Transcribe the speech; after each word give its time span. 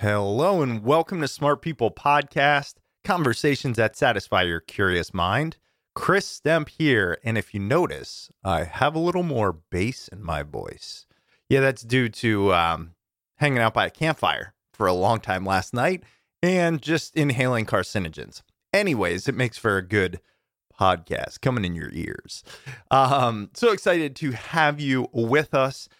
Hello 0.00 0.62
and 0.62 0.82
welcome 0.82 1.20
to 1.20 1.28
Smart 1.28 1.60
People 1.60 1.90
Podcast, 1.90 2.76
conversations 3.04 3.76
that 3.76 3.96
satisfy 3.96 4.44
your 4.44 4.60
curious 4.60 5.12
mind. 5.12 5.58
Chris 5.94 6.40
Stemp 6.40 6.70
here, 6.70 7.18
and 7.22 7.36
if 7.36 7.52
you 7.52 7.60
notice, 7.60 8.30
I 8.42 8.64
have 8.64 8.94
a 8.94 8.98
little 8.98 9.22
more 9.22 9.52
bass 9.52 10.08
in 10.08 10.22
my 10.22 10.42
voice. 10.42 11.04
Yeah, 11.50 11.60
that's 11.60 11.82
due 11.82 12.08
to 12.08 12.54
um, 12.54 12.92
hanging 13.36 13.58
out 13.58 13.74
by 13.74 13.84
a 13.84 13.90
campfire 13.90 14.54
for 14.72 14.86
a 14.86 14.94
long 14.94 15.20
time 15.20 15.44
last 15.44 15.74
night 15.74 16.02
and 16.42 16.80
just 16.80 17.14
inhaling 17.14 17.66
carcinogens. 17.66 18.40
Anyways, 18.72 19.28
it 19.28 19.34
makes 19.34 19.58
for 19.58 19.76
a 19.76 19.86
good 19.86 20.18
podcast 20.80 21.42
coming 21.42 21.66
in 21.66 21.74
your 21.74 21.90
ears. 21.92 22.42
Um, 22.90 23.50
so 23.52 23.70
excited 23.70 24.16
to 24.16 24.30
have 24.30 24.80
you 24.80 25.08
with 25.12 25.52
us 25.52 25.90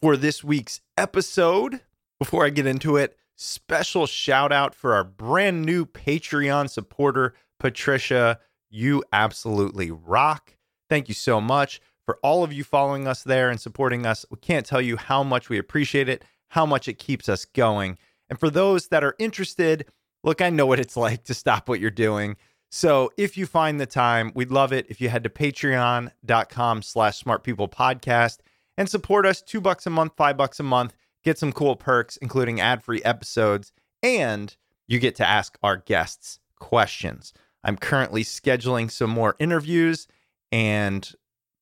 for 0.00 0.16
this 0.16 0.44
week's 0.44 0.80
episode. 0.96 1.80
Before 2.20 2.44
I 2.44 2.50
get 2.50 2.66
into 2.66 2.96
it, 2.96 3.16
special 3.38 4.06
shout 4.06 4.52
out 4.52 4.74
for 4.74 4.94
our 4.94 5.04
brand 5.04 5.64
new 5.64 5.86
Patreon 5.86 6.68
supporter, 6.68 7.34
Patricia. 7.58 8.40
You 8.68 9.02
absolutely 9.12 9.90
rock. 9.90 10.56
Thank 10.90 11.08
you 11.08 11.14
so 11.14 11.40
much 11.40 11.80
for 12.04 12.18
all 12.22 12.42
of 12.42 12.52
you 12.52 12.64
following 12.64 13.06
us 13.06 13.22
there 13.22 13.48
and 13.48 13.60
supporting 13.60 14.04
us. 14.04 14.26
We 14.30 14.38
can't 14.38 14.66
tell 14.66 14.80
you 14.80 14.96
how 14.96 15.22
much 15.22 15.48
we 15.48 15.58
appreciate 15.58 16.08
it, 16.08 16.24
how 16.48 16.66
much 16.66 16.88
it 16.88 16.98
keeps 16.98 17.28
us 17.28 17.44
going. 17.44 17.96
And 18.28 18.40
for 18.40 18.50
those 18.50 18.88
that 18.88 19.04
are 19.04 19.14
interested, 19.18 19.86
look, 20.24 20.42
I 20.42 20.50
know 20.50 20.66
what 20.66 20.80
it's 20.80 20.96
like 20.98 21.24
to 21.24 21.34
stop 21.34 21.68
what 21.68 21.80
you're 21.80 21.90
doing. 21.90 22.36
So 22.70 23.10
if 23.16 23.38
you 23.38 23.46
find 23.46 23.80
the 23.80 23.86
time, 23.86 24.32
we'd 24.34 24.50
love 24.50 24.72
it 24.72 24.86
if 24.90 25.00
you 25.00 25.08
head 25.08 25.24
to 25.24 25.30
patreon.com 25.30 26.82
slash 26.82 27.22
smartpeoplepodcast 27.22 28.38
and 28.76 28.88
support 28.88 29.24
us 29.24 29.40
two 29.40 29.60
bucks 29.60 29.86
a 29.86 29.90
month, 29.90 30.12
five 30.16 30.36
bucks 30.36 30.60
a 30.60 30.64
month 30.64 30.94
get 31.24 31.38
some 31.38 31.52
cool 31.52 31.76
perks, 31.76 32.16
including 32.18 32.60
ad 32.60 32.82
free 32.82 33.02
episodes, 33.02 33.72
and 34.02 34.56
you 34.86 34.98
get 34.98 35.14
to 35.16 35.26
ask 35.26 35.58
our 35.62 35.76
guests 35.76 36.38
questions. 36.58 37.32
I'm 37.64 37.76
currently 37.76 38.24
scheduling 38.24 38.90
some 38.90 39.10
more 39.10 39.36
interviews, 39.38 40.06
and 40.52 41.10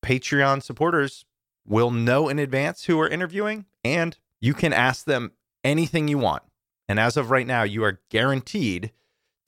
Patreon 0.04 0.62
supporters 0.62 1.24
will 1.66 1.90
know 1.90 2.28
in 2.28 2.38
advance 2.38 2.84
who 2.84 2.96
we're 2.96 3.08
interviewing, 3.08 3.66
and 3.82 4.16
you 4.40 4.54
can 4.54 4.72
ask 4.72 5.04
them 5.04 5.32
anything 5.64 6.08
you 6.08 6.18
want. 6.18 6.42
And 6.88 7.00
as 7.00 7.16
of 7.16 7.30
right 7.30 7.46
now, 7.46 7.64
you 7.64 7.82
are 7.82 8.00
guaranteed 8.10 8.92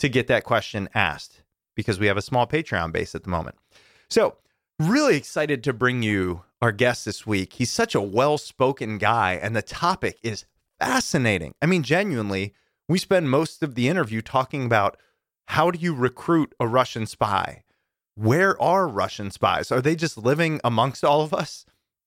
to 0.00 0.08
get 0.08 0.26
that 0.26 0.44
question 0.44 0.88
asked 0.94 1.42
because 1.76 2.00
we 2.00 2.06
have 2.06 2.16
a 2.16 2.22
small 2.22 2.46
Patreon 2.46 2.92
base 2.92 3.14
at 3.14 3.22
the 3.22 3.30
moment. 3.30 3.56
So, 4.10 4.38
really 4.78 5.16
excited 5.16 5.64
to 5.64 5.72
bring 5.72 6.02
you 6.02 6.44
our 6.62 6.72
guest 6.72 7.04
this 7.04 7.26
week. 7.26 7.54
He's 7.54 7.70
such 7.70 7.94
a 7.94 8.00
well 8.00 8.38
spoken 8.38 8.98
guy, 8.98 9.34
and 9.34 9.54
the 9.54 9.62
topic 9.62 10.18
is 10.22 10.44
fascinating. 10.78 11.54
I 11.60 11.66
mean, 11.66 11.82
genuinely, 11.82 12.54
we 12.88 12.98
spend 12.98 13.30
most 13.30 13.62
of 13.62 13.74
the 13.74 13.88
interview 13.88 14.22
talking 14.22 14.64
about 14.64 14.96
how 15.48 15.70
do 15.70 15.78
you 15.78 15.94
recruit 15.94 16.54
a 16.60 16.66
Russian 16.66 17.06
spy? 17.06 17.64
Where 18.14 18.60
are 18.60 18.88
Russian 18.88 19.30
spies? 19.30 19.70
Are 19.72 19.80
they 19.80 19.94
just 19.94 20.18
living 20.18 20.60
amongst 20.64 21.04
all 21.04 21.22
of 21.22 21.32
us? 21.32 21.64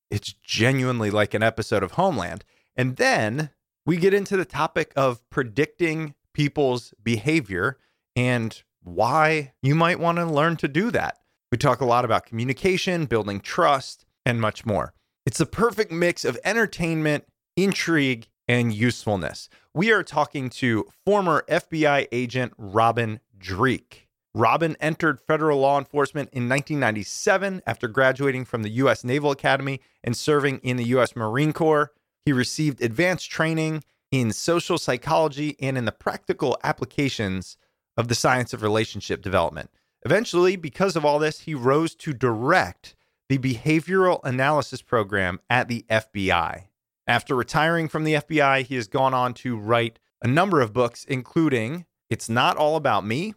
It's 0.10 0.34
genuinely 0.44 1.10
like 1.10 1.34
an 1.34 1.44
episode 1.44 1.84
of 1.84 1.94
Homeland. 1.94 2.44
And 2.76 2.98
then 2.98 3.52
we 3.86 3.98
get 3.98 4.14
into 4.14 4.38
the 4.38 4.46
topic 4.46 4.92
of 4.96 5.28
predicting 5.30 6.16
people's 6.34 6.94
behavior 7.02 7.78
and 8.16 8.62
why 8.84 9.54
you 9.62 9.74
might 9.76 10.00
want 10.00 10.18
to 10.18 10.26
learn 10.26 10.58
to 10.58 10.68
do 10.68 10.92
that. 10.92 11.18
We 11.52 11.58
talk 11.58 11.82
a 11.82 11.86
lot 11.86 12.06
about 12.06 12.26
communication, 12.26 13.06
building 13.08 13.42
trust, 13.42 14.06
and 14.26 14.40
much 14.40 14.66
more. 14.66 14.94
It's 15.26 15.40
the 15.40 15.46
perfect 15.46 15.92
mix 15.92 16.24
of 16.24 16.40
entertainment, 16.46 17.26
intrigue, 17.58 18.30
and 18.48 18.74
usefulness. 18.74 19.50
We 19.74 19.92
are 19.92 20.02
talking 20.02 20.50
to 20.52 20.86
former 21.06 21.44
FBI 21.50 22.08
agent 22.14 22.54
Robin 22.58 23.20
Dreeke. 23.38 24.08
Robin 24.34 24.78
entered 24.80 25.20
federal 25.20 25.60
law 25.60 25.78
enforcement 25.78 26.30
in 26.32 26.48
1997 26.48 27.62
after 27.68 27.90
graduating 27.90 28.46
from 28.46 28.64
the 28.64 28.70
U.S. 28.70 29.04
Naval 29.04 29.32
Academy 29.32 29.82
and 30.06 30.16
serving 30.16 30.60
in 30.60 30.78
the 30.78 30.86
U.S. 30.86 31.18
Marine 31.18 31.52
Corps. 31.52 31.92
He 32.26 32.32
received 32.32 32.82
advanced 32.82 33.30
training 33.30 33.84
in 34.10 34.32
social 34.32 34.78
psychology 34.78 35.58
and 35.60 35.78
in 35.78 35.84
the 35.84 35.92
practical 35.92 36.58
applications 36.64 37.58
of 37.98 38.08
the 38.08 38.16
science 38.16 38.54
of 38.54 38.64
relationship 38.64 39.22
development. 39.22 39.70
Eventually, 40.04 40.56
because 40.56 40.96
of 40.96 41.06
all 41.06 41.20
this, 41.20 41.42
he 41.42 41.54
rose 41.54 41.96
to 41.96 42.14
direct 42.14 42.96
the 43.30 43.38
behavioral 43.38 44.20
analysis 44.24 44.82
program 44.82 45.40
at 45.50 45.68
the 45.68 45.86
FBI. 45.90 46.64
After 47.08 47.36
retiring 47.36 47.88
from 47.88 48.04
the 48.04 48.16
FBI, 48.16 48.64
he 48.64 48.76
has 48.76 48.88
gone 48.88 49.14
on 49.14 49.34
to 49.36 49.58
write 49.58 50.00
a 50.22 50.28
number 50.28 50.62
of 50.62 50.74
books, 50.74 51.04
including 51.06 51.86
It's 52.10 52.30
Not 52.30 52.58
All 52.58 52.76
About 52.76 53.06
Me, 53.06 53.34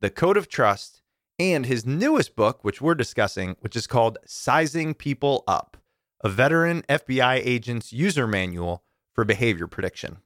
The 0.00 0.10
Code 0.10 0.36
of 0.36 0.48
Trust, 0.48 1.02
and 1.38 1.66
his 1.66 1.86
newest 1.86 2.36
book, 2.36 2.64
which 2.64 2.80
we're 2.80 2.94
discussing, 2.94 3.56
which 3.60 3.76
is 3.76 3.86
called 3.86 4.18
Sizing 4.26 4.94
People 4.94 5.44
Up, 5.46 5.76
a 6.22 6.28
veteran 6.28 6.82
FBI 6.88 7.40
agent's 7.44 7.92
user 7.92 8.26
manual 8.26 8.82
for 9.14 9.24
behavior 9.24 9.66
prediction. 9.66 10.18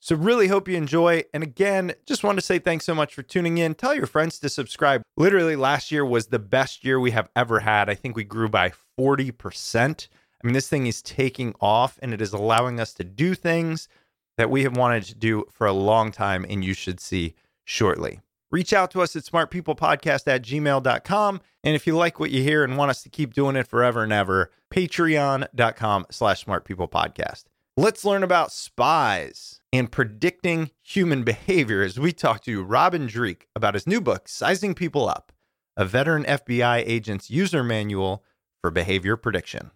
So, 0.00 0.14
really 0.14 0.48
hope 0.48 0.68
you 0.68 0.76
enjoy. 0.76 1.24
And 1.32 1.42
again, 1.42 1.94
just 2.06 2.22
want 2.22 2.38
to 2.38 2.44
say 2.44 2.58
thanks 2.58 2.84
so 2.84 2.94
much 2.94 3.14
for 3.14 3.22
tuning 3.22 3.58
in. 3.58 3.74
Tell 3.74 3.94
your 3.94 4.06
friends 4.06 4.38
to 4.40 4.48
subscribe. 4.48 5.02
Literally, 5.16 5.56
last 5.56 5.90
year 5.90 6.04
was 6.04 6.26
the 6.26 6.38
best 6.38 6.84
year 6.84 7.00
we 7.00 7.10
have 7.12 7.30
ever 7.34 7.60
had. 7.60 7.88
I 7.88 7.94
think 7.94 8.16
we 8.16 8.24
grew 8.24 8.48
by 8.48 8.72
40%. 8.98 10.08
I 10.42 10.46
mean, 10.46 10.54
this 10.54 10.68
thing 10.68 10.86
is 10.86 11.02
taking 11.02 11.54
off 11.60 11.98
and 12.02 12.12
it 12.12 12.20
is 12.20 12.32
allowing 12.32 12.78
us 12.78 12.92
to 12.94 13.04
do 13.04 13.34
things 13.34 13.88
that 14.36 14.50
we 14.50 14.62
have 14.64 14.76
wanted 14.76 15.04
to 15.04 15.14
do 15.14 15.44
for 15.50 15.66
a 15.66 15.72
long 15.72 16.12
time, 16.12 16.44
and 16.48 16.64
you 16.64 16.74
should 16.74 17.00
see 17.00 17.34
shortly. 17.64 18.20
Reach 18.50 18.72
out 18.72 18.90
to 18.92 19.02
us 19.02 19.16
at 19.16 19.24
smartpeoplepodcast 19.24 20.28
at 20.28 20.42
gmail.com. 20.42 21.40
And 21.64 21.74
if 21.74 21.86
you 21.86 21.96
like 21.96 22.20
what 22.20 22.30
you 22.30 22.42
hear 22.42 22.62
and 22.62 22.76
want 22.76 22.90
us 22.90 23.02
to 23.02 23.08
keep 23.08 23.34
doing 23.34 23.56
it 23.56 23.66
forever 23.66 24.04
and 24.04 24.12
ever, 24.12 24.50
patreon.com 24.72 26.06
slash 26.10 26.44
smartpeoplepodcast. 26.44 27.44
Let's 27.78 28.06
learn 28.06 28.22
about 28.22 28.52
spies 28.52 29.60
and 29.70 29.92
predicting 29.92 30.70
human 30.82 31.24
behavior 31.24 31.82
as 31.82 32.00
we 32.00 32.10
talk 32.10 32.42
to 32.44 32.62
Robin 32.62 33.06
Dreeke 33.06 33.48
about 33.54 33.74
his 33.74 33.86
new 33.86 34.00
book, 34.00 34.30
Sizing 34.30 34.74
People 34.74 35.06
Up, 35.06 35.30
a 35.76 35.84
veteran 35.84 36.24
FBI 36.24 36.82
agent's 36.86 37.28
user 37.28 37.62
manual 37.62 38.24
for 38.62 38.70
behavior 38.70 39.18
prediction. 39.18 39.72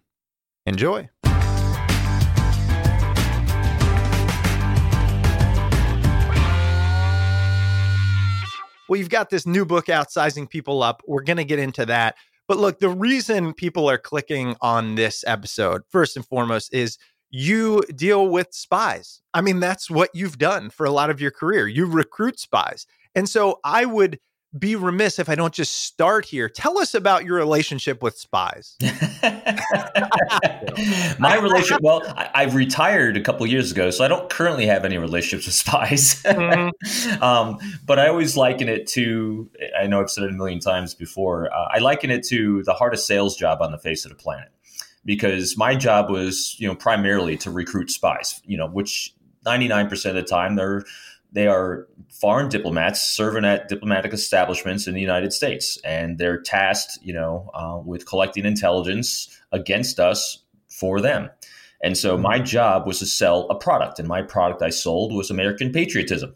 Enjoy. 0.65 1.11
Well, 8.89 8.97
you've 8.97 9.09
got 9.09 9.29
this 9.29 9.45
new 9.45 9.63
book 9.63 9.89
out, 9.89 10.11
Sizing 10.11 10.47
People 10.47 10.81
Up. 10.81 11.03
We're 11.05 11.21
going 11.21 11.37
to 11.37 11.45
get 11.45 11.59
into 11.59 11.85
that. 11.85 12.15
But 12.47 12.57
look, 12.57 12.79
the 12.79 12.89
reason 12.89 13.53
people 13.53 13.87
are 13.89 13.99
clicking 13.99 14.55
on 14.59 14.95
this 14.95 15.23
episode, 15.27 15.83
first 15.87 16.17
and 16.17 16.25
foremost, 16.25 16.73
is 16.73 16.97
you 17.31 17.81
deal 17.95 18.27
with 18.27 18.53
spies. 18.53 19.21
I 19.33 19.41
mean, 19.41 19.59
that's 19.59 19.89
what 19.89 20.09
you've 20.13 20.37
done 20.37 20.69
for 20.69 20.85
a 20.85 20.91
lot 20.91 21.09
of 21.09 21.19
your 21.21 21.31
career. 21.31 21.67
You 21.67 21.85
recruit 21.85 22.39
spies. 22.39 22.85
And 23.15 23.27
so 23.27 23.59
I 23.63 23.85
would 23.85 24.19
be 24.57 24.75
remiss 24.75 25.17
if 25.17 25.29
I 25.29 25.35
don't 25.35 25.53
just 25.53 25.83
start 25.83 26.25
here. 26.25 26.49
Tell 26.49 26.77
us 26.77 26.93
about 26.93 27.23
your 27.23 27.37
relationship 27.37 28.03
with 28.03 28.17
spies. 28.17 28.75
My 31.19 31.37
relationship, 31.41 31.79
well, 31.81 32.03
I, 32.17 32.43
have 32.43 32.53
retired 32.53 33.15
a 33.15 33.21
couple 33.21 33.47
years 33.47 33.71
ago, 33.71 33.91
so 33.91 34.03
I 34.03 34.09
don't 34.09 34.29
currently 34.29 34.65
have 34.65 34.83
any 34.83 34.97
relationships 34.97 35.45
with 35.45 35.55
spies. 35.55 36.21
Mm-hmm. 36.23 37.23
um, 37.23 37.59
but 37.85 37.97
I 37.97 38.09
always 38.09 38.35
liken 38.35 38.67
it 38.67 38.87
to, 38.87 39.49
I 39.79 39.87
know 39.87 40.01
I've 40.01 40.09
said 40.09 40.25
it 40.25 40.31
a 40.31 40.33
million 40.33 40.59
times 40.59 40.93
before, 40.95 41.49
uh, 41.53 41.69
I 41.71 41.79
liken 41.79 42.11
it 42.11 42.25
to 42.27 42.61
the 42.63 42.73
hardest 42.73 43.07
sales 43.07 43.37
job 43.37 43.61
on 43.61 43.71
the 43.71 43.77
face 43.77 44.03
of 44.03 44.09
the 44.09 44.17
planet. 44.17 44.49
Because 45.03 45.57
my 45.57 45.75
job 45.75 46.11
was, 46.11 46.55
you 46.59 46.67
know, 46.67 46.75
primarily 46.75 47.35
to 47.37 47.49
recruit 47.49 47.89
spies, 47.89 48.39
you 48.45 48.55
know, 48.55 48.67
which 48.67 49.15
99% 49.45 50.05
of 50.05 50.15
the 50.15 50.23
time 50.23 50.55
they're 50.55 50.83
they 51.31 51.47
are 51.47 51.87
foreign 52.09 52.49
diplomats 52.49 53.01
serving 53.01 53.45
at 53.45 53.69
diplomatic 53.69 54.13
establishments 54.13 54.87
in 54.87 54.93
the 54.93 55.01
United 55.01 55.31
States, 55.31 55.79
and 55.85 56.17
they're 56.17 56.41
tasked, 56.41 56.99
you 57.01 57.13
know, 57.13 57.49
uh, 57.53 57.79
with 57.83 58.05
collecting 58.05 58.45
intelligence 58.45 59.29
against 59.51 59.99
us 59.99 60.39
for 60.67 60.99
them. 60.99 61.29
And 61.83 61.97
so 61.97 62.17
my 62.17 62.39
job 62.39 62.85
was 62.85 62.99
to 62.99 63.05
sell 63.05 63.47
a 63.49 63.55
product, 63.55 63.97
and 63.97 64.07
my 64.07 64.21
product 64.21 64.61
I 64.61 64.69
sold 64.69 65.13
was 65.13 65.31
American 65.31 65.71
patriotism. 65.71 66.35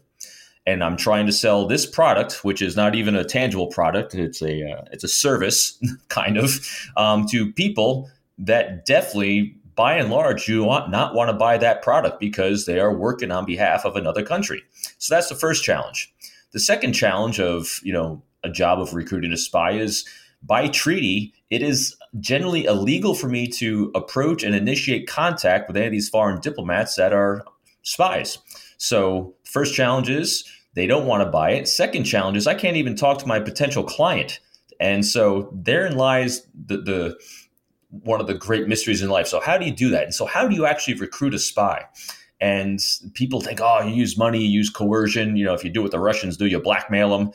And 0.66 0.82
I'm 0.82 0.96
trying 0.96 1.26
to 1.26 1.32
sell 1.32 1.68
this 1.68 1.86
product, 1.86 2.44
which 2.44 2.60
is 2.60 2.74
not 2.74 2.96
even 2.96 3.14
a 3.14 3.22
tangible 3.22 3.68
product; 3.68 4.14
it's 4.14 4.42
a 4.42 4.68
uh, 4.68 4.84
it's 4.90 5.04
a 5.04 5.08
service, 5.08 5.80
kind 6.08 6.36
of, 6.36 6.58
um, 6.96 7.26
to 7.26 7.52
people 7.52 8.10
that 8.38 8.86
definitely 8.86 9.56
by 9.74 9.96
and 9.96 10.10
large, 10.10 10.48
you 10.48 10.64
want 10.64 10.90
not 10.90 11.14
want 11.14 11.28
to 11.28 11.36
buy 11.36 11.58
that 11.58 11.82
product 11.82 12.18
because 12.18 12.66
they 12.66 12.80
are 12.80 12.94
working 12.94 13.30
on 13.30 13.44
behalf 13.44 13.84
of 13.84 13.96
another 13.96 14.22
country. 14.22 14.62
So 14.98 15.14
that's 15.14 15.28
the 15.28 15.34
first 15.34 15.62
challenge. 15.62 16.12
The 16.52 16.60
second 16.60 16.94
challenge 16.94 17.38
of 17.38 17.80
you 17.82 17.92
know 17.92 18.22
a 18.42 18.50
job 18.50 18.80
of 18.80 18.94
recruiting 18.94 19.32
a 19.32 19.36
spy 19.36 19.72
is 19.72 20.06
by 20.42 20.68
treaty, 20.68 21.34
it 21.50 21.62
is 21.62 21.96
generally 22.20 22.64
illegal 22.64 23.14
for 23.14 23.28
me 23.28 23.46
to 23.48 23.90
approach 23.94 24.42
and 24.42 24.54
initiate 24.54 25.08
contact 25.08 25.68
with 25.68 25.76
any 25.76 25.86
of 25.86 25.92
these 25.92 26.08
foreign 26.08 26.40
diplomats 26.40 26.96
that 26.96 27.12
are 27.12 27.44
spies. 27.82 28.38
So 28.78 29.34
first 29.44 29.74
challenge 29.74 30.08
is 30.08 30.44
they 30.74 30.86
don't 30.86 31.06
want 31.06 31.22
to 31.22 31.30
buy 31.30 31.52
it. 31.52 31.68
Second 31.68 32.04
challenge 32.04 32.36
is 32.36 32.46
I 32.46 32.54
can't 32.54 32.76
even 32.76 32.96
talk 32.96 33.18
to 33.18 33.26
my 33.26 33.40
potential 33.40 33.82
client. 33.82 34.40
And 34.78 35.04
so 35.04 35.50
therein 35.52 35.96
lies 35.96 36.46
the, 36.54 36.76
the 36.78 37.18
one 37.90 38.20
of 38.20 38.26
the 38.26 38.34
great 38.34 38.68
mysteries 38.68 39.02
in 39.02 39.08
life. 39.08 39.26
So 39.26 39.40
how 39.40 39.58
do 39.58 39.64
you 39.64 39.72
do 39.72 39.90
that? 39.90 40.04
And 40.04 40.14
so 40.14 40.26
how 40.26 40.46
do 40.48 40.54
you 40.54 40.66
actually 40.66 40.94
recruit 40.94 41.34
a 41.34 41.38
spy? 41.38 41.84
And 42.40 42.80
people 43.14 43.40
think, 43.40 43.60
oh, 43.62 43.82
you 43.82 43.94
use 43.94 44.18
money, 44.18 44.40
you 44.40 44.48
use 44.48 44.70
coercion. 44.70 45.36
You 45.36 45.46
know, 45.46 45.54
if 45.54 45.64
you 45.64 45.70
do 45.70 45.82
what 45.82 45.90
the 45.90 46.00
Russians 46.00 46.36
do, 46.36 46.46
you 46.46 46.60
blackmail 46.60 47.16
them. 47.16 47.32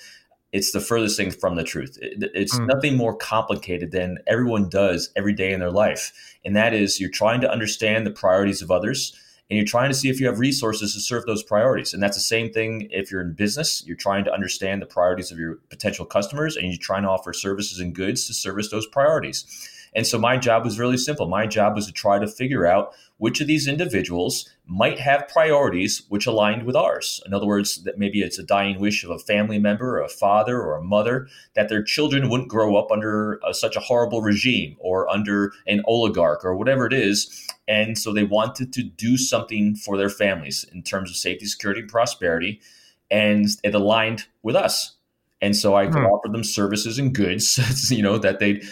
It's 0.51 0.71
the 0.71 0.81
furthest 0.81 1.17
thing 1.17 1.31
from 1.31 1.55
the 1.55 1.63
truth. 1.63 1.97
It's 2.01 2.59
mm. 2.59 2.67
nothing 2.67 2.97
more 2.97 3.15
complicated 3.15 3.91
than 3.91 4.17
everyone 4.27 4.69
does 4.69 5.09
every 5.15 5.33
day 5.33 5.53
in 5.53 5.59
their 5.61 5.71
life. 5.71 6.11
And 6.43 6.55
that 6.55 6.73
is 6.73 6.99
you're 6.99 7.09
trying 7.09 7.41
to 7.41 7.49
understand 7.49 8.05
the 8.05 8.11
priorities 8.11 8.61
of 8.61 8.69
others 8.69 9.15
and 9.51 9.57
you're 9.57 9.65
trying 9.65 9.89
to 9.89 9.93
see 9.93 10.09
if 10.09 10.21
you 10.21 10.27
have 10.27 10.39
resources 10.39 10.93
to 10.93 11.01
serve 11.01 11.25
those 11.25 11.43
priorities. 11.43 11.93
And 11.93 12.01
that's 12.01 12.15
the 12.15 12.21
same 12.21 12.53
thing 12.53 12.87
if 12.89 13.11
you're 13.11 13.19
in 13.19 13.33
business. 13.33 13.83
You're 13.85 13.97
trying 13.97 14.23
to 14.23 14.33
understand 14.33 14.81
the 14.81 14.85
priorities 14.85 15.29
of 15.29 15.39
your 15.39 15.55
potential 15.69 16.05
customers 16.05 16.55
and 16.55 16.67
you're 16.67 16.77
trying 16.79 17.03
to 17.03 17.09
offer 17.09 17.33
services 17.33 17.79
and 17.79 17.93
goods 17.93 18.27
to 18.27 18.33
service 18.33 18.71
those 18.71 18.87
priorities. 18.87 19.69
And 19.93 20.07
so 20.07 20.17
my 20.17 20.37
job 20.37 20.63
was 20.63 20.79
really 20.79 20.97
simple. 20.97 21.27
My 21.27 21.45
job 21.45 21.75
was 21.75 21.85
to 21.85 21.91
try 21.91 22.17
to 22.17 22.27
figure 22.27 22.65
out 22.65 22.93
which 23.17 23.41
of 23.41 23.47
these 23.47 23.67
individuals 23.67 24.49
might 24.65 24.99
have 24.99 25.27
priorities 25.27 26.03
which 26.07 26.25
aligned 26.25 26.63
with 26.63 26.75
ours. 26.75 27.21
In 27.25 27.33
other 27.33 27.45
words, 27.45 27.83
that 27.83 27.99
maybe 27.99 28.21
it's 28.21 28.39
a 28.39 28.43
dying 28.43 28.79
wish 28.79 29.03
of 29.03 29.09
a 29.09 29.19
family 29.19 29.59
member, 29.59 29.97
or 29.97 30.01
a 30.01 30.09
father, 30.09 30.61
or 30.61 30.77
a 30.77 30.83
mother, 30.83 31.27
that 31.55 31.67
their 31.67 31.83
children 31.83 32.29
wouldn't 32.29 32.49
grow 32.49 32.77
up 32.77 32.89
under 32.91 33.39
a, 33.45 33.53
such 33.53 33.75
a 33.75 33.81
horrible 33.81 34.21
regime 34.21 34.77
or 34.79 35.09
under 35.09 35.51
an 35.67 35.81
oligarch 35.85 36.43
or 36.45 36.55
whatever 36.55 36.85
it 36.85 36.93
is. 36.93 37.47
And 37.67 37.97
so 37.97 38.13
they 38.13 38.23
wanted 38.23 38.71
to 38.73 38.83
do 38.83 39.17
something 39.17 39.75
for 39.75 39.97
their 39.97 40.09
families 40.09 40.65
in 40.73 40.81
terms 40.81 41.09
of 41.09 41.17
safety, 41.17 41.45
security, 41.45 41.81
and 41.81 41.89
prosperity. 41.89 42.61
And 43.09 43.45
it 43.63 43.75
aligned 43.75 44.25
with 44.41 44.55
us. 44.55 44.95
And 45.41 45.55
so 45.55 45.75
I 45.75 45.87
could 45.87 46.01
hmm. 46.01 46.05
offer 46.05 46.29
them 46.29 46.43
services 46.43 46.99
and 46.99 47.13
goods, 47.13 47.91
you 47.91 48.03
know, 48.03 48.17
that 48.19 48.39
they'd 48.39 48.63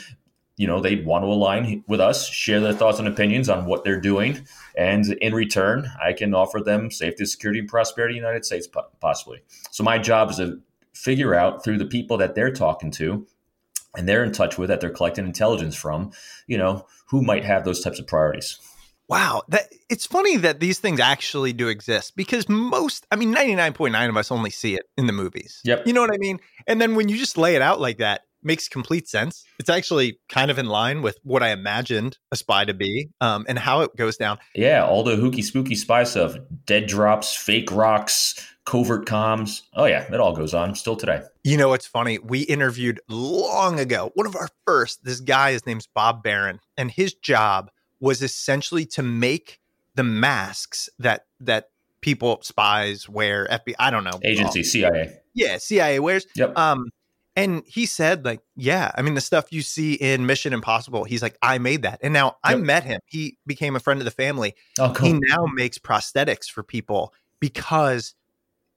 you 0.59 0.67
know 0.67 0.81
they'd 0.81 1.05
want 1.05 1.23
to 1.23 1.27
align 1.27 1.83
with 1.87 2.01
us 2.01 2.29
share 2.29 2.59
their 2.59 2.73
thoughts 2.73 2.99
and 2.99 3.07
opinions 3.07 3.49
on 3.49 3.65
what 3.65 3.83
they're 3.83 3.99
doing 3.99 4.45
and 4.77 5.05
in 5.13 5.33
return 5.33 5.89
i 6.03 6.13
can 6.13 6.35
offer 6.35 6.59
them 6.59 6.91
safety 6.91 7.25
security 7.25 7.59
and 7.59 7.69
prosperity 7.69 8.17
in 8.17 8.21
the 8.21 8.27
united 8.27 8.45
states 8.45 8.67
possibly 8.99 9.41
so 9.71 9.83
my 9.83 9.97
job 9.97 10.29
is 10.29 10.37
to 10.37 10.59
figure 10.93 11.33
out 11.33 11.63
through 11.63 11.77
the 11.77 11.85
people 11.85 12.17
that 12.17 12.35
they're 12.35 12.51
talking 12.51 12.91
to 12.91 13.25
and 13.95 14.07
they're 14.07 14.23
in 14.23 14.31
touch 14.31 14.57
with 14.57 14.67
that 14.67 14.81
they're 14.81 14.89
collecting 14.89 15.25
intelligence 15.25 15.75
from 15.75 16.11
you 16.45 16.57
know 16.57 16.85
who 17.07 17.21
might 17.21 17.45
have 17.45 17.63
those 17.63 17.81
types 17.81 17.99
of 17.99 18.05
priorities 18.05 18.59
Wow, 19.07 19.41
that 19.47 19.73
it's 19.89 20.05
funny 20.05 20.37
that 20.37 20.59
these 20.59 20.77
things 20.77 20.99
actually 20.99 21.51
do 21.51 21.67
exist 21.67 22.15
because 22.15 22.47
most, 22.47 23.07
I 23.11 23.15
mean, 23.15 23.33
99.9 23.33 24.07
of 24.07 24.15
us 24.15 24.31
only 24.31 24.51
see 24.51 24.75
it 24.75 24.83
in 24.99 25.07
the 25.07 25.13
movies. 25.13 25.61
Yep. 25.63 25.87
You 25.87 25.93
know 25.93 26.01
what 26.01 26.13
I 26.13 26.17
mean? 26.19 26.39
And 26.67 26.79
then 26.79 26.93
when 26.93 27.09
you 27.09 27.17
just 27.17 27.35
lay 27.35 27.55
it 27.55 27.61
out 27.63 27.81
like 27.81 27.97
that, 27.97 28.25
makes 28.43 28.67
complete 28.67 29.07
sense. 29.07 29.43
It's 29.59 29.69
actually 29.69 30.19
kind 30.29 30.51
of 30.51 30.57
in 30.57 30.67
line 30.67 31.01
with 31.01 31.19
what 31.23 31.43
I 31.43 31.49
imagined 31.49 32.17
a 32.31 32.35
spy 32.35 32.65
to 32.65 32.73
be 32.73 33.09
um, 33.21 33.45
and 33.47 33.59
how 33.59 33.81
it 33.81 33.95
goes 33.95 34.17
down. 34.17 34.39
Yeah, 34.55 34.85
all 34.85 35.03
the 35.03 35.15
hooky 35.15 35.41
spooky 35.41 35.75
spy 35.75 36.03
stuff, 36.03 36.35
dead 36.65 36.87
drops, 36.87 37.35
fake 37.35 37.71
rocks, 37.71 38.45
covert 38.65 39.05
comms. 39.05 39.63
Oh 39.73 39.85
yeah, 39.85 40.11
it 40.13 40.19
all 40.19 40.35
goes 40.35 40.53
on 40.53 40.75
still 40.75 40.95
today. 40.95 41.21
You 41.43 41.57
know, 41.57 41.73
it's 41.73 41.87
funny. 41.87 42.19
We 42.19 42.41
interviewed 42.41 42.99
long 43.07 43.79
ago, 43.79 44.11
one 44.15 44.27
of 44.27 44.35
our 44.35 44.49
first, 44.65 45.03
this 45.03 45.19
guy, 45.19 45.53
his 45.53 45.65
name's 45.65 45.87
Bob 45.87 46.23
Barron, 46.23 46.59
and 46.77 46.91
his 46.91 47.13
job 47.13 47.71
was 47.99 48.21
essentially 48.21 48.85
to 48.85 49.03
make 49.03 49.59
the 49.95 50.03
masks 50.03 50.89
that 50.99 51.25
that 51.41 51.69
people 52.01 52.39
spies 52.41 53.09
wear 53.09 53.47
FBI 53.51 53.75
I 53.77 53.91
don't 53.91 54.05
know 54.05 54.19
agency 54.23 54.63
CIA 54.63 55.17
yeah 55.33 55.57
CIA 55.57 55.99
wears 55.99 56.25
yep 56.35 56.57
um 56.57 56.89
and 57.39 57.63
he 57.65 57.85
said, 57.85 58.25
like, 58.25 58.41
yeah, 58.55 58.91
I 58.95 59.01
mean, 59.01 59.13
the 59.13 59.21
stuff 59.21 59.51
you 59.51 59.61
see 59.61 59.93
in 59.93 60.25
Mission 60.25 60.53
Impossible, 60.53 61.03
he's 61.03 61.21
like, 61.21 61.37
I 61.41 61.57
made 61.57 61.83
that. 61.83 61.99
And 62.01 62.13
now 62.13 62.37
I 62.43 62.55
met 62.55 62.83
him. 62.83 62.99
He 63.05 63.37
became 63.45 63.75
a 63.75 63.79
friend 63.79 63.99
of 64.01 64.05
the 64.05 64.11
family. 64.11 64.55
Oh, 64.77 64.91
cool. 64.95 65.07
He 65.07 65.13
now 65.13 65.45
makes 65.53 65.77
prosthetics 65.77 66.49
for 66.49 66.63
people 66.63 67.13
because 67.39 68.15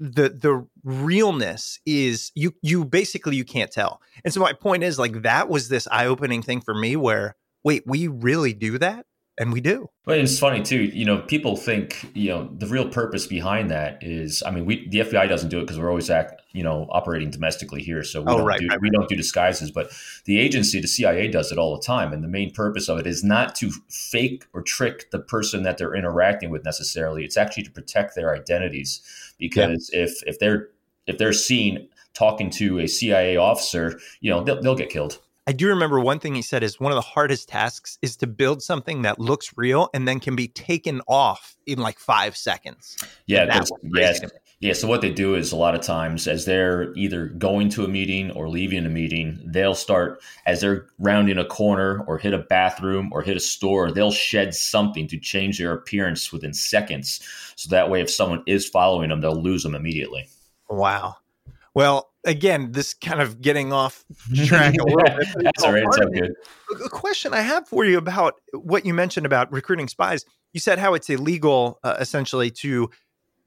the 0.00 0.30
the 0.30 0.66
realness 0.82 1.78
is 1.86 2.32
you 2.34 2.52
you 2.60 2.84
basically 2.84 3.36
you 3.36 3.44
can't 3.44 3.70
tell. 3.70 4.00
And 4.24 4.34
so 4.34 4.40
my 4.40 4.52
point 4.52 4.82
is 4.82 4.98
like 4.98 5.22
that 5.22 5.48
was 5.48 5.68
this 5.68 5.86
eye-opening 5.90 6.42
thing 6.42 6.60
for 6.60 6.74
me 6.74 6.96
where 6.96 7.36
wait, 7.64 7.84
we 7.86 8.08
really 8.08 8.52
do 8.52 8.78
that? 8.78 9.06
And 9.38 9.52
we 9.52 9.60
do. 9.60 9.88
But 10.04 10.18
it's 10.18 10.38
funny 10.38 10.62
too. 10.62 10.82
You 10.82 11.04
know, 11.04 11.18
people 11.18 11.56
think 11.56 12.10
you 12.14 12.28
know 12.28 12.50
the 12.58 12.66
real 12.66 12.88
purpose 12.88 13.26
behind 13.26 13.70
that 13.70 14.02
is. 14.02 14.42
I 14.44 14.50
mean, 14.50 14.66
we 14.66 14.88
the 14.88 15.00
FBI 15.00 15.28
doesn't 15.28 15.48
do 15.48 15.58
it 15.58 15.62
because 15.62 15.78
we're 15.78 15.88
always 15.88 16.10
act 16.10 16.42
you 16.52 16.62
know 16.62 16.86
operating 16.90 17.30
domestically 17.30 17.82
here, 17.82 18.02
so 18.02 18.20
we 18.20 18.26
oh, 18.28 18.38
don't 18.38 18.46
right, 18.46 18.60
do 18.60 18.66
right, 18.66 18.80
we 18.80 18.90
don't 18.90 19.08
do 19.08 19.16
disguises. 19.16 19.70
But 19.70 19.92
the 20.24 20.38
agency, 20.38 20.80
the 20.80 20.88
CIA, 20.88 21.28
does 21.28 21.50
it 21.50 21.58
all 21.58 21.76
the 21.76 21.82
time, 21.82 22.12
and 22.12 22.22
the 22.22 22.28
main 22.28 22.52
purpose 22.52 22.88
of 22.88 22.98
it 22.98 23.06
is 23.06 23.24
not 23.24 23.54
to 23.56 23.70
fake 23.88 24.44
or 24.52 24.62
trick 24.62 25.10
the 25.10 25.20
person 25.20 25.62
that 25.62 25.78
they're 25.78 25.94
interacting 25.94 26.50
with 26.50 26.64
necessarily. 26.64 27.24
It's 27.24 27.36
actually 27.36 27.62
to 27.64 27.70
protect 27.70 28.14
their 28.14 28.34
identities 28.34 29.00
because 29.38 29.90
yeah. 29.92 30.02
if 30.02 30.22
if 30.26 30.38
they're 30.38 30.68
if 31.06 31.16
they're 31.18 31.32
seen 31.32 31.88
talking 32.14 32.50
to 32.50 32.78
a 32.78 32.86
CIA 32.86 33.36
officer, 33.38 33.98
you 34.20 34.30
know, 34.30 34.44
they'll, 34.44 34.60
they'll 34.60 34.74
get 34.74 34.90
killed 34.90 35.18
I 35.46 35.52
do 35.52 35.66
remember 35.68 35.98
one 35.98 36.20
thing 36.20 36.36
he 36.36 36.42
said 36.42 36.62
is 36.62 36.78
one 36.78 36.92
of 36.92 36.96
the 36.96 37.00
hardest 37.00 37.48
tasks 37.48 37.98
is 38.00 38.16
to 38.18 38.28
build 38.28 38.62
something 38.62 39.02
that 39.02 39.18
looks 39.18 39.52
real 39.56 39.90
and 39.92 40.06
then 40.06 40.20
can 40.20 40.36
be 40.36 40.46
taken 40.46 41.00
off 41.08 41.56
in 41.66 41.80
like 41.80 41.98
five 41.98 42.36
seconds. 42.36 42.96
Yeah, 43.26 43.46
That 43.46 43.68
yes, 43.92 44.20
yeah. 44.60 44.72
So 44.72 44.86
what 44.86 45.00
they 45.00 45.10
do 45.10 45.34
is 45.34 45.50
a 45.50 45.56
lot 45.56 45.74
of 45.74 45.80
times, 45.80 46.28
as 46.28 46.44
they're 46.44 46.92
either 46.94 47.26
going 47.26 47.70
to 47.70 47.84
a 47.84 47.88
meeting 47.88 48.30
or 48.30 48.48
leaving 48.48 48.86
a 48.86 48.88
meeting, 48.88 49.40
they'll 49.44 49.74
start 49.74 50.22
as 50.46 50.60
they're 50.60 50.86
rounding 51.00 51.38
a 51.38 51.44
corner 51.44 52.04
or 52.06 52.18
hit 52.18 52.34
a 52.34 52.38
bathroom 52.38 53.10
or 53.12 53.22
hit 53.22 53.36
a 53.36 53.40
store. 53.40 53.90
They'll 53.90 54.12
shed 54.12 54.54
something 54.54 55.08
to 55.08 55.18
change 55.18 55.58
their 55.58 55.72
appearance 55.72 56.30
within 56.30 56.54
seconds, 56.54 57.20
so 57.56 57.68
that 57.70 57.90
way, 57.90 58.00
if 58.00 58.10
someone 58.10 58.44
is 58.46 58.68
following 58.68 59.08
them, 59.08 59.20
they'll 59.20 59.42
lose 59.42 59.64
them 59.64 59.74
immediately. 59.74 60.28
Wow. 60.70 61.16
Well, 61.74 62.11
again, 62.24 62.72
this 62.72 62.94
kind 62.94 63.20
of 63.20 63.40
getting 63.40 63.72
off 63.72 64.04
track 64.46 64.74
a 64.74 64.84
little 64.84 65.16
bit. 65.16 65.28
That's 65.36 65.62
all 65.62 65.72
right. 65.72 65.84
It's 65.84 65.98
all 65.98 66.10
good. 66.10 66.32
A 66.84 66.88
question 66.88 67.34
I 67.34 67.40
have 67.40 67.68
for 67.68 67.84
you 67.84 67.98
about 67.98 68.40
what 68.52 68.86
you 68.86 68.94
mentioned 68.94 69.26
about 69.26 69.52
recruiting 69.52 69.88
spies. 69.88 70.24
You 70.52 70.60
said 70.60 70.78
how 70.78 70.94
it's 70.94 71.08
illegal, 71.08 71.78
uh, 71.82 71.96
essentially, 71.98 72.50
to 72.50 72.90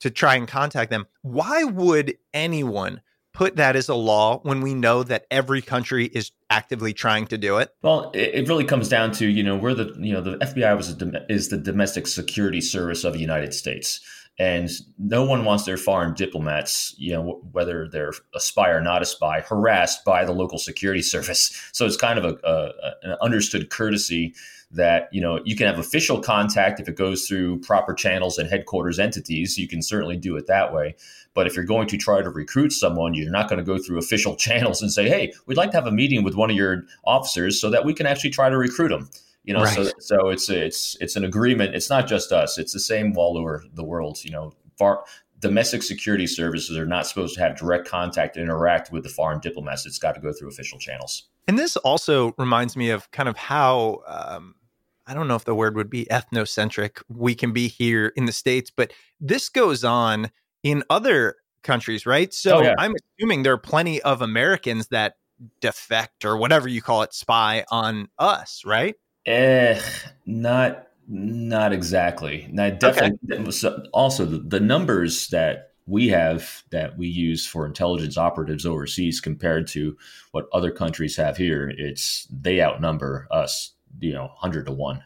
to 0.02 0.10
try 0.10 0.36
and 0.36 0.48
contact 0.48 0.92
them. 0.92 1.06
Why 1.22 1.64
would 1.64 2.18
anyone 2.34 3.02
put 3.34 3.58
that 3.58 3.76
as 3.76 3.90
a 3.90 3.96
law 3.96 4.40
when 4.40 4.62
we 4.62 4.74
know 4.74 5.04
that 5.04 5.26
every 5.30 5.62
country 5.62 6.06
is 6.06 6.32
actively 6.50 6.94
trying 6.94 7.28
to 7.28 7.38
do 7.38 7.58
it? 7.58 7.70
Well, 7.82 8.12
it, 8.14 8.34
it 8.34 8.48
really 8.48 8.64
comes 8.64 8.90
down 8.90 9.12
to 9.14 9.28
you 9.28 9.44
know 9.44 9.56
we're 9.56 9.74
the 9.74 9.94
you 10.00 10.14
know 10.14 10.22
the 10.22 10.38
FBI 10.38 10.76
was 10.76 10.90
a, 10.90 11.32
is 11.32 11.50
the 11.50 11.58
domestic 11.58 12.08
security 12.08 12.62
service 12.62 13.04
of 13.04 13.14
the 13.14 13.20
United 13.20 13.54
States, 13.54 14.00
and 14.38 14.70
no 14.98 15.24
one 15.24 15.46
wants 15.46 15.64
their 15.64 15.78
foreign 15.78 16.14
diplomats, 16.14 16.94
you 16.98 17.14
know, 17.14 17.42
whether 17.54 17.88
they're 17.88 18.14
a 18.34 18.40
spy 18.40 18.70
or 18.70 18.82
not 18.82 19.02
a 19.02 19.06
spy, 19.06 19.40
harassed 19.40 20.04
by 20.04 20.26
the 20.26 20.34
local 20.34 20.58
security 20.58 21.02
service. 21.14 21.70
So 21.72 21.86
it's 21.86 21.98
kind 21.98 22.20
of 22.20 22.26
a, 22.26 22.38
a 22.48 22.72
an 23.04 23.18
understood 23.22 23.70
courtesy 23.70 24.34
that 24.72 25.08
you 25.12 25.22
know 25.22 25.40
you 25.46 25.56
can 25.56 25.68
have 25.68 25.80
official 25.80 26.20
contact 26.20 26.80
if 26.80 26.90
it 26.90 26.96
goes 26.96 27.28
through 27.28 27.60
proper 27.60 27.94
channels 27.94 28.38
and 28.38 28.50
headquarters 28.50 29.00
entities. 29.00 29.58
You 29.58 29.68
can 29.68 29.82
certainly 29.82 30.18
do 30.18 30.36
it 30.36 30.48
that 30.48 30.74
way. 30.74 30.96
But 31.34 31.48
if 31.48 31.56
you're 31.56 31.66
going 31.66 31.88
to 31.90 31.98
try 31.98 32.22
to 32.22 32.30
recruit 32.30 32.72
someone, 32.72 33.14
you're 33.14 33.32
not 33.32 33.50
going 33.50 33.60
to 33.60 33.64
go 33.64 33.78
through 33.78 34.00
official 34.00 34.36
channels 34.46 34.82
and 34.82 34.92
say, 34.92 35.08
"Hey, 35.08 35.34
we'd 35.46 35.58
like 35.58 35.72
to 35.72 35.78
have 35.78 35.88
a 35.88 35.92
meeting 35.92 36.24
with 36.24 36.36
one 36.36 36.50
of 36.50 36.58
your 36.58 36.84
officers 37.06 37.60
so 37.60 37.70
that 37.70 37.86
we 37.86 37.94
can 37.94 38.06
actually 38.06 38.32
try 38.32 38.50
to 38.50 38.58
recruit 38.58 38.90
them." 38.90 39.10
You 39.46 39.54
know, 39.54 39.66
so 39.66 39.84
Right. 39.84 39.94
so 40.00 40.30
it's 40.30 40.50
it's 40.50 40.98
it's 41.00 41.16
an 41.16 41.24
agreement. 41.24 41.76
It's 41.76 41.90
not 41.90 42.08
just 42.08 42.32
us. 42.32 42.58
It's 42.58 42.74
the 42.74 42.80
same 42.80 43.14
all 43.18 43.38
over 43.38 43.64
the 43.74 43.84
world. 43.84 44.24
You 44.24 44.32
know, 44.32 44.54
far, 44.78 45.04
domestic 45.40 45.84
security 45.84 46.28
services 46.28 46.78
are 46.78 46.86
not 46.86 47.06
supposed 47.06 47.36
to 47.36 47.42
have 47.42 47.58
direct 47.58 47.88
contact 47.88 48.38
and 48.38 48.44
interact 48.44 48.92
with 48.92 49.04
the 49.04 49.10
foreign 49.10 49.40
diplomats. 49.40 49.86
It's 49.86 50.00
got 50.00 50.16
to 50.16 50.22
go 50.22 50.34
through 50.34 50.50
official 50.50 50.80
channels. 50.80 51.28
And 51.48 51.60
this 51.60 51.78
also 51.78 52.34
reminds 52.38 52.76
me 52.76 52.90
of 52.90 53.10
kind 53.12 53.30
of 53.30 53.38
how 53.38 54.02
um, 54.08 54.56
I 55.06 55.14
don't 55.14 55.28
know 55.28 55.36
if 55.36 55.46
the 55.46 55.54
word 55.54 55.76
would 55.76 55.90
be 55.90 56.06
ethnocentric 56.06 57.02
we 57.08 57.36
can 57.36 57.54
be 57.54 57.68
here 57.68 58.12
in 58.16 58.26
the 58.26 58.32
states, 58.32 58.72
but 58.76 58.92
this 59.20 59.50
goes 59.50 59.84
on 59.84 60.32
in 60.64 60.84
other 60.90 61.36
countries, 61.62 62.06
right? 62.08 62.34
So 62.34 62.58
Oh, 62.58 62.62
yeah. 62.64 62.74
I'm 62.80 62.96
assuming 63.20 63.44
there 63.44 63.54
are 63.54 63.58
plenty 63.58 64.02
of 64.02 64.22
Americans 64.22 64.88
that 64.88 65.18
defect 65.62 66.26
or 66.26 66.38
whatever 66.38 66.68
you 66.68 66.82
call 66.82 67.04
it, 67.04 67.14
spy 67.14 67.66
on 67.70 68.08
us, 68.18 68.64
right? 68.66 68.96
Eh, 69.26 69.82
not 70.26 70.88
not 71.08 71.72
exactly. 71.72 72.48
Now, 72.52 72.70
definitely. 72.72 73.52
so 73.52 73.84
Also, 73.94 74.26
the, 74.26 74.40
the 74.40 74.60
numbers 74.60 75.28
that 75.30 75.74
we 75.88 76.08
have 76.10 76.64
that 76.72 76.98
we 76.98 77.08
use 77.08 77.46
for 77.46 77.66
intelligence 77.66 78.18
operatives 78.18 78.66
overseas 78.66 79.22
compared 79.22 79.68
to 79.68 79.96
what 80.32 80.48
other 80.52 80.72
countries 80.72 81.16
have 81.18 81.38
here, 81.38 81.72
it's 81.78 82.28
they 82.32 82.62
outnumber 82.62 83.28
us. 83.32 83.72
You 84.00 84.14
know, 84.14 84.32
hundred 84.36 84.66
to 84.66 84.72
one. 84.72 85.04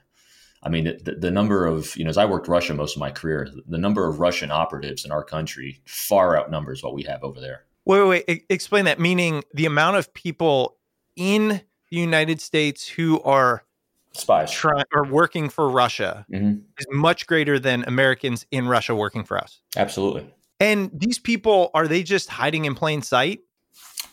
I 0.61 0.69
mean, 0.69 0.85
the, 1.03 1.15
the 1.15 1.31
number 1.31 1.65
of 1.65 1.95
you 1.95 2.03
know, 2.03 2.09
as 2.09 2.17
I 2.17 2.25
worked 2.25 2.47
Russia 2.47 2.73
most 2.73 2.95
of 2.95 2.99
my 2.99 3.11
career, 3.11 3.49
the 3.67 3.77
number 3.77 4.07
of 4.07 4.19
Russian 4.19 4.51
operatives 4.51 5.05
in 5.05 5.11
our 5.11 5.23
country 5.23 5.81
far 5.85 6.37
outnumbers 6.37 6.83
what 6.83 6.93
we 6.93 7.03
have 7.03 7.23
over 7.23 7.39
there. 7.39 7.65
Wait, 7.85 8.01
wait, 8.03 8.25
wait. 8.27 8.45
Explain 8.49 8.85
that. 8.85 8.99
Meaning 8.99 9.43
the 9.53 9.65
amount 9.65 9.97
of 9.97 10.13
people 10.13 10.77
in 11.15 11.61
the 11.89 11.97
United 11.97 12.41
States 12.41 12.87
who 12.87 13.21
are 13.21 13.63
Spies. 14.13 14.51
trying 14.51 14.85
or 14.93 15.05
working 15.05 15.49
for 15.49 15.69
Russia 15.69 16.25
Mhm. 16.31 16.61
is 16.77 16.87
much 16.91 17.27
greater 17.27 17.59
than 17.59 17.83
Americans 17.87 18.45
in 18.51 18.67
Russia 18.67 18.95
working 18.95 19.23
for 19.23 19.37
us. 19.37 19.61
Absolutely. 19.77 20.25
And 20.59 20.89
these 20.93 21.19
people, 21.19 21.69
are 21.73 21.87
they 21.87 22.03
just 22.03 22.29
hiding 22.29 22.65
in 22.65 22.75
plain 22.75 23.01
sight? 23.01 23.41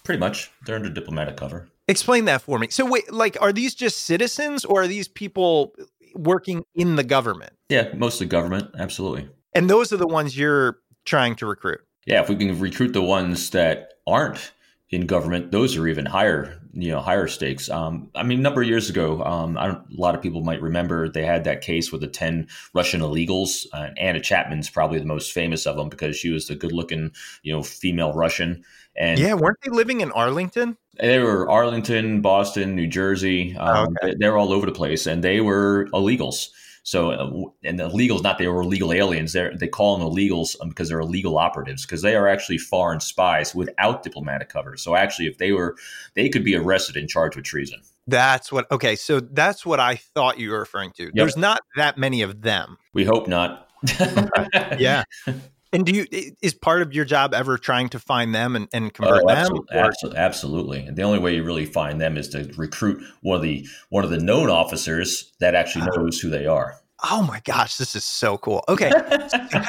Pretty 0.05 0.21
much. 0.21 0.51
They're 0.65 0.77
under 0.77 0.91
diplomatic 0.91 1.37
cover. 1.37 1.69
Explain 1.89 2.25
that 2.27 2.43
for 2.43 2.59
me. 2.59 2.69
So, 2.71 2.85
wait, 2.85 3.13
like, 3.13 3.37
are 3.41 3.53
these 3.53 3.75
just 3.75 4.03
citizens 4.05 4.65
or 4.65 4.83
are 4.83 4.87
these 4.87 5.09
people 5.09 5.75
working 6.15 6.65
in 6.75 6.97
the 6.97 7.05
government? 7.05 7.53
Yeah, 7.69 7.89
mostly 7.95 8.27
government. 8.27 8.71
Absolutely. 8.79 9.29
And 9.55 9.69
those 9.71 9.93
are 9.93 9.97
the 9.97 10.07
ones 10.07 10.37
you're 10.37 10.79
trying 11.05 11.35
to 11.37 11.47
recruit. 11.47 11.81
Yeah, 12.07 12.21
if 12.23 12.29
we 12.29 12.37
can 12.37 12.59
recruit 12.59 12.93
the 12.93 13.03
ones 13.03 13.51
that 13.51 13.95
aren't 14.07 14.53
in 14.91 15.07
government, 15.07 15.51
those 15.51 15.77
are 15.77 15.89
even 15.89 16.07
higher, 16.07 16.61
you 16.73 16.93
know, 16.93 17.01
higher 17.01 17.27
stakes. 17.27 17.69
Um, 17.69 18.09
I 18.15 18.23
mean, 18.23 18.39
a 18.39 18.43
number 18.43 18.63
of 18.63 18.69
years 18.69 18.89
ago, 18.89 19.23
um, 19.25 19.59
I 19.59 19.67
don't, 19.67 19.79
a 19.79 20.01
lot 20.01 20.15
of 20.15 20.23
people 20.23 20.43
might 20.43 20.63
remember 20.63 21.09
they 21.09 21.25
had 21.25 21.45
that 21.45 21.61
case 21.63 21.91
with 21.91 22.03
the 22.03 22.07
ten 22.07 22.47
Russian 22.73 23.01
illegals. 23.01 23.67
Uh, 23.73 23.89
Anna 23.97 24.21
Chapman's 24.21 24.71
probably 24.71 25.01
the 25.01 25.05
most 25.05 25.33
famous 25.33 25.67
of 25.67 25.77
them 25.77 25.89
because 25.89 26.17
she 26.17 26.31
was 26.31 26.47
the 26.47 26.55
good-looking, 26.55 27.11
you 27.43 27.53
know, 27.53 27.63
female 27.65 28.13
Russian. 28.13 28.65
And 28.97 29.19
yeah, 29.19 29.35
weren't 29.35 29.59
they 29.65 29.71
living 29.71 30.01
in 30.03 30.13
Arlington? 30.13 30.77
they 30.99 31.19
were 31.19 31.51
Arlington, 31.51 32.23
Boston, 32.23 32.75
New 32.75 32.87
Jersey. 32.87 33.57
Um, 33.57 33.97
Okay. 34.03 34.13
they, 34.13 34.15
they 34.21 34.29
were 34.31 34.39
all 34.39 34.53
over 34.53 34.67
the 34.67 34.73
place, 34.73 35.07
and 35.07 35.23
they 35.23 35.41
were 35.41 35.89
illegals. 35.93 36.49
So, 36.87 37.11
uh, 37.11 37.51
and 37.65 37.81
the 37.81 37.91
illegals, 37.91 38.23
not 38.23 38.39
they 38.39 38.47
were 38.47 38.61
illegal 38.63 38.93
aliens. 38.93 39.33
They 39.33 39.51
they 39.59 39.67
call 39.67 39.99
them 39.99 40.07
illegals 40.07 40.55
um, 40.61 40.69
because 40.69 40.89
they're 40.89 41.01
illegal 41.01 41.37
operatives 41.37 41.85
because 41.85 42.03
they 42.03 42.15
are 42.15 42.29
actually 42.29 42.59
foreign 42.59 43.01
spies 43.01 43.57
without 43.57 44.05
diplomatic 44.05 44.51
cover. 44.51 44.77
So, 44.77 44.95
actually, 44.95 45.27
if 45.27 45.39
they 45.39 45.51
were, 45.51 45.75
they 46.15 46.29
could 46.29 46.45
be 46.45 46.55
arrested 46.55 46.97
and 46.97 47.09
charged 47.09 47.35
with 47.35 47.45
treason. 47.45 47.83
That's 48.07 48.53
what, 48.53 48.71
okay. 48.71 48.95
So 48.95 49.19
that's 49.19 49.67
what 49.67 49.81
I 49.81 49.97
thought 49.97 50.39
you 50.39 50.51
were 50.51 50.61
referring 50.61 50.93
to. 50.93 51.11
There's 51.13 51.37
not 51.37 51.59
that 51.75 51.99
many 51.99 52.23
of 52.23 52.43
them. 52.43 52.79
We 52.93 53.05
hope 53.05 53.27
not. 53.27 53.69
Yeah. 54.79 55.03
and 55.77 55.87
do 55.87 55.93
you, 55.93 56.07
is 56.43 56.55
part 56.55 56.83
of 56.83 56.93
your 56.95 57.05
job 57.05 57.35
ever 57.35 57.59
trying 57.59 57.89
to 57.91 57.99
find 57.99 58.35
them 58.35 58.57
and, 58.57 58.67
and 58.73 58.93
convert 58.93 59.23
Oh, 59.25 59.27
them? 59.29 59.37
absolutely, 59.37 59.77
Or- 59.77 59.85
absolutely, 59.85 60.19
absolutely. 60.19 60.81
And 60.87 60.97
the 60.97 61.03
only 61.03 61.19
way 61.19 61.35
you 61.35 61.45
really 61.45 61.67
find 61.67 62.01
them 62.01 62.17
is 62.17 62.29
to 62.31 62.51
recruit 62.57 63.03
one 63.21 63.37
of 63.37 63.43
the 63.43 63.67
one 63.91 64.05
of 64.05 64.11
the 64.11 64.19
known 64.19 64.49
officers 64.51 65.33
that 65.41 65.55
actually 65.55 65.87
Oh. 65.93 66.01
knows 66.03 66.19
who 66.19 66.31
they 66.31 66.47
are. 66.47 66.77
Oh 67.11 67.23
my 67.23 67.41
gosh, 67.45 67.77
this 67.77 67.95
is 67.95 68.07
so 68.07 68.39
cool. 68.39 68.65
Okay. 68.71 68.91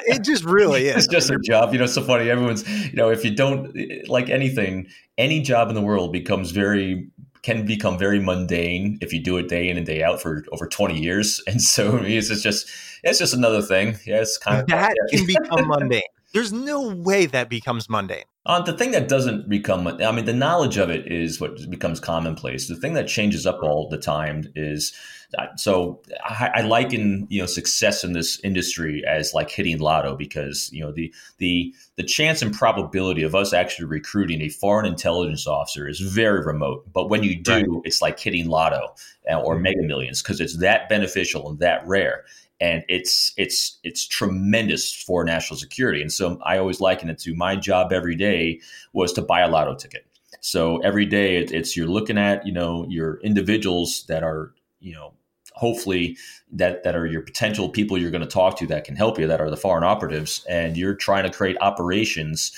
it 0.05 0.23
just 0.23 0.45
really 0.45 0.87
is. 0.87 0.95
it's 1.05 1.07
just 1.07 1.29
a 1.29 1.37
job. 1.39 1.73
You 1.73 1.79
know, 1.79 1.83
it's 1.83 1.93
so 1.93 2.01
funny. 2.01 2.29
Everyone's, 2.29 2.65
you 2.85 2.93
know, 2.95 3.09
if 3.11 3.25
you 3.25 3.31
don't 3.35 3.75
eh, 3.77 4.03
like 4.07 4.29
anything, 4.29 4.87
any 5.17 5.41
job 5.41 5.67
in 5.67 5.75
the 5.75 5.81
world 5.81 6.13
becomes 6.13 6.51
very 6.51 7.09
can 7.47 7.65
become 7.65 7.97
very 7.97 8.19
mundane 8.19 8.97
if 8.99 9.13
you 9.13 9.23
do 9.23 9.37
it 9.37 9.47
day 9.47 9.69
in 9.69 9.77
and 9.77 9.85
day 9.85 10.03
out 10.03 10.21
for 10.21 10.43
over 10.51 10.67
20 10.67 10.99
years. 10.99 11.41
And 11.47 11.61
so 11.61 11.97
it's 12.03 12.41
just, 12.41 12.69
it's 13.03 13.19
just 13.19 13.33
another 13.33 13.61
thing. 13.61 13.97
Yeah, 14.05 14.19
it's 14.19 14.37
kind 14.37 14.59
of 14.59 14.67
that 14.67 14.93
can 15.09 15.25
become 15.25 15.67
mundane. 15.67 16.01
There's 16.33 16.51
no 16.51 16.89
way 16.89 17.25
that 17.25 17.47
becomes 17.49 17.89
mundane. 17.89 18.25
Uh, 18.47 18.61
the 18.61 18.71
thing 18.71 18.91
that 18.91 19.09
doesn't 19.09 19.49
become, 19.49 19.85
I 19.85 20.11
mean, 20.13 20.23
the 20.23 20.31
knowledge 20.33 20.77
of 20.77 20.89
it 20.89 21.11
is 21.11 21.41
what 21.41 21.69
becomes 21.69 21.99
commonplace. 21.99 22.69
The 22.69 22.77
thing 22.77 22.93
that 22.93 23.05
changes 23.09 23.45
up 23.45 23.59
all 23.61 23.89
the 23.89 23.97
time 23.97 24.45
is, 24.55 24.93
uh, 25.37 25.47
so 25.57 26.01
I, 26.23 26.51
I 26.55 26.61
liken 26.61 27.27
you 27.29 27.41
know 27.41 27.45
success 27.45 28.05
in 28.05 28.13
this 28.13 28.39
industry 28.45 29.03
as 29.05 29.33
like 29.33 29.51
hitting 29.51 29.79
lotto 29.79 30.15
because 30.15 30.69
you 30.71 30.81
know 30.81 30.93
the 30.93 31.13
the 31.39 31.75
the 31.97 32.03
chance 32.03 32.41
and 32.41 32.53
probability 32.53 33.23
of 33.23 33.35
us 33.35 33.51
actually 33.51 33.87
recruiting 33.87 34.41
a 34.41 34.47
foreign 34.47 34.85
intelligence 34.85 35.45
officer 35.45 35.85
is 35.85 35.99
very 35.99 36.45
remote. 36.45 36.85
But 36.93 37.09
when 37.09 37.23
you 37.23 37.35
do, 37.35 37.51
Right. 37.51 37.65
it's 37.83 38.01
like 38.01 38.17
hitting 38.17 38.47
lotto 38.47 38.95
uh, 39.29 39.41
or 39.41 39.59
mega 39.59 39.83
millions 39.83 40.21
because 40.21 40.39
it's 40.39 40.57
that 40.59 40.87
beneficial 40.87 41.49
and 41.49 41.59
that 41.59 41.85
rare 41.85 42.23
and 42.59 42.83
it's 42.87 43.33
it's 43.37 43.77
it's 43.83 44.07
tremendous 44.07 44.93
for 44.93 45.23
national 45.23 45.57
security. 45.57 46.01
And 46.01 46.11
so 46.11 46.39
I 46.43 46.57
always 46.57 46.81
liken 46.81 47.09
it 47.09 47.19
to 47.19 47.35
my 47.35 47.55
job 47.55 47.93
every 47.93 48.15
day 48.15 48.61
was 48.93 49.13
to 49.13 49.21
buy 49.21 49.41
a 49.41 49.49
lotto 49.49 49.75
ticket. 49.75 50.05
So 50.41 50.77
every 50.79 51.05
day 51.05 51.37
it, 51.37 51.51
it's 51.51 51.75
you're 51.75 51.87
looking 51.87 52.17
at 52.17 52.45
you 52.45 52.53
know 52.53 52.85
your 52.89 53.19
individuals 53.21 54.05
that 54.07 54.23
are 54.23 54.53
you 54.79 54.93
know 54.93 55.13
hopefully 55.53 56.17
that 56.51 56.83
that 56.83 56.95
are 56.95 57.05
your 57.05 57.21
potential 57.21 57.69
people 57.69 57.97
you're 57.97 58.11
going 58.11 58.21
to 58.21 58.27
talk 58.27 58.57
to 58.57 58.67
that 58.67 58.85
can 58.85 58.95
help 58.95 59.19
you 59.19 59.27
that 59.27 59.41
are 59.41 59.49
the 59.49 59.57
foreign 59.57 59.83
operatives 59.83 60.45
and 60.47 60.77
you're 60.77 60.93
trying 60.93 61.23
to 61.23 61.35
create 61.35 61.57
operations 61.61 62.51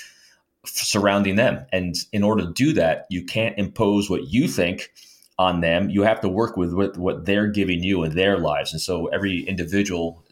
surrounding 0.66 1.36
them 1.36 1.64
and 1.72 1.94
in 2.12 2.22
order 2.22 2.44
to 2.44 2.52
do 2.52 2.74
that 2.74 3.06
you 3.08 3.24
can't 3.24 3.58
impose 3.58 4.10
what 4.10 4.28
you 4.28 4.46
think 4.46 4.92
on 5.40 5.60
them 5.62 5.88
you 5.88 6.02
have 6.02 6.20
to 6.20 6.28
work 6.28 6.54
with 6.58 6.74
what, 6.74 7.24
they're 7.24 7.46
giving 7.46 7.82
you 7.82 8.04
in 8.04 8.14
their 8.14 8.38
lives 8.38 8.72
and 8.72 8.80
so 8.80 9.06
every 9.06 9.40
individual 9.48 10.22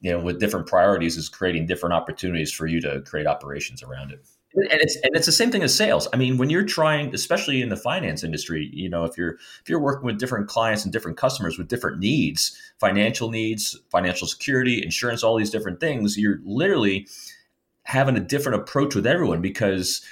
you 0.00 0.10
know 0.10 0.18
with 0.18 0.40
different 0.40 0.66
priorities 0.66 1.16
is 1.16 1.28
creating 1.28 1.66
different 1.66 1.92
opportunities 1.92 2.52
for 2.52 2.66
you 2.66 2.80
to 2.80 3.00
create 3.02 3.28
operations 3.28 3.80
around 3.80 4.10
it 4.10 4.20
and 4.54 4.66
it's 4.72 4.96
and 4.96 5.14
it's 5.14 5.26
the 5.26 5.32
same 5.32 5.52
thing 5.52 5.62
as 5.62 5.72
sales. 5.72 6.08
I 6.12 6.16
mean, 6.16 6.36
when 6.36 6.50
you're 6.50 6.64
trying, 6.64 7.14
especially 7.14 7.62
in 7.62 7.68
the 7.68 7.76
finance 7.76 8.24
industry, 8.24 8.68
you 8.72 8.88
know, 8.88 9.04
if 9.04 9.16
you're 9.16 9.34
if 9.62 9.68
you're 9.68 9.80
working 9.80 10.06
with 10.06 10.18
different 10.18 10.48
clients 10.48 10.82
and 10.82 10.92
different 10.92 11.16
customers 11.16 11.56
with 11.56 11.68
different 11.68 12.00
needs, 12.00 12.60
financial 12.80 13.30
needs, 13.30 13.78
financial 13.92 14.26
security, 14.26 14.82
insurance, 14.82 15.22
all 15.22 15.36
these 15.36 15.50
different 15.50 15.78
things, 15.78 16.18
you're 16.18 16.40
literally 16.44 17.06
having 17.84 18.16
a 18.16 18.20
different 18.20 18.60
approach 18.60 18.94
with 18.94 19.06
everyone 19.06 19.40
because 19.40 20.02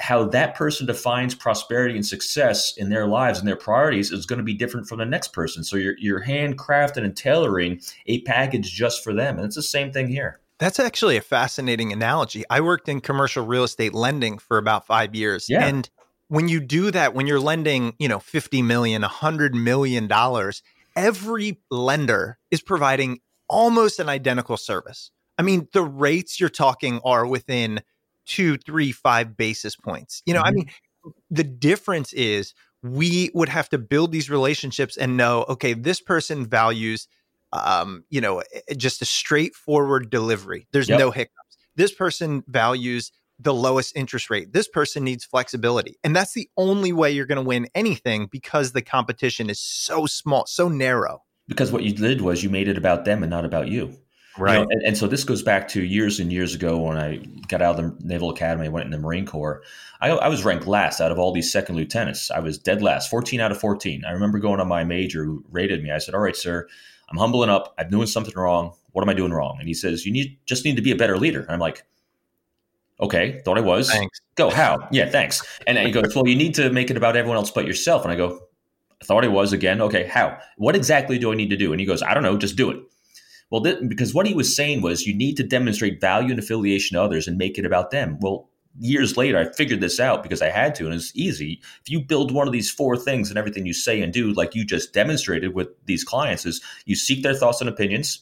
how 0.00 0.24
that 0.24 0.54
person 0.54 0.86
defines 0.86 1.34
prosperity 1.34 1.94
and 1.94 2.06
success 2.06 2.76
in 2.76 2.90
their 2.90 3.06
lives 3.06 3.38
and 3.38 3.48
their 3.48 3.56
priorities 3.56 4.10
is 4.10 4.26
going 4.26 4.38
to 4.38 4.44
be 4.44 4.54
different 4.54 4.88
from 4.88 4.98
the 4.98 5.04
next 5.04 5.32
person. 5.32 5.64
So 5.64 5.76
you're 5.76 5.96
you're 5.98 6.24
handcrafting 6.24 7.04
and 7.04 7.16
tailoring 7.16 7.80
a 8.06 8.20
package 8.22 8.72
just 8.72 9.02
for 9.02 9.12
them, 9.12 9.36
and 9.36 9.46
it's 9.46 9.56
the 9.56 9.62
same 9.62 9.92
thing 9.92 10.08
here. 10.08 10.40
That's 10.58 10.78
actually 10.78 11.16
a 11.16 11.20
fascinating 11.20 11.92
analogy. 11.92 12.44
I 12.48 12.60
worked 12.60 12.88
in 12.88 13.00
commercial 13.00 13.44
real 13.44 13.64
estate 13.64 13.92
lending 13.92 14.38
for 14.38 14.56
about 14.56 14.86
five 14.86 15.14
years. 15.14 15.46
Yeah. 15.48 15.66
And 15.66 15.90
when 16.28 16.48
you 16.48 16.60
do 16.60 16.90
that, 16.92 17.12
when 17.12 17.26
you're 17.26 17.40
lending, 17.40 17.94
you 17.98 18.08
know, 18.08 18.20
50 18.20 18.62
million, 18.62 19.02
100 19.02 19.54
million 19.54 20.06
dollars, 20.06 20.62
every 20.96 21.58
lender 21.70 22.38
is 22.50 22.62
providing 22.62 23.20
almost 23.48 23.98
an 23.98 24.08
identical 24.08 24.56
service. 24.56 25.10
I 25.36 25.42
mean, 25.42 25.68
the 25.72 25.82
rates 25.82 26.38
you're 26.38 26.48
talking 26.48 27.00
are 27.04 27.26
within 27.26 27.82
two, 28.26 28.56
three, 28.58 28.92
five 28.92 29.36
basis 29.36 29.76
points. 29.76 30.22
You 30.26 30.34
know, 30.34 30.40
mm-hmm. 30.40 30.48
I 30.48 30.52
mean, 30.52 30.70
the 31.30 31.44
difference 31.44 32.12
is 32.12 32.54
we 32.82 33.30
would 33.34 33.48
have 33.48 33.68
to 33.70 33.78
build 33.78 34.12
these 34.12 34.28
relationships 34.28 34.96
and 34.96 35.16
know, 35.16 35.44
okay, 35.48 35.72
this 35.74 36.00
person 36.00 36.46
values 36.46 37.08
um, 37.54 38.04
you 38.10 38.20
know, 38.20 38.42
just 38.76 39.00
a 39.00 39.04
straightforward 39.04 40.10
delivery. 40.10 40.66
There's 40.72 40.88
yep. 40.88 40.98
no 40.98 41.10
hiccups. 41.10 41.56
This 41.76 41.92
person 41.92 42.42
values 42.48 43.12
the 43.38 43.54
lowest 43.54 43.96
interest 43.96 44.30
rate. 44.30 44.52
This 44.52 44.68
person 44.68 45.04
needs 45.04 45.24
flexibility. 45.24 45.96
And 46.04 46.14
that's 46.14 46.34
the 46.34 46.48
only 46.56 46.92
way 46.92 47.10
you're 47.10 47.26
going 47.26 47.42
to 47.42 47.48
win 47.48 47.68
anything 47.74 48.28
because 48.30 48.72
the 48.72 48.82
competition 48.82 49.50
is 49.50 49.60
so 49.60 50.06
small, 50.06 50.46
so 50.46 50.68
narrow. 50.68 51.22
Because 51.46 51.72
what 51.72 51.84
you 51.84 51.92
did 51.92 52.20
was 52.20 52.42
you 52.42 52.50
made 52.50 52.68
it 52.68 52.78
about 52.78 53.04
them 53.04 53.22
and 53.22 53.30
not 53.30 53.44
about 53.44 53.68
you. 53.68 53.96
Right. 54.36 54.54
You 54.54 54.60
know, 54.60 54.66
and, 54.70 54.82
and, 54.82 54.98
so 54.98 55.06
this 55.06 55.22
goes 55.22 55.42
back 55.42 55.68
to 55.68 55.82
years 55.82 56.18
and 56.18 56.32
years 56.32 56.54
ago 56.56 56.78
when 56.78 56.96
I 56.96 57.18
got 57.46 57.62
out 57.62 57.78
of 57.78 57.98
the 57.98 58.04
Naval 58.06 58.30
Academy, 58.30 58.68
went 58.68 58.84
in 58.84 58.90
the 58.90 58.98
Marine 58.98 59.26
Corps. 59.26 59.62
I, 60.00 60.10
I, 60.10 60.28
was 60.28 60.44
ranked 60.44 60.66
last 60.66 61.00
out 61.00 61.12
of 61.12 61.20
all 61.20 61.32
these 61.32 61.52
second 61.52 61.76
lieutenants. 61.76 62.32
I 62.32 62.40
was 62.40 62.58
dead 62.58 62.82
last, 62.82 63.10
14 63.10 63.40
out 63.40 63.52
of 63.52 63.60
14. 63.60 64.04
I 64.04 64.10
remember 64.10 64.40
going 64.40 64.58
on 64.58 64.66
my 64.66 64.82
major 64.82 65.24
who 65.24 65.44
rated 65.50 65.84
me. 65.84 65.92
I 65.92 65.98
said, 65.98 66.14
All 66.14 66.20
right, 66.20 66.34
sir, 66.34 66.66
I'm 67.08 67.16
humbling 67.16 67.48
up. 67.48 67.74
I'm 67.78 67.90
doing 67.90 68.08
something 68.08 68.34
wrong. 68.34 68.74
What 68.90 69.02
am 69.02 69.08
I 69.08 69.14
doing 69.14 69.32
wrong? 69.32 69.56
And 69.60 69.68
he 69.68 69.74
says, 69.74 70.04
You 70.04 70.12
need 70.12 70.36
just 70.46 70.64
need 70.64 70.76
to 70.76 70.82
be 70.82 70.90
a 70.90 70.96
better 70.96 71.16
leader. 71.16 71.40
And 71.40 71.50
I'm 71.50 71.60
like, 71.60 71.84
Okay, 73.00 73.40
thought 73.44 73.58
I 73.58 73.60
was. 73.60 73.88
Thanks. 73.88 74.20
Go, 74.34 74.50
how? 74.50 74.88
Yeah, 74.90 75.08
thanks. 75.10 75.42
And 75.68 75.78
he 75.78 75.92
goes, 75.92 76.14
Well, 76.14 76.26
you 76.26 76.36
need 76.36 76.54
to 76.56 76.70
make 76.70 76.90
it 76.90 76.96
about 76.96 77.16
everyone 77.16 77.36
else 77.36 77.52
but 77.52 77.66
yourself. 77.66 78.02
And 78.02 78.10
I 78.10 78.16
go, 78.16 78.40
I 79.00 79.04
thought 79.04 79.24
I 79.24 79.28
was 79.28 79.52
again. 79.52 79.80
Okay, 79.80 80.08
how? 80.08 80.38
What 80.56 80.74
exactly 80.74 81.18
do 81.18 81.30
I 81.30 81.36
need 81.36 81.50
to 81.50 81.56
do? 81.56 81.72
And 81.72 81.80
he 81.80 81.86
goes, 81.86 82.02
I 82.02 82.14
don't 82.14 82.22
know, 82.24 82.36
just 82.36 82.56
do 82.56 82.70
it. 82.70 82.82
Well, 83.50 83.62
th- 83.62 83.88
because 83.88 84.14
what 84.14 84.26
he 84.26 84.34
was 84.34 84.54
saying 84.54 84.82
was 84.82 85.06
you 85.06 85.14
need 85.14 85.36
to 85.36 85.42
demonstrate 85.42 86.00
value 86.00 86.30
and 86.30 86.38
affiliation 86.38 86.96
to 86.96 87.02
others 87.02 87.28
and 87.28 87.38
make 87.38 87.58
it 87.58 87.66
about 87.66 87.90
them. 87.90 88.18
Well, 88.20 88.48
years 88.78 89.16
later, 89.16 89.38
I 89.38 89.52
figured 89.52 89.80
this 89.80 90.00
out 90.00 90.22
because 90.22 90.42
I 90.42 90.50
had 90.50 90.74
to, 90.76 90.86
and 90.86 90.94
it's 90.94 91.14
easy. 91.14 91.60
If 91.80 91.90
you 91.90 92.00
build 92.00 92.32
one 92.32 92.46
of 92.46 92.52
these 92.52 92.70
four 92.70 92.96
things 92.96 93.28
and 93.28 93.38
everything 93.38 93.66
you 93.66 93.72
say 93.72 94.02
and 94.02 94.12
do, 94.12 94.32
like 94.32 94.54
you 94.54 94.64
just 94.64 94.92
demonstrated 94.92 95.54
with 95.54 95.68
these 95.86 96.04
clients, 96.04 96.46
is 96.46 96.60
you 96.84 96.96
seek 96.96 97.22
their 97.22 97.34
thoughts 97.34 97.60
and 97.60 97.70
opinions, 97.70 98.20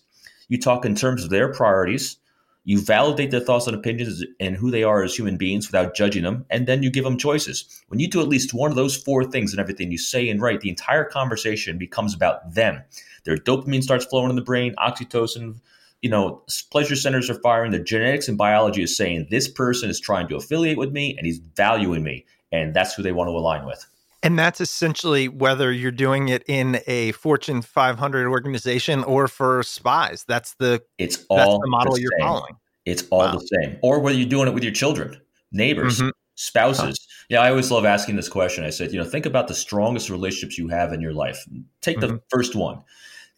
you 0.49 0.59
talk 0.59 0.85
in 0.85 0.95
terms 0.95 1.25
of 1.25 1.31
their 1.31 1.53
priorities, 1.53 2.19
you 2.65 2.81
validate 2.81 3.31
their 3.31 3.41
thoughts 3.41 3.67
and 3.67 3.75
opinions 3.75 4.25
and 4.39 4.57
who 4.57 4.71
they 4.71 4.85
are 4.85 5.03
as 5.03 5.17
human 5.17 5.37
beings 5.37 5.67
without 5.67 5.97
judging 5.97 6.23
them, 6.23 6.45
and 6.51 6.67
then 6.67 6.83
you 6.83 6.91
give 6.91 7.05
them 7.05 7.19
choices. 7.19 7.83
When 7.89 7.99
you 7.99 8.09
do 8.09 8.21
at 8.21 8.29
least 8.29 8.55
one 8.55 8.71
of 8.71 8.77
those 8.77 8.97
four 8.97 9.25
things 9.25 9.53
and 9.53 9.61
everything 9.61 9.91
you 9.91 9.99
say 9.99 10.29
and 10.29 10.41
write, 10.41 10.61
the 10.61 10.69
entire 10.69 11.05
conversation 11.05 11.79
becomes 11.79 12.15
about 12.15 12.55
them. 12.55 12.83
Their 13.25 13.37
dopamine 13.37 13.83
starts 13.83 14.05
flowing 14.05 14.31
in 14.31 14.37
the 14.37 14.43
brain, 14.43 14.75
oxytocin 14.79 15.61
you 16.03 16.11
know, 16.11 16.43
pleasure 16.71 16.97
centers 16.97 17.31
are 17.31 17.41
firing. 17.41 17.71
The 17.71 17.79
genetics 17.79 18.29
and 18.29 18.37
biology 18.37 18.83
is 18.83 18.95
saying 18.97 19.29
this 19.31 19.49
person 19.49 19.89
is 19.89 20.01
trying 20.01 20.29
to 20.29 20.37
affiliate 20.37 20.77
with 20.77 20.93
me 20.93 21.17
and 21.17 21.25
he's 21.25 21.39
valuing 21.39 22.03
me. 22.03 22.27
And 22.51 22.75
that's 22.75 22.95
who 22.95 23.03
they 23.03 23.13
want 23.13 23.29
to 23.29 23.33
align 23.33 23.65
with. 23.65 23.87
And 24.25 24.39
that's 24.39 24.61
essentially 24.61 25.29
whether 25.29 25.73
you're 25.73 25.91
doing 25.91 26.29
it 26.29 26.45
in 26.47 26.81
a 26.87 27.13
Fortune 27.13 27.63
500 27.63 28.27
organization 28.29 29.03
or 29.05 29.27
for 29.27 29.63
spies. 29.63 30.25
That's 30.29 30.55
the 30.55 30.83
it's 30.99 31.25
all 31.29 31.61
the 31.61 31.69
model 31.69 31.95
the 31.95 32.03
you're 32.03 32.19
following. 32.21 32.57
It's 32.85 33.05
all 33.11 33.21
wow. 33.21 33.33
the 33.33 33.47
same. 33.63 33.79
Or 33.83 34.01
whether 34.01 34.19
you're 34.19 34.29
doing 34.29 34.49
it 34.49 34.55
with 34.55 34.63
your 34.65 34.73
children, 34.73 35.21
neighbors, 35.51 35.99
mm-hmm. 35.99 36.11
spouses. 36.35 36.99
Yeah, 37.31 37.41
I 37.41 37.51
always 37.51 37.71
love 37.71 37.85
asking 37.85 38.17
this 38.17 38.29
question. 38.29 38.65
I 38.65 38.71
said, 38.71 38.93
you 38.93 38.99
know, 38.99 39.09
think 39.09 39.27
about 39.27 39.49
the 39.49 39.55
strongest 39.55 40.11
relationships 40.11 40.59
you 40.59 40.69
have 40.69 40.93
in 40.93 41.01
your 41.01 41.13
life. 41.13 41.45
Take 41.81 41.99
mm-hmm. 41.99 42.17
the 42.17 42.23
first 42.29 42.55
one. 42.55 42.83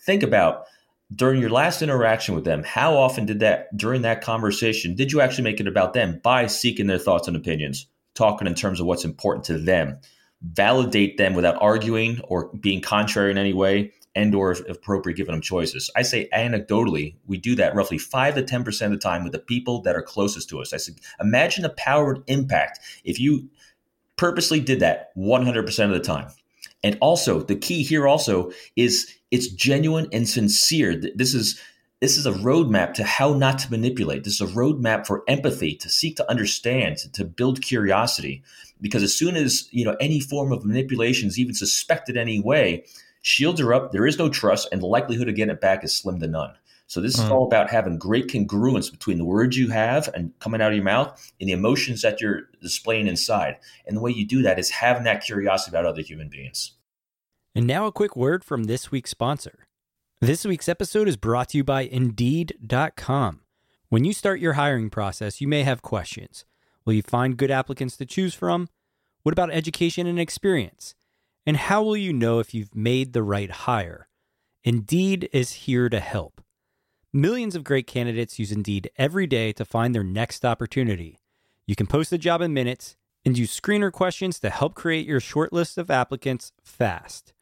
Think 0.05 0.23
about 0.23 0.65
during 1.15 1.41
your 1.41 1.51
last 1.51 1.83
interaction 1.83 2.35
with 2.35 2.45
them, 2.45 2.63
how 2.63 2.97
often 2.97 3.27
did 3.27 3.41
that 3.41 3.75
during 3.77 4.03
that 4.03 4.23
conversation 4.23 4.95
did 4.95 5.13
you 5.13 5.21
actually 5.21 5.45
make 5.45 5.61
it 5.61 5.69
about 5.69 5.95
them 5.95 6.21
by 6.23 6.47
seeking 6.47 6.87
their 6.87 6.99
thoughts 6.99 7.29
and 7.29 7.37
opinions, 7.37 7.87
talking 8.15 8.47
in 8.47 8.55
terms 8.55 8.81
of 8.81 8.87
what's 8.87 9.05
important 9.05 9.45
to 9.47 9.59
them, 9.59 9.99
validate 10.43 11.17
them 11.17 11.35
without 11.35 11.61
arguing 11.61 12.21
or 12.25 12.51
being 12.61 12.81
contrary 12.81 13.31
in 13.31 13.39
any 13.39 13.53
way, 13.53 13.93
and 14.15 14.35
or 14.35 14.53
if 14.53 14.61
appropriate, 14.69 15.17
giving 15.17 15.33
them 15.33 15.41
choices. 15.41 15.91
I 15.97 16.03
say 16.03 16.29
anecdotally, 16.33 17.17
we 17.27 17.37
do 17.37 17.55
that 17.57 17.75
roughly 17.75 17.99
five 17.99 18.35
to 18.35 18.43
ten 18.43 18.63
percent 18.63 18.93
of 18.93 19.01
the 19.01 19.03
time 19.03 19.25
with 19.25 19.33
the 19.33 19.39
people 19.39 19.83
that 19.83 19.97
are 19.97 20.03
closest 20.03 20.49
to 20.51 20.61
us. 20.61 20.73
I 20.73 20.77
said, 20.77 20.97
imagine 21.21 21.63
the 21.63 21.71
power 21.71 22.13
and 22.13 22.25
impact 22.27 22.81
if 23.05 23.19
you 23.19 23.49
purposely 24.17 24.61
did 24.61 24.81
that 24.81 25.17
100% 25.17 25.85
of 25.85 25.91
the 25.91 26.01
time. 26.01 26.29
And 26.85 26.99
also, 27.01 27.41
the 27.41 27.57
key 27.57 27.83
here 27.83 28.07
also 28.07 28.53
is 28.77 29.13
it's 29.35 29.49
genuine 29.49 30.07
and 30.13 30.29
sincere. 30.29 30.95
This 30.95 31.35
is 31.35 31.61
this 32.01 32.17
is 32.17 32.25
a 32.25 32.33
roadmap 32.33 32.95
to 32.95 33.03
how 33.03 33.33
not 33.33 33.59
to 33.61 33.71
manipulate. 33.71 34.23
This 34.23 34.41
is 34.41 34.41
a 34.41 34.55
roadmap 34.55 35.07
for 35.07 35.25
empathy, 35.27 35.75
to 35.77 35.89
seek 35.89 36.17
to 36.17 36.31
understand, 36.31 36.99
to, 37.15 37.25
build 37.25 37.63
curiosity. 37.63 38.43
Because 38.81 39.03
as 39.03 39.13
soon 39.13 39.35
as 39.35 39.69
you 39.73 39.85
know 39.85 39.97
any 39.99 40.21
form 40.21 40.53
of 40.53 40.65
manipulation 40.65 41.27
is 41.27 41.39
even 41.39 41.53
suspected 41.55 42.17
any 42.17 42.41
way, 42.41 42.85
shields 43.23 43.61
are 43.61 43.75
up. 43.75 43.91
There 43.91 44.07
is 44.07 44.19
no 44.19 44.29
trust, 44.29 44.69
and 44.71 44.81
the 44.81 44.87
likelihood 44.87 45.29
of 45.29 45.35
getting 45.35 45.55
it 45.55 45.61
back 45.61 45.83
is 45.83 45.97
slim 45.97 46.21
to 46.21 46.29
none. 46.29 46.55
So 46.87 47.01
this 47.01 47.17
mm-hmm. 47.17 47.27
is 47.27 47.31
all 47.33 47.47
about 47.47 47.71
having 47.71 47.99
great 47.99 48.29
congruence 48.29 48.89
between 48.89 49.19
the 49.19 49.25
words 49.25 49.57
you 49.57 49.71
have 49.71 50.09
and 50.15 50.39
coming 50.39 50.61
out 50.61 50.71
of 50.71 50.77
your 50.77 50.85
mouth 50.85 51.33
and 51.41 51.49
the 51.49 51.55
emotions 51.55 52.03
that 52.03 52.21
you're 52.21 52.43
displaying 52.63 53.09
inside. 53.09 53.57
And 53.87 53.97
the 53.97 54.01
way 54.01 54.13
you 54.13 54.25
do 54.25 54.43
that 54.43 54.61
is 54.61 54.71
having 54.71 55.03
that 55.05 55.25
curiosity 55.25 55.73
about 55.73 55.87
other 55.87 56.03
human 56.03 56.29
beings. 56.29 56.73
And 57.57 57.69
now 57.69 57.87
a 57.87 57.93
quick 57.93 58.17
word 58.17 58.43
from 58.43 58.65
this 58.65 58.91
week's 58.91 59.11
sponsor. 59.11 59.69
This 60.21 60.45
week's 60.45 60.69
episode 60.69 61.07
is 61.07 61.17
brought 61.17 61.51
to 61.51 61.59
you 61.59 61.63
by 61.63 61.83
Indeed.com. 61.83 63.43
When 63.89 64.05
you 64.05 64.13
start 64.13 64.41
your 64.41 64.55
hiring 64.55 64.91
process, 64.91 65.41
you 65.41 65.47
may 65.47 65.63
have 65.63 65.81
questions. 65.81 66.45
Will 66.85 66.95
you 66.95 67.03
find 67.03 67.37
good 67.37 67.53
applicants 67.53 67.97
to 67.99 68.07
choose 68.07 68.35
from? 68.35 68.69
What 69.23 69.33
about 69.33 69.53
education 69.53 70.09
and 70.09 70.19
experience? 70.19 70.97
And 71.47 71.57
how 71.57 71.81
will 71.85 71.97
you 71.97 72.13
know 72.13 72.41
if 72.41 72.55
you've 72.55 72.75
made 72.75 73.13
the 73.13 73.23
right 73.23 73.51
hire? 73.51 74.09
Indeed 74.65 75.29
is 75.33 75.53
here 75.53 75.89
to 75.89 76.01
help. 76.01 76.41
Millions 77.13 77.55
of 77.55 77.63
great 77.63 77.87
candidates 77.87 78.41
use 78.41 78.51
Indeed 78.51 78.91
every 78.97 79.29
day 79.29 79.53
to 79.53 79.65
find 79.65 79.95
their 79.95 80.03
next 80.03 80.45
opportunity. 80.45 81.21
You 81.67 81.77
can 81.77 81.87
post 81.87 82.13
a 82.13 82.19
job 82.19 82.41
in 82.41 82.53
minutes 82.53 82.97
and 83.25 83.39
use 83.39 83.59
screener 83.59 83.93
questions 83.93 84.41
to 84.41 84.51
help 84.51 84.75
create 84.75 85.07
your 85.07 85.21
shortlist 85.21 85.79
of 85.79 85.89
applicants 85.89 86.51
fast. 86.65 87.34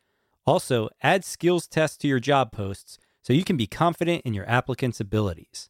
Also, 0.46 0.88
add 1.02 1.24
skills 1.24 1.66
tests 1.66 1.96
to 1.98 2.08
your 2.08 2.20
job 2.20 2.52
posts 2.52 2.98
so 3.22 3.32
you 3.32 3.44
can 3.44 3.56
be 3.56 3.66
confident 3.66 4.22
in 4.24 4.34
your 4.34 4.48
applicant's 4.48 5.00
abilities. 5.00 5.68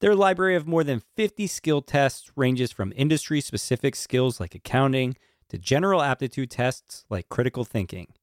Their 0.00 0.14
library 0.14 0.56
of 0.56 0.66
more 0.66 0.84
than 0.84 1.02
50 1.16 1.46
skill 1.46 1.82
tests 1.82 2.30
ranges 2.36 2.72
from 2.72 2.92
industry 2.96 3.40
specific 3.40 3.96
skills 3.96 4.40
like 4.40 4.54
accounting 4.54 5.16
to 5.50 5.58
general 5.58 6.00
aptitude 6.00 6.50
tests 6.50 7.04
like 7.10 7.28
critical 7.28 7.64
thinking. 7.64 8.14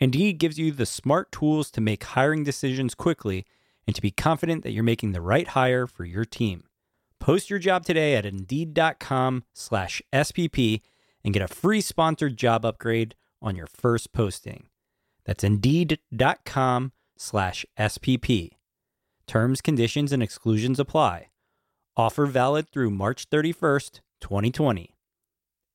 Indeed 0.00 0.38
gives 0.38 0.58
you 0.58 0.72
the 0.72 0.86
smart 0.86 1.30
tools 1.30 1.70
to 1.72 1.80
make 1.80 2.04
hiring 2.04 2.44
decisions 2.44 2.94
quickly 2.94 3.44
and 3.86 3.94
to 3.94 4.02
be 4.02 4.10
confident 4.10 4.62
that 4.62 4.72
you're 4.72 4.82
making 4.82 5.12
the 5.12 5.20
right 5.20 5.48
hire 5.48 5.86
for 5.86 6.04
your 6.04 6.24
team. 6.24 6.64
Post 7.20 7.50
your 7.50 7.58
job 7.58 7.84
today 7.84 8.16
at 8.16 8.24
indeed.com/spp 8.24 10.80
and 11.24 11.34
get 11.34 11.42
a 11.42 11.48
free 11.48 11.80
sponsored 11.80 12.36
job 12.36 12.64
upgrade 12.64 13.14
on 13.42 13.56
your 13.56 13.66
first 13.66 14.12
posting. 14.12 14.68
That's 15.24 15.44
indeed.com 15.44 16.92
slash 17.16 17.66
SPP. 17.78 18.50
Terms, 19.26 19.60
conditions, 19.60 20.12
and 20.12 20.22
exclusions 20.22 20.78
apply. 20.78 21.28
Offer 21.96 22.26
valid 22.26 22.68
through 22.70 22.90
March 22.90 23.30
31st, 23.30 24.00
2020. 24.20 24.94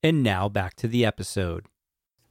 And 0.03 0.23
now 0.23 0.49
back 0.49 0.75
to 0.75 0.87
the 0.87 1.05
episode. 1.05 1.65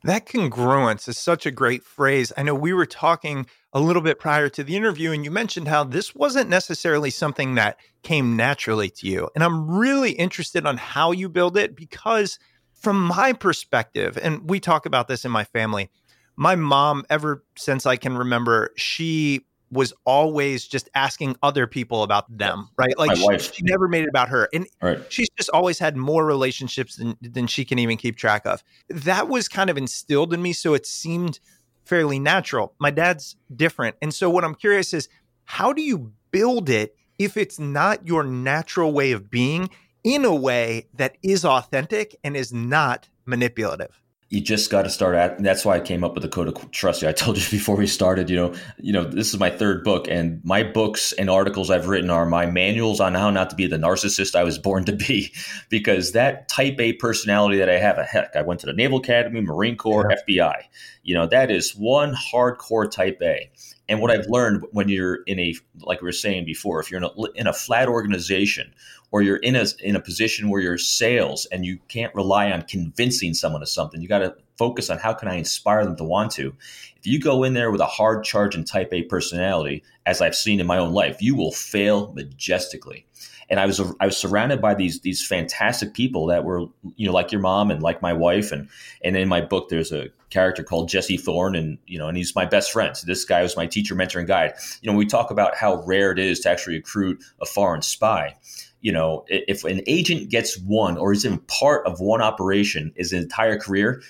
That 0.05 0.27
congruence 0.27 1.09
is 1.09 1.19
such 1.19 1.45
a 1.45 1.51
great 1.51 1.83
phrase. 1.83 2.33
I 2.37 2.45
know 2.45 2.55
we 2.55 2.73
were 2.73 2.87
talking 2.87 3.47
a 3.73 3.81
little 3.81 4.01
bit 4.01 4.21
prior 4.21 4.49
to 4.51 4.63
the 4.63 4.77
interview, 4.77 5.11
and 5.11 5.25
you 5.25 5.31
mentioned 5.31 5.67
how 5.67 5.83
this 5.83 6.15
wasn't 6.15 6.49
necessarily 6.49 7.11
something 7.11 7.57
that 7.57 7.79
came 8.05 8.37
naturally 8.37 8.91
to 8.91 9.09
you. 9.09 9.29
And 9.35 9.43
I'm 9.43 9.69
really 9.69 10.13
interested 10.13 10.67
on 10.67 10.77
how 10.77 11.11
you 11.11 11.29
build 11.29 11.57
it 11.57 11.75
because, 11.75 12.39
from 12.75 13.03
my 13.03 13.33
perspective, 13.33 14.17
and 14.23 14.49
we 14.49 14.61
talk 14.61 14.87
about 14.87 15.09
this 15.09 15.25
in 15.25 15.33
my 15.33 15.43
family, 15.43 15.91
my 16.39 16.55
mom, 16.55 17.05
ever 17.11 17.45
since 17.57 17.85
I 17.85 17.97
can 17.97 18.17
remember, 18.17 18.71
she 18.77 19.45
was 19.73 19.93
always 20.07 20.69
just 20.69 20.89
asking 20.95 21.37
other 21.43 21.67
people 21.67 22.05
about 22.05 22.25
them, 22.35 22.69
right? 22.79 22.97
Like 22.97 23.17
she, 23.17 23.39
she, 23.39 23.63
never 23.65 23.89
made 23.89 24.05
it 24.05 24.09
about 24.09 24.29
her. 24.29 24.49
And 24.55 24.67
right. 24.81 25.01
she's 25.09 25.29
just 25.37 25.51
always 25.51 25.81
had 25.81 25.97
more 25.97 26.25
relationships 26.25 26.95
than, 26.95 27.17
than 27.21 27.49
she 27.49 27.65
can 27.65 27.81
even 27.81 27.97
keep 27.97 28.17
track 28.17 28.47
of. 28.47 28.63
That 28.89 29.29
was 29.29 29.49
kind 29.49 29.69
of 29.69 29.77
instilled 29.77 30.33
in 30.33 30.41
me. 30.41 30.53
So 30.53 30.75
it 30.75 30.87
seemed 30.87 31.41
fairly 31.85 32.21
natural. 32.21 32.73
My 32.79 32.93
dad's 32.93 33.35
different. 33.55 33.97
And 34.01 34.15
so 34.15 34.31
what 34.31 34.45
I'm 34.45 34.55
curious 34.55 34.95
is 34.95 35.09
how 35.45 35.73
do 35.73 35.83
you 35.83 36.13
build 36.31 36.71
it 36.71 36.95
if 37.19 37.37
it's 37.37 37.59
not 37.59 38.07
your 38.07 38.23
natural 38.23 38.93
way 38.93 39.11
of 39.11 39.29
being 39.29 39.71
in 40.05 40.25
a 40.25 40.35
way 40.35 40.87
that 40.95 41.17
is 41.21 41.45
authentic 41.45 42.15
and 42.23 42.37
is 42.37 42.53
not 42.53 43.09
manipulative? 43.27 44.01
You 44.31 44.43
just 44.43 44.71
got 44.71 44.83
to 44.83 44.91
start 44.91 45.15
at 45.15 45.43
that's 45.43 45.65
why 45.65 45.77
i 45.77 45.81
came 45.81 46.05
up 46.05 46.15
with 46.15 46.23
the 46.23 46.29
code 46.29 46.49
of 46.49 46.71
trust 46.71 47.03
i 47.03 47.13
told 47.13 47.39
you 47.39 47.51
before 47.51 47.77
we 47.77 47.87
started 47.87 48.29
you 48.29 48.37
know 48.37 48.55
you 48.79 48.93
know 48.93 49.05
this 49.05 49.33
is 49.33 49.41
my 49.41 49.51
third 49.51 49.83
book 49.85 50.07
and 50.09 50.41
my 50.45 50.63
books 50.63 51.13
and 51.13 51.31
articles 51.31 51.71
i've 51.71 51.89
written 51.89 52.11
are 52.11 52.27
my 52.27 52.47
manuals 52.47 53.01
on 53.01 53.15
how 53.15 53.31
not 53.31 53.51
to 53.51 53.57
be 53.57 53.67
the 53.67 53.77
narcissist 53.77 54.35
i 54.35 54.45
was 54.45 54.59
born 54.69 54.85
to 54.85 54.93
be 54.93 55.33
because 55.69 56.13
that 56.13 56.49
type 56.49 56.79
a 56.79 56.93
personality 56.95 57.59
that 57.59 57.71
i 57.71 57.79
have 57.79 57.99
a 57.99 58.05
heck 58.05 58.35
i 58.37 58.43
went 58.43 58.61
to 58.61 58.67
the 58.67 58.73
naval 58.73 58.99
academy 58.99 59.41
marine 59.41 59.77
corps 59.77 60.11
yeah. 60.11 60.17
fbi 60.29 60.63
you 61.09 61.15
know 61.15 61.27
that 61.27 61.51
is 61.51 61.75
one 61.75 62.15
hardcore 62.15 62.89
type 62.91 63.19
a. 63.23 63.51
And 63.89 64.03
what 64.03 64.11
I've 64.11 64.27
learned 64.29 64.67
when 64.73 64.91
you're 64.91 65.23
in 65.27 65.39
a, 65.39 65.55
like 65.81 66.03
we 66.03 66.07
were 66.07 66.13
saying 66.13 66.45
before, 66.45 66.81
if 66.81 66.91
you're 66.91 66.99
in 66.99 67.05
a, 67.05 67.23
in 67.35 67.47
a 67.47 67.55
flat 67.55 67.89
organization 67.89 68.75
or 69.11 69.23
you're 69.23 69.37
in 69.37 69.57
a, 69.57 69.65
in 69.83 69.97
a 69.97 70.01
position 70.01 70.51
where 70.51 70.61
you're 70.61 70.79
sales 70.79 71.47
and 71.47 71.65
you 71.65 71.79
can't 71.89 72.15
rely 72.15 72.51
on 72.51 72.63
convincing 72.63 73.35
someone 73.35 73.63
of 73.63 73.69
something, 73.69 74.01
you 74.01 74.09
got 74.09 74.19
to 74.19 74.37
focus 74.57 74.91
on 74.91 74.99
how 74.99 75.15
can 75.15 75.29
I 75.29 75.37
inspire 75.37 75.85
them 75.85 75.97
to 75.97 76.05
want 76.05 76.33
to. 76.33 76.55
If 76.97 77.07
you 77.07 77.21
go 77.21 77.45
in 77.45 77.55
there 77.55 77.71
with 77.71 77.81
a 77.81 77.87
hard 77.87 78.25
charge 78.25 78.55
and 78.55 78.67
type 78.67 78.93
A 78.93 79.03
personality, 79.03 79.83
as 80.05 80.21
I've 80.21 80.35
seen 80.35 80.61
in 80.61 80.67
my 80.67 80.79
own 80.79 80.93
life, 80.93 81.23
you 81.23 81.35
will 81.35 81.53
fail 81.53 82.13
majestically 82.15 83.07
and 83.51 83.59
I 83.59 83.67
was 83.67 83.81
I 84.01 84.07
was 84.07 84.17
surrounded 84.17 84.61
by 84.61 84.75
these 84.75 85.01
these 85.01 85.27
fantastic 85.27 85.95
people 85.95 86.27
that 86.27 86.45
were 86.45 86.67
you 86.97 87.07
know 87.07 87.13
like 87.13 87.33
your 87.33 87.41
mom 87.41 87.71
and 87.71 87.83
like 87.83 88.03
my 88.03 88.13
wife 88.13 88.53
and 88.53 88.69
and 89.03 89.17
in 89.17 89.29
my 89.29 89.41
book 89.41 89.69
there's 89.69 89.93
a 89.93 90.09
character 90.31 90.63
called 90.63 90.89
Jesse 90.89 91.17
Thorne 91.17 91.57
and 91.57 91.79
you 91.87 91.99
know 91.99 92.09
and 92.09 92.17
he's 92.17 92.35
my 92.35 92.45
best 92.45 92.73
friend. 92.73 92.97
So 92.97 93.07
this 93.07 93.25
guy 93.25 93.43
was 93.43 93.57
my 93.57 93.67
teacher, 93.67 93.95
mentor, 93.95 94.19
and 94.19 94.29
guide. 94.29 94.55
You 94.83 94.91
know 94.91 94.97
we 94.97 95.07
talk 95.07 95.31
about 95.31 95.57
how 95.57 95.83
rare 95.85 96.13
it 96.13 96.19
is 96.19 96.41
to 96.41 96.51
actually 96.51 96.77
recruit 96.77 97.23
a 97.41 97.47
foreign 97.47 97.83
spy. 97.83 98.37
You 98.81 98.93
know 98.93 99.25
if 99.29 99.65
an 99.65 99.83
agent 99.87 100.31
gets 100.31 100.59
one 100.59 100.97
or 100.97 101.13
is 101.13 101.25
in 101.25 101.39
part 101.41 101.87
of 101.87 102.01
one 102.01 102.23
operation 102.23 102.93
his 102.97 103.13
entire 103.13 103.59
career, 103.59 104.03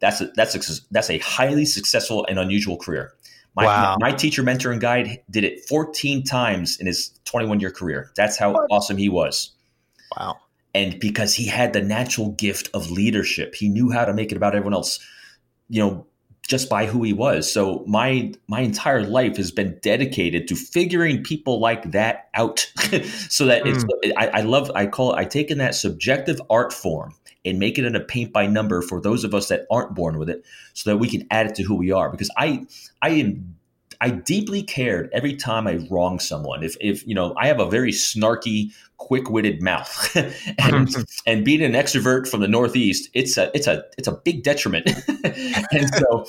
that's 0.00 0.20
a, 0.20 0.26
that's 0.34 0.54
a, 0.54 0.82
that's 0.90 1.10
a 1.10 1.18
highly 1.18 1.64
successful 1.64 2.26
and 2.28 2.38
unusual 2.38 2.76
career. 2.76 3.14
My, 3.54 3.66
wow. 3.66 3.96
my, 4.00 4.12
teacher, 4.12 4.42
mentor, 4.42 4.72
and 4.72 4.80
guide 4.80 5.20
did 5.30 5.44
it 5.44 5.68
14 5.68 6.24
times 6.24 6.78
in 6.80 6.86
his 6.86 7.10
21 7.26 7.60
year 7.60 7.70
career. 7.70 8.10
That's 8.16 8.38
how 8.38 8.54
what? 8.54 8.66
awesome 8.70 8.96
he 8.96 9.08
was. 9.08 9.52
Wow. 10.16 10.38
And 10.74 10.98
because 10.98 11.34
he 11.34 11.46
had 11.46 11.72
the 11.72 11.82
natural 11.82 12.30
gift 12.30 12.70
of 12.72 12.90
leadership, 12.90 13.54
he 13.54 13.68
knew 13.68 13.90
how 13.90 14.06
to 14.06 14.14
make 14.14 14.32
it 14.32 14.36
about 14.36 14.54
everyone 14.54 14.72
else, 14.72 14.98
you 15.68 15.82
know, 15.82 16.06
just 16.52 16.68
by 16.68 16.84
who 16.84 17.02
he 17.02 17.14
was. 17.14 17.50
So 17.50 17.82
my 17.86 18.30
my 18.46 18.60
entire 18.60 19.02
life 19.02 19.38
has 19.38 19.50
been 19.50 19.78
dedicated 19.80 20.46
to 20.48 20.54
figuring 20.54 21.24
people 21.24 21.60
like 21.60 21.92
that 21.92 22.28
out, 22.34 22.70
so 23.30 23.46
that 23.46 23.64
mm. 23.64 23.74
it's. 23.74 23.84
I, 24.18 24.26
I 24.28 24.40
love. 24.42 24.70
I 24.74 24.86
call 24.86 25.14
it. 25.14 25.16
I 25.16 25.24
take 25.24 25.50
in 25.50 25.56
that 25.58 25.74
subjective 25.74 26.42
art 26.50 26.74
form 26.74 27.14
and 27.46 27.58
make 27.58 27.78
it 27.78 27.86
in 27.86 27.96
a 27.96 28.00
paint 28.00 28.34
by 28.34 28.46
number 28.46 28.82
for 28.82 29.00
those 29.00 29.24
of 29.24 29.34
us 29.34 29.48
that 29.48 29.66
aren't 29.70 29.94
born 29.94 30.18
with 30.18 30.28
it 30.28 30.44
so 30.74 30.90
that 30.90 30.98
we 30.98 31.08
can 31.08 31.26
add 31.30 31.46
it 31.46 31.54
to 31.54 31.62
who 31.62 31.74
we 31.74 31.90
are 31.90 32.08
because 32.08 32.30
i 32.36 32.64
i 33.00 33.08
am 33.08 33.56
I 34.02 34.10
deeply 34.10 34.64
cared 34.64 35.10
every 35.12 35.36
time 35.36 35.68
I 35.68 35.86
wronged 35.88 36.22
someone. 36.22 36.64
If, 36.64 36.76
if 36.80 37.06
you 37.06 37.14
know, 37.14 37.34
I 37.38 37.46
have 37.46 37.60
a 37.60 37.70
very 37.70 37.92
snarky, 37.92 38.72
quick-witted 38.96 39.62
mouth, 39.62 40.16
and 40.58 40.88
and 41.26 41.44
being 41.44 41.62
an 41.62 41.72
extrovert 41.72 42.26
from 42.28 42.40
the 42.40 42.48
Northeast, 42.48 43.08
it's 43.14 43.38
a 43.38 43.52
it's 43.54 43.68
a 43.68 43.84
it's 43.96 44.08
a 44.08 44.12
big 44.12 44.42
detriment. 44.42 44.90
and 45.24 45.88
so 45.94 46.26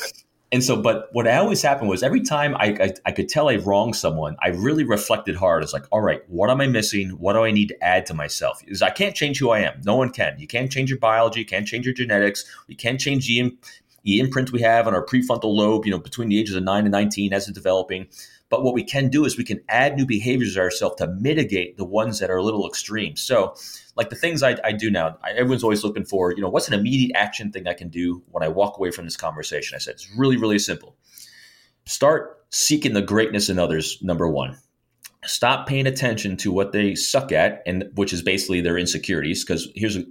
and 0.53 0.63
so, 0.63 0.79
but 0.79 1.09
what 1.13 1.27
always 1.27 1.63
happened 1.63 1.89
was 1.89 2.03
every 2.03 2.21
time 2.21 2.55
I, 2.57 2.77
I, 2.79 2.93
I, 3.07 3.12
could 3.12 3.27
tell 3.27 3.49
I 3.49 3.55
wronged 3.55 3.95
someone, 3.95 4.38
I 4.39 4.49
really 4.49 4.83
reflected 4.83 5.36
hard. 5.36 5.63
It's 5.63 5.73
like, 5.73 5.86
all 5.91 6.01
right, 6.01 6.21
what 6.27 6.51
am 6.51 6.62
I 6.62 6.67
missing? 6.67 7.09
What 7.09 7.33
do 7.33 7.43
I 7.43 7.49
need 7.49 7.69
to 7.69 7.83
add 7.83 8.05
to 8.05 8.13
myself? 8.13 8.59
Because 8.63 8.83
I 8.83 8.91
can't 8.91 9.15
change 9.15 9.39
who 9.39 9.49
I 9.49 9.62
am. 9.62 9.81
No 9.83 9.95
one 9.95 10.12
can. 10.12 10.36
You 10.38 10.45
can't 10.45 10.71
change 10.71 10.91
your 10.91 10.99
biology. 10.99 11.39
You 11.39 11.47
can't 11.47 11.67
change 11.67 11.88
your 11.88 11.95
genetics. 11.95 12.45
You 12.67 12.75
can't 12.75 12.99
change 12.99 13.25
the, 13.25 13.57
the 14.03 14.19
imprint 14.19 14.51
we 14.51 14.61
have 14.61 14.87
on 14.87 14.93
our 14.93 15.05
prefrontal 15.05 15.53
lobe, 15.55 15.85
you 15.85 15.91
know, 15.91 15.99
between 15.99 16.29
the 16.29 16.39
ages 16.39 16.55
of 16.55 16.63
9 16.63 16.83
and 16.83 16.91
19 16.91 17.33
as 17.33 17.47
it's 17.47 17.57
developing. 17.57 18.07
But 18.49 18.63
what 18.63 18.75
we 18.75 18.83
can 18.83 19.09
do 19.09 19.25
is 19.25 19.37
we 19.37 19.43
can 19.43 19.61
add 19.69 19.95
new 19.95 20.05
behaviors 20.05 20.57
ourselves 20.57 20.97
to 20.97 21.07
mitigate 21.07 21.77
the 21.77 21.85
ones 21.85 22.19
that 22.19 22.29
are 22.29 22.37
a 22.37 22.43
little 22.43 22.67
extreme. 22.67 23.15
So, 23.15 23.55
like 23.95 24.09
the 24.09 24.15
things 24.15 24.43
I, 24.43 24.57
I 24.63 24.73
do 24.73 24.91
now, 24.91 25.17
I, 25.23 25.31
everyone's 25.31 25.63
always 25.63 25.83
looking 25.83 26.05
for, 26.05 26.31
you 26.31 26.41
know, 26.41 26.49
what's 26.49 26.67
an 26.67 26.75
immediate 26.75 27.15
action 27.15 27.51
thing 27.51 27.67
I 27.67 27.73
can 27.73 27.89
do 27.89 28.21
when 28.29 28.43
I 28.43 28.49
walk 28.49 28.77
away 28.77 28.91
from 28.91 29.05
this 29.05 29.17
conversation? 29.17 29.75
I 29.75 29.79
said, 29.79 29.95
it's 29.95 30.07
really, 30.15 30.37
really 30.37 30.59
simple. 30.59 30.95
Start 31.85 32.45
seeking 32.51 32.93
the 32.93 33.01
greatness 33.01 33.49
in 33.49 33.57
others, 33.57 33.97
number 34.03 34.27
one. 34.27 34.57
Stop 35.25 35.67
paying 35.67 35.87
attention 35.87 36.37
to 36.37 36.51
what 36.51 36.73
they 36.73 36.95
suck 36.95 37.31
at, 37.31 37.63
and 37.65 37.89
which 37.95 38.13
is 38.13 38.21
basically 38.21 38.61
their 38.61 38.77
insecurities. 38.77 39.43
Because 39.43 39.69
here's, 39.73 39.95
a, 39.95 40.03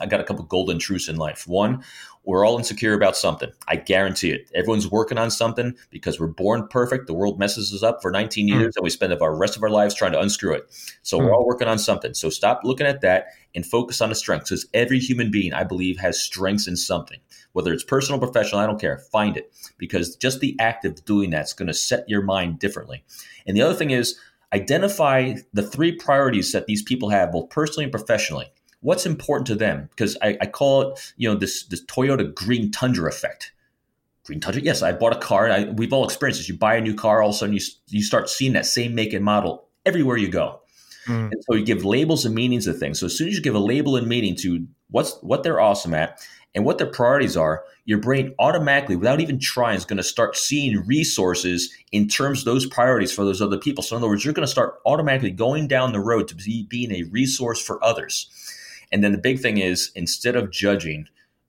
I 0.00 0.06
got 0.06 0.20
a 0.20 0.24
couple 0.24 0.44
golden 0.44 0.78
truths 0.78 1.08
in 1.08 1.16
life. 1.16 1.46
One, 1.46 1.82
we're 2.24 2.46
all 2.46 2.58
insecure 2.58 2.92
about 2.92 3.16
something. 3.16 3.50
I 3.66 3.76
guarantee 3.76 4.30
it. 4.30 4.50
Everyone's 4.54 4.90
working 4.90 5.18
on 5.18 5.30
something 5.30 5.74
because 5.90 6.20
we're 6.20 6.26
born 6.26 6.68
perfect. 6.68 7.06
The 7.06 7.14
world 7.14 7.38
messes 7.38 7.72
us 7.72 7.82
up 7.82 8.02
for 8.02 8.10
19 8.10 8.46
hmm. 8.46 8.60
years, 8.60 8.74
mm. 8.74 8.76
and 8.76 8.84
we 8.84 8.90
spend 8.90 9.12
our 9.12 9.34
rest 9.34 9.56
of 9.56 9.62
our 9.62 9.70
lives 9.70 9.94
trying 9.94 10.12
to 10.12 10.20
unscrew 10.20 10.54
it. 10.54 10.64
So 11.02 11.18
mm. 11.18 11.24
we're 11.24 11.34
all 11.34 11.46
working 11.46 11.68
on 11.68 11.78
something. 11.78 12.14
So 12.14 12.28
stop 12.28 12.60
looking 12.62 12.86
at 12.86 13.00
that 13.00 13.28
and 13.54 13.64
focus 13.64 14.00
on 14.00 14.10
the 14.10 14.14
strengths. 14.14 14.50
Because 14.50 14.66
every 14.74 14.98
human 14.98 15.30
being, 15.30 15.54
I 15.54 15.64
believe, 15.64 15.98
has 15.98 16.20
strengths 16.20 16.68
in 16.68 16.76
something. 16.76 17.18
Whether 17.52 17.72
it's 17.72 17.82
personal, 17.82 18.20
professional, 18.20 18.60
I 18.60 18.66
don't 18.66 18.80
care. 18.80 18.98
Find 19.10 19.36
it 19.36 19.52
because 19.78 20.14
just 20.14 20.40
the 20.40 20.56
act 20.60 20.84
of 20.84 21.04
doing 21.04 21.30
that's 21.30 21.52
going 21.52 21.68
to 21.68 21.74
set 21.74 22.08
your 22.08 22.22
mind 22.22 22.58
differently. 22.58 23.02
And 23.46 23.56
the 23.56 23.62
other 23.62 23.74
thing 23.74 23.90
is 23.90 24.18
identify 24.52 25.34
the 25.52 25.62
three 25.62 25.92
priorities 25.92 26.52
that 26.52 26.66
these 26.66 26.82
people 26.82 27.08
have, 27.08 27.32
both 27.32 27.50
personally 27.50 27.84
and 27.84 27.92
professionally 27.92 28.52
what's 28.80 29.06
important 29.06 29.46
to 29.48 29.54
them 29.54 29.88
because 29.90 30.16
I, 30.22 30.36
I, 30.40 30.46
call 30.46 30.92
it 30.92 31.12
you 31.16 31.28
know 31.28 31.34
this 31.34 31.64
this 31.64 31.84
Toyota 31.84 32.34
green 32.34 32.70
tundra 32.70 33.08
effect. 33.08 33.52
Green 34.24 34.40
tundra, 34.40 34.62
yes, 34.62 34.82
I 34.82 34.92
bought 34.92 35.16
a 35.16 35.18
car. 35.18 35.50
I, 35.50 35.64
we've 35.64 35.92
all 35.92 36.04
experienced 36.04 36.40
this. 36.40 36.48
You 36.48 36.56
buy 36.56 36.76
a 36.76 36.80
new 36.80 36.94
car, 36.94 37.22
all 37.22 37.30
of 37.30 37.34
a 37.34 37.38
sudden 37.38 37.54
you 37.54 37.60
you 37.88 38.02
start 38.02 38.28
seeing 38.28 38.52
that 38.54 38.66
same 38.66 38.94
make 38.94 39.12
and 39.12 39.24
model 39.24 39.68
everywhere 39.86 40.16
you 40.16 40.28
go. 40.28 40.60
Mm. 41.06 41.32
And 41.32 41.44
so 41.44 41.56
you 41.56 41.64
give 41.64 41.84
labels 41.84 42.24
and 42.24 42.34
meanings 42.34 42.66
to 42.66 42.72
things. 42.72 43.00
So 43.00 43.06
as 43.06 43.16
soon 43.16 43.28
as 43.28 43.34
you 43.34 43.42
give 43.42 43.54
a 43.54 43.60
label 43.60 43.96
and 43.96 44.06
meaning 44.06 44.36
to 44.36 44.66
what's 44.90 45.16
what 45.22 45.42
they're 45.42 45.60
awesome 45.60 45.94
at 45.94 46.20
and 46.54 46.64
what 46.64 46.78
their 46.78 46.86
priorities 46.86 47.36
are, 47.36 47.64
your 47.84 47.98
brain 47.98 48.34
automatically, 48.38 48.96
without 48.96 49.20
even 49.20 49.38
trying, 49.38 49.76
is 49.76 49.84
going 49.84 49.96
to 49.96 50.02
start 50.02 50.36
seeing 50.36 50.84
resources 50.86 51.72
in 51.92 52.08
terms 52.08 52.40
of 52.40 52.44
those 52.44 52.66
priorities 52.66 53.12
for 53.12 53.24
those 53.24 53.40
other 53.40 53.58
people. 53.58 53.82
So 53.82 53.96
in 53.96 54.02
other 54.02 54.08
words, 54.08 54.24
you're 54.24 54.34
going 54.34 54.46
to 54.46 54.50
start 54.50 54.80
automatically 54.84 55.30
going 55.30 55.68
down 55.68 55.92
the 55.92 56.00
road 56.00 56.28
to 56.28 56.34
be, 56.34 56.66
being 56.68 56.92
a 56.92 57.04
resource 57.04 57.60
for 57.60 57.82
others. 57.84 58.28
And 58.92 59.04
then 59.04 59.12
the 59.12 59.18
big 59.18 59.40
thing 59.40 59.58
is 59.58 59.90
instead 59.94 60.36
of 60.36 60.50
judging, 60.50 61.06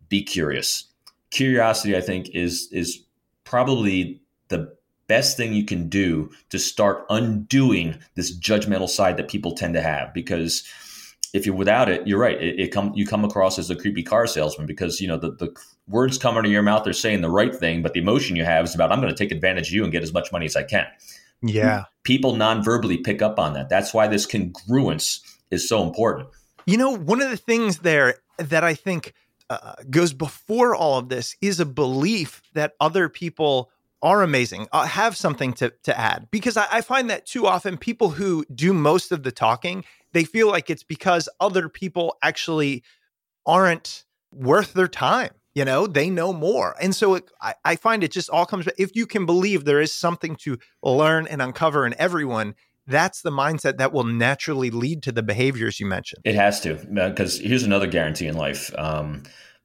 be 0.09 0.23
curious. 0.23 0.85
Curiosity, 1.31 1.95
I 1.95 2.01
think, 2.01 2.29
is 2.29 2.67
is 2.71 3.03
probably 3.43 4.21
the 4.49 4.75
best 5.07 5.35
thing 5.35 5.53
you 5.53 5.65
can 5.65 5.89
do 5.89 6.29
to 6.49 6.59
start 6.59 7.05
undoing 7.09 7.97
this 8.15 8.37
judgmental 8.37 8.87
side 8.87 9.17
that 9.17 9.27
people 9.27 9.53
tend 9.53 9.73
to 9.73 9.81
have 9.81 10.13
because 10.13 10.63
if 11.33 11.45
you're 11.45 11.55
without 11.55 11.89
it, 11.89 12.05
you're 12.07 12.19
right. 12.19 12.41
It, 12.41 12.59
it 12.59 12.67
come 12.69 12.91
you 12.95 13.05
come 13.05 13.23
across 13.23 13.57
as 13.57 13.69
a 13.69 13.75
creepy 13.75 14.03
car 14.03 14.27
salesman 14.27 14.67
because 14.67 14.99
you 14.99 15.07
know 15.07 15.17
the, 15.17 15.31
the 15.31 15.55
words 15.87 16.17
come 16.17 16.37
out 16.37 16.45
of 16.45 16.51
your 16.51 16.61
mouth. 16.61 16.83
They're 16.83 16.93
saying 16.93 17.21
the 17.21 17.29
right 17.29 17.55
thing, 17.55 17.81
but 17.81 17.93
the 17.93 17.99
emotion 17.99 18.35
you 18.35 18.43
have 18.43 18.65
is 18.65 18.75
about 18.75 18.91
I'm 18.91 18.99
going 19.01 19.13
to 19.13 19.17
take 19.17 19.31
advantage 19.31 19.69
of 19.69 19.73
you 19.73 19.83
and 19.83 19.91
get 19.91 20.03
as 20.03 20.13
much 20.13 20.31
money 20.31 20.45
as 20.45 20.55
I 20.55 20.63
can. 20.63 20.87
Yeah, 21.41 21.85
people 22.03 22.35
non-verbally 22.35 22.97
pick 22.97 23.21
up 23.21 23.39
on 23.39 23.53
that. 23.53 23.69
That's 23.69 23.93
why 23.93 24.07
this 24.07 24.25
congruence 24.25 25.21
is 25.49 25.67
so 25.67 25.83
important. 25.83 26.29
You 26.71 26.77
know, 26.77 26.95
one 26.95 27.21
of 27.21 27.29
the 27.29 27.37
things 27.37 27.79
there 27.79 28.15
that 28.37 28.63
I 28.63 28.75
think 28.75 29.13
uh, 29.49 29.73
goes 29.89 30.13
before 30.13 30.75
all 30.75 30.99
of 30.99 31.09
this 31.09 31.35
is 31.41 31.59
a 31.59 31.65
belief 31.65 32.41
that 32.53 32.73
other 32.79 33.09
people 33.09 33.71
are 34.01 34.23
amazing, 34.23 34.67
uh, 34.71 34.85
have 34.85 35.17
something 35.17 35.53
to, 35.55 35.73
to 35.83 35.99
add. 35.99 36.29
Because 36.31 36.57
I, 36.57 36.67
I 36.71 36.81
find 36.81 37.09
that 37.09 37.25
too 37.25 37.45
often 37.47 37.77
people 37.77 38.11
who 38.11 38.45
do 38.55 38.73
most 38.73 39.11
of 39.11 39.23
the 39.23 39.31
talking, 39.33 39.83
they 40.13 40.23
feel 40.23 40.47
like 40.49 40.69
it's 40.69 40.83
because 40.83 41.27
other 41.41 41.69
people 41.69 42.17
actually 42.23 42.83
aren't 43.45 44.05
worth 44.33 44.73
their 44.73 44.87
time 44.87 45.31
You 45.55 45.65
know, 45.65 45.87
they 45.87 46.09
know 46.09 46.33
more. 46.33 46.75
And 46.81 46.95
so 46.95 47.15
it, 47.15 47.29
I, 47.41 47.55
I 47.65 47.75
find 47.77 48.03
it 48.03 48.11
just 48.13 48.29
all 48.29 48.45
comes, 48.45 48.67
if 48.77 48.95
you 48.95 49.05
can 49.05 49.25
believe 49.25 49.65
there 49.65 49.81
is 49.81 49.93
something 49.93 50.37
to 50.37 50.57
learn 50.83 51.27
and 51.27 51.41
uncover 51.41 51.85
in 51.85 51.95
everyone, 51.99 52.55
that's 52.91 53.21
the 53.21 53.31
mindset 53.31 53.77
that 53.77 53.93
will 53.93 54.03
naturally 54.03 54.69
lead 54.69 55.03
to 55.03 55.11
the 55.11 55.23
behaviors 55.23 55.79
you 55.79 55.85
mentioned. 55.85 56.21
It 56.25 56.35
has 56.35 56.59
to, 56.61 56.75
because 56.75 57.39
here's 57.39 57.63
another 57.63 57.87
guarantee 57.87 58.27
in 58.27 58.35
life. 58.35 58.71
Um, 58.77 59.23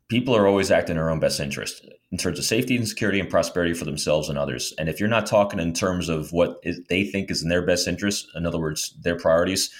people 0.08 0.36
are 0.36 0.46
always 0.46 0.70
acting 0.70 0.92
in 0.92 0.96
their 0.96 1.10
own 1.10 1.20
best 1.20 1.40
interest 1.40 1.86
in 2.12 2.18
terms 2.18 2.38
of 2.38 2.44
safety 2.44 2.76
and 2.76 2.88
security 2.88 3.20
and 3.20 3.28
prosperity 3.28 3.74
for 3.74 3.84
themselves 3.84 4.28
and 4.28 4.38
others. 4.38 4.72
And 4.78 4.88
if 4.88 5.00
you're 5.00 5.08
not 5.08 5.26
talking 5.26 5.58
in 5.58 5.72
terms 5.72 6.08
of 6.08 6.32
what 6.32 6.58
is, 6.62 6.80
they 6.88 7.04
think 7.04 7.30
is 7.30 7.42
in 7.42 7.48
their 7.48 7.66
best 7.66 7.88
interest, 7.88 8.28
in 8.34 8.46
other 8.46 8.60
words, 8.60 8.94
their 9.02 9.16
priorities, 9.16 9.70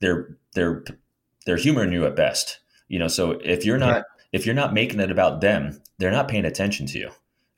they're 0.00 0.36
they're 0.54 0.84
they're 1.46 1.56
humoring 1.56 1.92
you 1.92 2.06
at 2.06 2.16
best. 2.16 2.60
You 2.88 2.98
know, 2.98 3.08
so 3.08 3.32
if 3.42 3.64
you're 3.64 3.78
not 3.78 4.04
if 4.32 4.46
you're 4.46 4.54
not 4.54 4.74
making 4.74 5.00
it 5.00 5.10
about 5.10 5.40
them, 5.40 5.80
they're 5.98 6.10
not 6.10 6.28
paying 6.28 6.44
attention 6.44 6.86
to 6.86 6.98
you, 6.98 7.10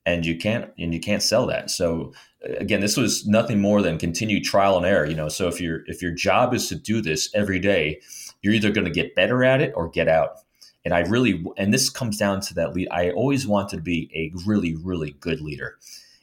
and 0.04 0.24
you 0.24 0.36
can't 0.36 0.70
and 0.78 0.94
you 0.94 1.00
can't 1.00 1.22
sell 1.22 1.46
that. 1.46 1.70
So 1.70 2.12
again, 2.58 2.80
this 2.80 2.96
was 2.96 3.26
nothing 3.26 3.60
more 3.60 3.82
than 3.82 3.98
continued 3.98 4.44
trial 4.44 4.76
and 4.76 4.86
error. 4.86 5.06
You 5.06 5.16
know, 5.16 5.28
so 5.28 5.48
if 5.48 5.60
your 5.60 5.80
if 5.86 6.02
your 6.02 6.12
job 6.12 6.54
is 6.54 6.68
to 6.68 6.74
do 6.74 7.00
this 7.00 7.30
every 7.34 7.58
day, 7.58 8.00
you're 8.42 8.54
either 8.54 8.70
going 8.70 8.86
to 8.86 8.90
get 8.90 9.14
better 9.14 9.44
at 9.44 9.60
it 9.60 9.72
or 9.76 9.88
get 9.88 10.08
out 10.08 10.38
and 10.86 10.94
I 10.94 11.00
really, 11.00 11.44
and 11.56 11.74
this 11.74 11.90
comes 11.90 12.16
down 12.16 12.40
to 12.42 12.54
that 12.54 12.72
lead. 12.72 12.86
I 12.92 13.10
always 13.10 13.44
wanted 13.44 13.78
to 13.78 13.82
be 13.82 14.08
a 14.14 14.30
really, 14.46 14.76
really 14.76 15.16
good 15.18 15.40
leader. 15.40 15.78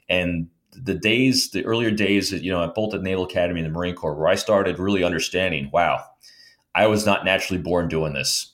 And 0.07 0.47
the 0.71 0.93
days, 0.93 1.51
the 1.51 1.65
earlier 1.65 1.91
days, 1.91 2.31
you 2.31 2.49
know, 2.49 2.63
at 2.63 2.73
both 2.73 2.93
at 2.93 3.01
Naval 3.01 3.25
Academy 3.25 3.59
and 3.59 3.67
the 3.67 3.73
Marine 3.77 3.93
Corps, 3.93 4.15
where 4.15 4.29
I 4.29 4.35
started 4.35 4.79
really 4.79 5.03
understanding, 5.03 5.69
wow, 5.73 6.05
I 6.73 6.87
was 6.87 7.05
not 7.05 7.25
naturally 7.25 7.61
born 7.61 7.89
doing 7.89 8.13
this. 8.13 8.53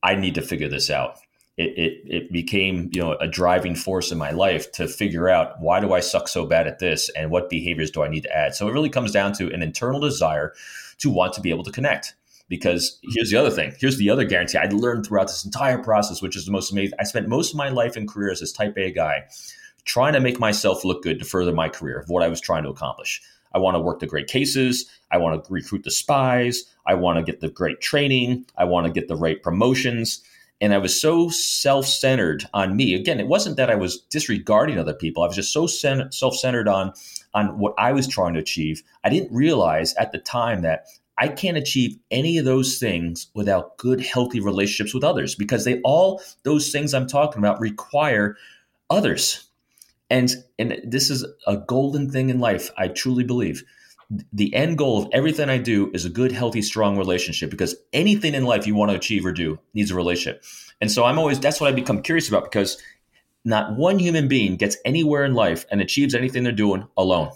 I 0.00 0.14
need 0.14 0.36
to 0.36 0.42
figure 0.42 0.68
this 0.68 0.90
out. 0.90 1.18
It, 1.58 1.76
it, 1.76 2.02
it 2.06 2.32
became, 2.32 2.88
you 2.92 3.02
know, 3.02 3.14
a 3.14 3.26
driving 3.26 3.74
force 3.74 4.12
in 4.12 4.16
my 4.16 4.30
life 4.30 4.70
to 4.72 4.86
figure 4.86 5.28
out 5.28 5.60
why 5.60 5.80
do 5.80 5.92
I 5.92 6.00
suck 6.00 6.28
so 6.28 6.46
bad 6.46 6.68
at 6.68 6.78
this 6.78 7.10
and 7.10 7.30
what 7.30 7.50
behaviors 7.50 7.90
do 7.90 8.02
I 8.02 8.08
need 8.08 8.22
to 8.22 8.34
add. 8.34 8.54
So 8.54 8.68
it 8.68 8.72
really 8.72 8.88
comes 8.88 9.10
down 9.10 9.32
to 9.34 9.52
an 9.52 9.60
internal 9.60 9.98
desire 9.98 10.54
to 10.98 11.10
want 11.10 11.32
to 11.34 11.40
be 11.40 11.50
able 11.50 11.64
to 11.64 11.72
connect. 11.72 12.14
Because 12.48 12.98
here's 13.02 13.30
the 13.30 13.36
other 13.36 13.50
thing. 13.50 13.74
Here's 13.78 13.98
the 13.98 14.08
other 14.08 14.24
guarantee 14.24 14.56
I 14.56 14.68
learned 14.68 15.04
throughout 15.04 15.26
this 15.26 15.44
entire 15.44 15.76
process, 15.82 16.22
which 16.22 16.34
is 16.34 16.46
the 16.46 16.52
most 16.52 16.72
amazing. 16.72 16.96
I 16.98 17.04
spent 17.04 17.28
most 17.28 17.50
of 17.50 17.58
my 17.58 17.68
life 17.68 17.94
and 17.94 18.08
career 18.08 18.30
as 18.30 18.40
this 18.40 18.52
type 18.52 18.78
A 18.78 18.90
guy 18.90 19.24
trying 19.84 20.12
to 20.12 20.20
make 20.20 20.38
myself 20.38 20.84
look 20.84 21.02
good 21.02 21.18
to 21.18 21.24
further 21.24 21.52
my 21.52 21.68
career 21.68 21.98
of 21.98 22.08
what 22.08 22.22
I 22.22 22.28
was 22.28 22.40
trying 22.40 22.62
to 22.62 22.70
accomplish. 22.70 23.20
I 23.52 23.58
want 23.58 23.74
to 23.74 23.80
work 23.80 24.00
the 24.00 24.06
great 24.06 24.28
cases. 24.28 24.88
I 25.10 25.18
want 25.18 25.44
to 25.44 25.52
recruit 25.52 25.82
the 25.82 25.90
spies. 25.90 26.64
I 26.86 26.94
want 26.94 27.18
to 27.18 27.22
get 27.22 27.40
the 27.40 27.48
great 27.50 27.80
training. 27.80 28.46
I 28.56 28.64
want 28.64 28.86
to 28.86 28.92
get 28.92 29.08
the 29.08 29.16
right 29.16 29.42
promotions. 29.42 30.22
And 30.60 30.74
I 30.74 30.78
was 30.78 31.00
so 31.00 31.28
self 31.28 31.86
centered 31.86 32.46
on 32.52 32.76
me. 32.76 32.94
Again, 32.94 33.20
it 33.20 33.28
wasn't 33.28 33.56
that 33.56 33.70
I 33.70 33.76
was 33.76 34.00
disregarding 34.10 34.78
other 34.78 34.94
people. 34.94 35.22
I 35.22 35.26
was 35.26 35.36
just 35.36 35.52
so 35.52 35.66
self 35.66 36.34
centered 36.34 36.68
on, 36.68 36.92
on 37.34 37.58
what 37.58 37.74
I 37.78 37.92
was 37.92 38.08
trying 38.08 38.34
to 38.34 38.40
achieve. 38.40 38.82
I 39.04 39.10
didn't 39.10 39.34
realize 39.34 39.94
at 39.94 40.12
the 40.12 40.18
time 40.18 40.62
that 40.62 40.86
I 41.18 41.28
can't 41.28 41.56
achieve 41.56 41.98
any 42.10 42.38
of 42.38 42.44
those 42.44 42.78
things 42.78 43.26
without 43.34 43.76
good, 43.76 44.00
healthy 44.00 44.40
relationships 44.40 44.94
with 44.94 45.02
others 45.02 45.34
because 45.34 45.64
they 45.64 45.80
all, 45.82 46.22
those 46.44 46.70
things 46.70 46.94
I'm 46.94 47.08
talking 47.08 47.40
about, 47.40 47.60
require 47.60 48.36
others. 48.88 49.48
And, 50.10 50.32
and 50.58 50.80
this 50.84 51.10
is 51.10 51.26
a 51.46 51.56
golden 51.56 52.10
thing 52.10 52.30
in 52.30 52.38
life, 52.38 52.70
I 52.78 52.88
truly 52.88 53.24
believe. 53.24 53.64
The 54.32 54.54
end 54.54 54.78
goal 54.78 55.02
of 55.02 55.08
everything 55.12 55.50
I 55.50 55.58
do 55.58 55.90
is 55.92 56.04
a 56.04 56.10
good, 56.10 56.32
healthy, 56.32 56.62
strong 56.62 56.96
relationship 56.96 57.50
because 57.50 57.76
anything 57.92 58.34
in 58.34 58.44
life 58.44 58.66
you 58.66 58.74
want 58.74 58.90
to 58.90 58.96
achieve 58.96 59.26
or 59.26 59.32
do 59.32 59.58
needs 59.74 59.90
a 59.90 59.94
relationship. 59.94 60.44
And 60.80 60.90
so 60.90 61.04
I'm 61.04 61.18
always, 61.18 61.38
that's 61.38 61.60
what 61.60 61.70
I 61.70 61.74
become 61.74 62.02
curious 62.02 62.28
about 62.28 62.44
because 62.44 62.80
not 63.44 63.76
one 63.76 63.98
human 63.98 64.28
being 64.28 64.56
gets 64.56 64.76
anywhere 64.84 65.24
in 65.24 65.34
life 65.34 65.66
and 65.70 65.80
achieves 65.80 66.14
anything 66.14 66.42
they're 66.42 66.52
doing 66.52 66.86
alone. 66.96 67.32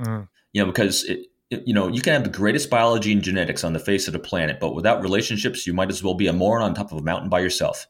Mm. 0.00 0.28
You 0.52 0.62
know, 0.62 0.66
because 0.66 1.04
it, 1.04 1.26
you 1.50 1.74
know, 1.74 1.88
you 1.88 2.00
can 2.00 2.12
have 2.12 2.24
the 2.24 2.30
greatest 2.30 2.70
biology 2.70 3.12
and 3.12 3.22
genetics 3.22 3.64
on 3.64 3.72
the 3.72 3.78
face 3.78 4.06
of 4.06 4.12
the 4.12 4.18
planet, 4.18 4.60
but 4.60 4.74
without 4.74 5.02
relationships, 5.02 5.66
you 5.66 5.72
might 5.72 5.90
as 5.90 6.02
well 6.02 6.14
be 6.14 6.26
a 6.26 6.32
moron 6.32 6.62
on 6.62 6.74
top 6.74 6.92
of 6.92 6.98
a 6.98 7.02
mountain 7.02 7.28
by 7.28 7.40
yourself 7.40 7.86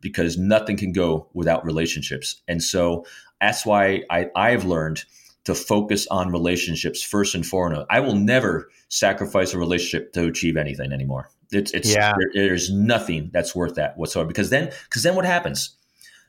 because 0.00 0.38
nothing 0.38 0.76
can 0.76 0.92
go 0.92 1.28
without 1.32 1.64
relationships. 1.64 2.42
And 2.46 2.62
so 2.62 3.04
that's 3.40 3.66
why 3.66 4.04
I, 4.10 4.30
I've 4.36 4.64
learned 4.64 5.04
to 5.48 5.54
focus 5.54 6.06
on 6.10 6.30
relationships 6.30 7.02
first 7.02 7.34
and 7.34 7.44
foremost. 7.44 7.86
I 7.88 8.00
will 8.00 8.14
never 8.14 8.68
sacrifice 8.90 9.54
a 9.54 9.58
relationship 9.58 10.12
to 10.12 10.26
achieve 10.26 10.58
anything 10.58 10.92
anymore. 10.92 11.30
It's, 11.50 11.72
it's 11.72 11.90
yeah. 11.90 12.12
there, 12.34 12.48
there's 12.48 12.70
nothing 12.70 13.30
that's 13.32 13.56
worth 13.56 13.74
that 13.76 13.96
whatsoever 13.96 14.28
because 14.28 14.50
then 14.50 14.70
because 14.84 15.04
then 15.04 15.14
what 15.14 15.24
happens? 15.24 15.74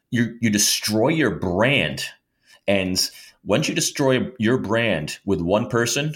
You 0.09 0.37
you 0.39 0.49
destroy 0.49 1.09
your 1.09 1.35
brand, 1.35 2.05
and 2.65 2.97
once 3.43 3.67
you 3.67 3.75
destroy 3.75 4.31
your 4.39 4.57
brand 4.57 5.19
with 5.25 5.41
one 5.41 5.67
person, 5.67 6.15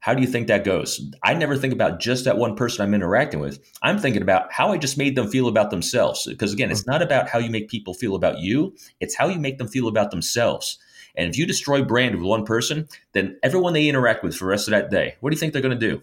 how 0.00 0.14
do 0.14 0.22
you 0.22 0.26
think 0.26 0.48
that 0.48 0.64
goes? 0.64 1.02
I 1.22 1.34
never 1.34 1.54
think 1.54 1.74
about 1.74 2.00
just 2.00 2.24
that 2.24 2.38
one 2.38 2.56
person 2.56 2.82
I'm 2.82 2.94
interacting 2.94 3.40
with. 3.40 3.60
I'm 3.82 3.98
thinking 3.98 4.22
about 4.22 4.50
how 4.50 4.72
I 4.72 4.78
just 4.78 4.96
made 4.96 5.16
them 5.16 5.28
feel 5.28 5.48
about 5.48 5.70
themselves. 5.70 6.26
Because 6.26 6.54
again, 6.54 6.70
it's 6.70 6.80
mm-hmm. 6.80 6.92
not 6.92 7.02
about 7.02 7.28
how 7.28 7.38
you 7.38 7.50
make 7.50 7.68
people 7.68 7.92
feel 7.92 8.14
about 8.14 8.38
you, 8.38 8.74
it's 9.00 9.14
how 9.14 9.28
you 9.28 9.38
make 9.38 9.58
them 9.58 9.68
feel 9.68 9.86
about 9.86 10.10
themselves. 10.10 10.78
And 11.14 11.28
if 11.28 11.36
you 11.36 11.46
destroy 11.46 11.82
brand 11.82 12.14
with 12.14 12.24
one 12.24 12.44
person, 12.44 12.88
then 13.12 13.38
everyone 13.42 13.72
they 13.72 13.88
interact 13.88 14.22
with 14.22 14.34
for 14.34 14.44
the 14.44 14.50
rest 14.50 14.68
of 14.68 14.72
that 14.72 14.90
day, 14.90 15.16
what 15.20 15.30
do 15.30 15.36
you 15.36 15.40
think 15.40 15.52
they're 15.52 15.62
going 15.62 15.78
to 15.78 15.88
do? 15.88 16.02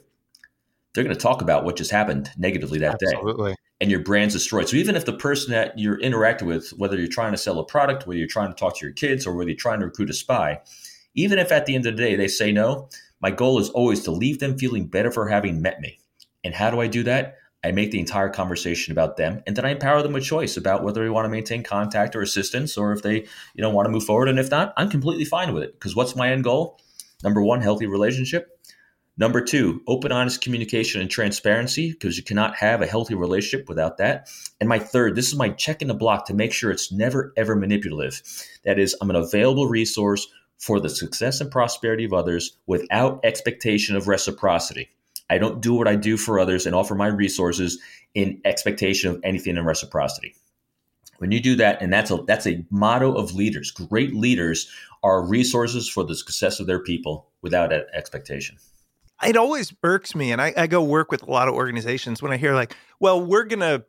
They're 0.94 1.04
going 1.04 1.16
to 1.16 1.22
talk 1.22 1.42
about 1.42 1.64
what 1.64 1.76
just 1.76 1.92
happened 1.92 2.30
negatively 2.38 2.80
that 2.80 3.02
Absolutely. 3.02 3.52
day. 3.52 3.56
And 3.82 3.90
your 3.90 4.02
brand's 4.02 4.34
destroyed. 4.34 4.68
So 4.68 4.76
even 4.76 4.96
if 4.96 5.06
the 5.06 5.14
person 5.14 5.52
that 5.52 5.78
you're 5.80 6.00
interacting 6.00 6.48
with, 6.48 6.70
whether 6.72 6.98
you're 6.98 7.08
trying 7.08 7.32
to 7.32 7.38
sell 7.38 7.60
a 7.60 7.66
product, 7.66 8.06
whether 8.06 8.18
you're 8.18 8.28
trying 8.28 8.50
to 8.50 8.56
talk 8.56 8.78
to 8.78 8.86
your 8.86 8.94
kids, 8.94 9.26
or 9.26 9.34
whether 9.34 9.50
you're 9.50 9.58
trying 9.58 9.80
to 9.80 9.86
recruit 9.86 10.10
a 10.10 10.14
spy, 10.14 10.60
even 11.16 11.40
if 11.40 11.52
at 11.52 11.66
the 11.66 11.76
end 11.76 11.86
of 11.86 11.96
the 11.96 12.04
day 12.04 12.16
they 12.16 12.28
say 12.28 12.52
no, 12.52 12.90
my 13.22 13.32
goal 13.32 13.60
is 13.60 13.70
always 13.70 14.04
to 14.04 14.12
leave 14.12 14.40
them 14.40 14.58
feeling 14.58 14.88
better 14.88 15.12
for 15.12 15.30
having 15.30 15.62
met 15.62 15.80
me. 15.80 16.00
And 16.44 16.54
how 16.54 16.72
do 16.72 16.80
I 16.82 16.88
do 16.88 17.04
that? 17.04 17.38
I 17.64 17.72
make 17.72 17.92
the 17.92 18.00
entire 18.00 18.30
conversation 18.30 18.92
about 18.94 19.18
them, 19.18 19.44
and 19.46 19.56
then 19.56 19.66
I 19.66 19.72
empower 19.72 20.02
them 20.02 20.14
with 20.14 20.24
choice 20.24 20.56
about 20.56 20.84
whether 20.84 21.04
they 21.04 21.10
want 21.10 21.26
to 21.26 21.30
maintain 21.30 21.62
contact 21.64 22.16
or 22.16 22.22
assistance, 22.22 22.78
or 22.78 22.94
if 22.94 23.02
they, 23.02 23.26
you 23.54 23.62
know, 23.62 23.70
want 23.70 23.86
to 23.86 23.92
move 23.92 24.06
forward. 24.06 24.30
And 24.30 24.40
if 24.40 24.50
not, 24.50 24.74
I'm 24.78 24.90
completely 24.90 25.26
fine 25.26 25.54
with 25.54 25.64
it. 25.64 25.74
Because 25.74 25.96
what's 25.96 26.16
my 26.16 26.32
end 26.32 26.46
goal? 26.46 26.80
Number 27.24 27.42
one, 27.42 27.62
healthy 27.62 27.86
relationship. 27.86 28.58
Number 29.18 29.42
two, 29.42 29.82
open, 29.86 30.14
honest 30.14 30.40
communication 30.40 31.02
and 31.02 31.12
transparency, 31.12 31.92
because 31.92 32.16
you 32.16 32.24
cannot 32.24 32.56
have 32.56 32.82
a 32.82 32.88
healthy 32.88 33.16
relationship 33.16 33.68
without 33.68 33.98
that. 33.98 34.30
And 34.62 34.70
my 34.70 34.80
third, 34.80 35.16
this 35.16 35.28
is 35.28 35.36
my 35.36 35.50
check 35.50 35.82
in 35.82 35.90
the 35.90 35.94
block 35.94 36.26
to 36.28 36.34
make 36.34 36.54
sure 36.54 36.72
it's 36.72 36.94
never 36.94 37.34
ever 37.36 37.58
manipulative. 37.58 38.22
That 38.64 38.80
is, 38.80 38.96
I'm 39.02 39.10
an 39.10 39.18
available 39.18 39.68
resource 39.68 40.26
for 40.58 40.80
the 40.80 40.88
success 40.88 41.42
and 41.42 41.52
prosperity 41.52 42.06
of 42.06 42.14
others 42.14 42.58
without 42.66 43.20
expectation 43.26 43.98
of 43.98 44.08
reciprocity. 44.08 44.90
I 45.30 45.38
don't 45.38 45.62
do 45.62 45.74
what 45.74 45.88
I 45.88 45.96
do 45.96 46.18
for 46.18 46.40
others 46.40 46.66
and 46.66 46.76
offer 46.76 46.96
my 46.96 47.08
resources 47.08 47.80
in 48.14 48.42
expectation 48.46 49.12
of 49.12 49.22
anything 49.24 49.58
in 49.58 49.66
reciprocity. 49.66 50.36
When 51.20 51.32
you 51.32 51.40
do 51.40 51.56
that, 51.58 51.82
and 51.82 51.92
that's 51.92 52.12
a 52.12 52.18
that's 52.28 52.48
a 52.48 52.66
motto 52.70 53.14
of 53.14 53.36
leaders. 53.36 53.72
Great 53.72 54.16
leaders 54.16 54.70
are 55.04 55.22
resources 55.22 55.90
for 55.90 56.04
the 56.04 56.16
success 56.16 56.60
of 56.60 56.68
their 56.68 56.80
people 56.80 57.28
without 57.42 57.74
expectation. 57.74 58.58
It 59.26 59.36
always 59.36 59.74
irks 59.84 60.16
me, 60.16 60.32
and 60.32 60.42
I, 60.42 60.54
I 60.56 60.68
go 60.68 60.82
work 60.82 61.12
with 61.12 61.24
a 61.24 61.30
lot 61.30 61.50
of 61.50 61.56
organizations 61.56 62.22
when 62.22 62.32
I 62.32 62.38
hear 62.38 62.54
like, 62.54 62.74
"Well, 63.02 63.24
we're 63.24 63.44
gonna, 63.44 63.84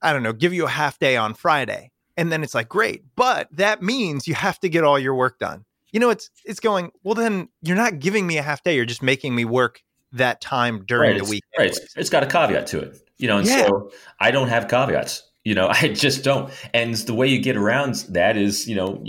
I 0.00 0.12
don't 0.12 0.22
know, 0.22 0.32
give 0.32 0.52
you 0.54 0.64
a 0.64 0.70
half 0.70 0.98
day 1.00 1.16
on 1.16 1.34
Friday," 1.34 1.90
and 2.16 2.30
then 2.30 2.44
it's 2.44 2.54
like, 2.54 2.68
"Great," 2.68 3.02
but 3.16 3.48
that 3.50 3.82
means 3.82 4.28
you 4.28 4.34
have 4.34 4.60
to 4.60 4.68
get 4.68 4.84
all 4.84 4.98
your 4.98 5.14
work 5.16 5.40
done 5.40 5.64
you 5.92 6.00
know, 6.00 6.10
it's 6.10 6.30
it's 6.44 6.60
going, 6.60 6.90
well, 7.04 7.14
then 7.14 7.48
you're 7.62 7.74
not 7.74 8.00
giving 8.00 8.26
me 8.26 8.36
a 8.36 8.42
half 8.42 8.62
day. 8.62 8.76
You're 8.76 8.84
just 8.84 9.02
making 9.02 9.34
me 9.34 9.46
work 9.46 9.80
that 10.16 10.40
time 10.40 10.84
during 10.86 11.12
right, 11.12 11.22
the 11.22 11.30
week. 11.30 11.44
Right. 11.58 11.68
It's, 11.68 11.96
it's 11.96 12.10
got 12.10 12.22
a 12.22 12.26
caveat 12.26 12.66
to 12.68 12.80
it. 12.80 12.98
You 13.18 13.28
know, 13.28 13.38
and 13.38 13.46
yeah. 13.46 13.66
so 13.66 13.90
I 14.20 14.30
don't 14.30 14.48
have 14.48 14.68
caveats. 14.68 15.22
You 15.44 15.54
know, 15.54 15.68
I 15.70 15.88
just 15.88 16.24
don't. 16.24 16.52
And 16.74 16.94
the 16.94 17.14
way 17.14 17.26
you 17.28 17.40
get 17.40 17.56
around 17.56 17.94
that 18.10 18.36
is, 18.36 18.68
you 18.68 18.74
know, 18.74 19.02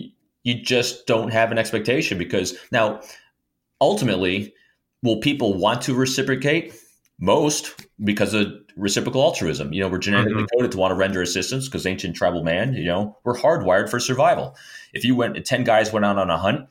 you 0.44 0.62
just 0.62 1.08
don't 1.08 1.32
have 1.32 1.52
an 1.52 1.58
expectation 1.58 2.18
because 2.18 2.58
now 2.72 3.02
ultimately, 3.82 4.54
will 5.04 5.20
people 5.20 5.54
want 5.54 5.82
to 5.84 5.94
reciprocate? 5.94 6.74
Most 7.20 7.88
because 8.04 8.36
of 8.36 8.54
reciprocal 8.78 9.24
altruism. 9.24 9.74
You 9.74 9.82
know, 9.82 9.90
we're 9.90 9.98
genetically 9.98 10.44
mm-hmm. 10.44 10.58
coded 10.58 10.72
to 10.72 10.78
want 10.78 10.92
to 10.92 10.96
render 10.96 11.22
assistance 11.22 11.68
because 11.68 11.86
ancient 11.86 12.16
tribal 12.16 12.44
man, 12.44 12.74
you 12.74 12.86
know, 12.86 13.18
we're 13.24 13.36
hardwired 13.36 13.90
for 13.90 14.00
survival. 14.00 14.56
If 14.94 15.04
you 15.04 15.16
went, 15.16 15.44
10 15.44 15.64
guys 15.64 15.92
went 15.92 16.06
out 16.06 16.18
on 16.18 16.30
a 16.30 16.38
hunt, 16.38 16.70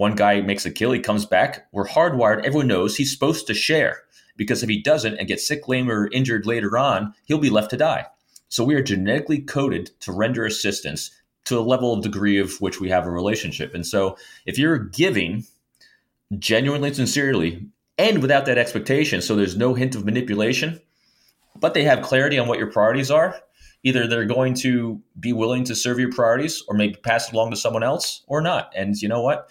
one 0.00 0.14
guy 0.14 0.40
makes 0.40 0.64
a 0.64 0.70
kill, 0.70 0.92
he 0.92 0.98
comes 0.98 1.26
back, 1.26 1.68
we're 1.72 1.86
hardwired. 1.86 2.42
Everyone 2.42 2.68
knows 2.68 2.96
he's 2.96 3.12
supposed 3.12 3.46
to 3.46 3.52
share 3.52 3.98
because 4.34 4.62
if 4.62 4.70
he 4.70 4.80
doesn't 4.80 5.18
and 5.18 5.28
gets 5.28 5.46
sick, 5.46 5.68
lame, 5.68 5.90
or 5.90 6.08
injured 6.10 6.46
later 6.46 6.78
on, 6.78 7.12
he'll 7.26 7.36
be 7.36 7.50
left 7.50 7.68
to 7.68 7.76
die. 7.76 8.06
So 8.48 8.64
we 8.64 8.74
are 8.76 8.82
genetically 8.82 9.40
coded 9.40 9.90
to 10.00 10.12
render 10.12 10.46
assistance 10.46 11.10
to 11.44 11.58
a 11.58 11.60
level 11.60 11.92
of 11.92 12.02
degree 12.02 12.38
of 12.38 12.62
which 12.62 12.80
we 12.80 12.88
have 12.88 13.04
a 13.04 13.10
relationship. 13.10 13.74
And 13.74 13.86
so 13.86 14.16
if 14.46 14.56
you're 14.56 14.78
giving 14.78 15.44
genuinely, 16.38 16.94
sincerely, 16.94 17.66
and 17.98 18.22
without 18.22 18.46
that 18.46 18.56
expectation, 18.56 19.20
so 19.20 19.36
there's 19.36 19.58
no 19.58 19.74
hint 19.74 19.94
of 19.94 20.06
manipulation, 20.06 20.80
but 21.56 21.74
they 21.74 21.84
have 21.84 22.00
clarity 22.00 22.38
on 22.38 22.48
what 22.48 22.58
your 22.58 22.72
priorities 22.72 23.10
are, 23.10 23.38
Either 23.82 24.06
they're 24.06 24.26
going 24.26 24.52
to 24.52 25.00
be 25.18 25.32
willing 25.32 25.64
to 25.64 25.74
serve 25.74 25.98
your 25.98 26.12
priorities 26.12 26.62
or 26.68 26.76
maybe 26.76 26.96
pass 26.96 27.28
it 27.28 27.34
along 27.34 27.50
to 27.50 27.56
someone 27.56 27.82
else 27.82 28.22
or 28.26 28.42
not. 28.42 28.70
And 28.76 28.94
you 29.00 29.08
know 29.08 29.22
what? 29.22 29.50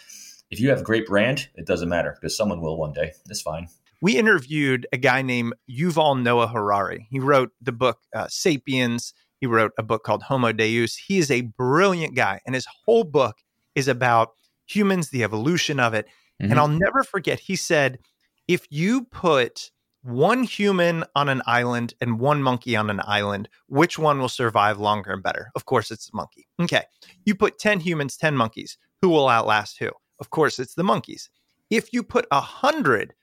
If 0.52 0.60
you 0.60 0.70
have 0.70 0.80
a 0.80 0.84
great 0.84 1.06
brand, 1.06 1.48
it 1.56 1.66
doesn't 1.66 1.90
matter 1.90 2.16
because 2.20 2.36
someone 2.36 2.62
will 2.62 2.78
one 2.78 2.94
day. 2.94 3.12
It's 3.30 3.42
fine. 3.42 3.68
We 4.02 4.18
interviewed 4.18 4.88
a 4.94 4.98
guy 4.98 5.22
named 5.22 5.54
Yuval 5.70 6.22
Noah 6.22 6.48
Harari. 6.48 7.08
He 7.10 7.20
wrote 7.20 7.52
the 7.62 7.72
book 7.72 8.00
uh, 8.16 8.28
Sapiens. 8.30 9.14
He 9.42 9.48
wrote 9.48 9.72
a 9.78 9.84
book 9.84 10.04
called 10.04 10.24
Homo 10.24 10.52
Deus. 10.52 10.96
He 10.96 11.18
is 11.18 11.30
a 11.30 11.42
brilliant 11.42 12.16
guy, 12.16 12.40
and 12.46 12.56
his 12.56 12.68
whole 12.86 13.04
book 13.04 13.38
is 13.76 13.88
about 13.88 14.32
humans, 14.66 15.10
the 15.10 15.24
evolution 15.24 15.80
of 15.80 15.94
it. 15.94 16.08
Mm-hmm. 16.42 16.52
And 16.52 16.60
I'll 16.60 16.68
never 16.68 17.04
forget, 17.04 17.40
he 17.40 17.56
said, 17.56 18.00
if 18.48 18.66
you 18.70 19.04
put 19.06 19.72
one 20.02 20.44
human 20.44 21.04
on 21.16 21.30
an 21.30 21.42
island 21.46 21.94
and 22.00 22.20
one 22.20 22.42
monkey 22.42 22.76
on 22.76 22.90
an 22.90 23.02
island, 23.04 23.50
which 23.68 24.00
one 24.00 24.20
will 24.20 24.30
survive 24.30 24.80
longer 24.80 25.12
and 25.12 25.22
better? 25.22 25.52
Of 25.56 25.66
course, 25.66 25.92
it's 25.92 26.08
the 26.08 26.16
monkey. 26.16 26.48
Okay. 26.62 26.84
You 27.26 27.36
put 27.36 27.60
10 27.60 27.82
humans, 27.82 28.16
10 28.18 28.36
monkeys. 28.36 28.78
Who 29.02 29.10
will 29.10 29.28
outlast 29.28 29.78
who? 29.80 29.90
Of 30.20 30.30
course, 30.30 30.60
it's 30.60 30.76
the 30.76 30.84
monkeys. 30.84 31.30
If 31.70 31.94
you 31.94 32.04
put 32.04 32.26
a 32.32 32.42
hundred 32.42 33.14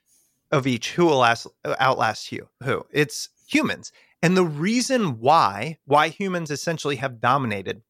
of 0.51 0.65
each, 0.65 0.91
who 0.93 1.05
will 1.05 1.17
last, 1.17 1.47
outlast 1.79 2.31
you? 2.31 2.47
Who? 2.63 2.85
It's 2.91 3.29
humans. 3.47 3.91
And 4.21 4.35
the 4.35 4.45
reason 4.45 5.19
why, 5.19 5.77
why 5.85 6.09
humans 6.09 6.49
essentially 6.49 6.95
have 6.97 7.21
dominated 7.21 7.81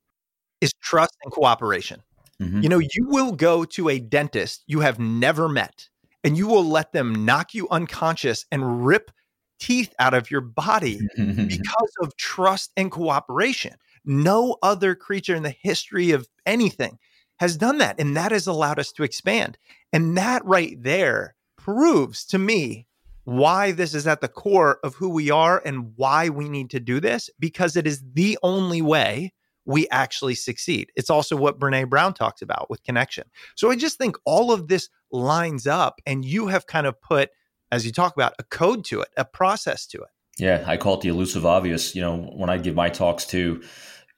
is 0.60 0.72
trust 0.82 1.16
and 1.24 1.32
cooperation. 1.32 2.02
Mm-hmm. 2.42 2.62
You 2.62 2.70
know, 2.70 2.80
you 2.80 3.08
will 3.08 3.32
go 3.32 3.66
to 3.66 3.90
a 3.90 4.00
dentist 4.00 4.64
you 4.68 4.82
have 4.82 5.00
never 5.00 5.48
met 5.48 5.90
and 6.24 6.38
you 6.38 6.48
will 6.48 6.66
let 6.66 6.92
them 6.92 7.26
knock 7.26 7.54
you 7.54 7.68
unconscious 7.70 8.46
and 8.52 8.86
rip 8.86 9.12
teeth 9.60 9.94
out 10.00 10.14
of 10.14 10.30
your 10.30 10.42
body 10.42 11.00
because 11.18 11.92
of 12.02 12.16
trust 12.18 12.72
and 12.78 12.92
cooperation. 12.92 13.76
No 14.06 14.58
other 14.62 14.96
creature 14.96 15.36
in 15.36 15.44
the 15.44 15.56
history 15.62 16.12
of 16.12 16.28
anything 16.46 17.00
has 17.40 17.58
done 17.58 17.78
that. 17.78 18.00
And 18.00 18.16
that 18.18 18.32
has 18.32 18.48
allowed 18.48 18.80
us 18.80 18.92
to 18.94 19.04
expand. 19.04 19.58
And 19.94 20.18
that 20.18 20.46
right 20.46 20.82
there 20.82 21.36
proves 21.58 22.26
to 22.26 22.38
me 22.38 22.88
why 23.24 23.72
this 23.72 23.94
is 23.94 24.08
at 24.08 24.22
the 24.22 24.28
core 24.28 24.80
of 24.84 24.96
who 24.96 25.10
we 25.10 25.30
are 25.30 25.62
and 25.66 25.92
why 25.98 26.30
we 26.30 26.48
need 26.48 26.70
to 26.70 26.80
do 26.80 27.00
this, 27.00 27.30
because 27.40 27.76
it 27.76 27.86
is 27.86 28.02
the 28.14 28.38
only 28.42 28.82
way 28.82 29.34
we 29.66 29.86
actually 29.90 30.34
succeed. 30.34 30.90
It's 30.96 31.10
also 31.10 31.36
what 31.36 31.60
Brene 31.60 31.90
Brown 31.90 32.14
talks 32.14 32.42
about 32.42 32.70
with 32.70 32.84
connection. 32.84 33.26
So 33.56 33.70
I 33.70 33.76
just 33.76 33.98
think 33.98 34.16
all 34.24 34.54
of 34.54 34.70
this 34.70 34.88
lines 35.12 35.68
up, 35.68 36.00
and 36.06 36.24
you 36.24 36.48
have 36.48 36.68
kind 36.68 36.88
of 36.88 37.02
put, 37.02 37.32
as 37.70 37.86
you 37.86 37.92
talk 37.92 38.16
about, 38.16 38.34
a 38.40 38.44
code 38.44 38.86
to 38.86 39.02
it, 39.02 39.10
a 39.18 39.26
process 39.26 39.86
to 39.88 39.98
it. 39.98 40.10
Yeah, 40.40 40.64
I 40.66 40.78
call 40.78 40.94
it 40.94 41.02
the 41.02 41.10
elusive 41.10 41.46
obvious. 41.46 41.96
You 41.96 42.02
know, 42.02 42.16
when 42.16 42.50
I 42.50 42.58
give 42.58 42.76
my 42.76 42.88
talks 42.88 43.26
to, 43.26 43.62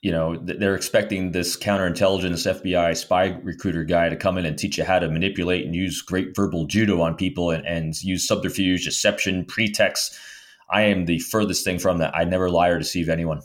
you 0.02 0.12
know, 0.12 0.38
they're 0.38 0.76
expecting 0.76 1.32
this 1.32 1.58
counterintelligence 1.58 2.48
FBI 2.48 2.96
spy 2.96 3.38
recruiter 3.44 3.84
guy 3.84 4.08
to 4.08 4.16
come 4.16 4.38
in 4.38 4.46
and 4.46 4.58
teach 4.58 4.78
you 4.78 4.86
how 4.86 4.98
to 4.98 5.10
manipulate 5.10 5.66
and 5.66 5.76
use 5.76 6.02
great 6.02 6.34
verbal 6.36 6.66
judo 6.66 7.02
on 7.02 7.16
people 7.16 7.52
and, 7.52 7.66
and 7.66 8.02
use 8.02 8.26
subterfuge, 8.26 8.86
deception, 8.86 9.44
pretext. 9.44 10.18
I 10.70 10.84
am 10.84 11.06
the 11.06 11.20
furthest 11.20 11.66
thing 11.66 11.80
from 11.80 11.98
that. 11.98 12.16
I 12.16 12.24
never 12.24 12.50
lie 12.50 12.70
or 12.70 12.80
deceive 12.80 13.10
anyone. 13.10 13.42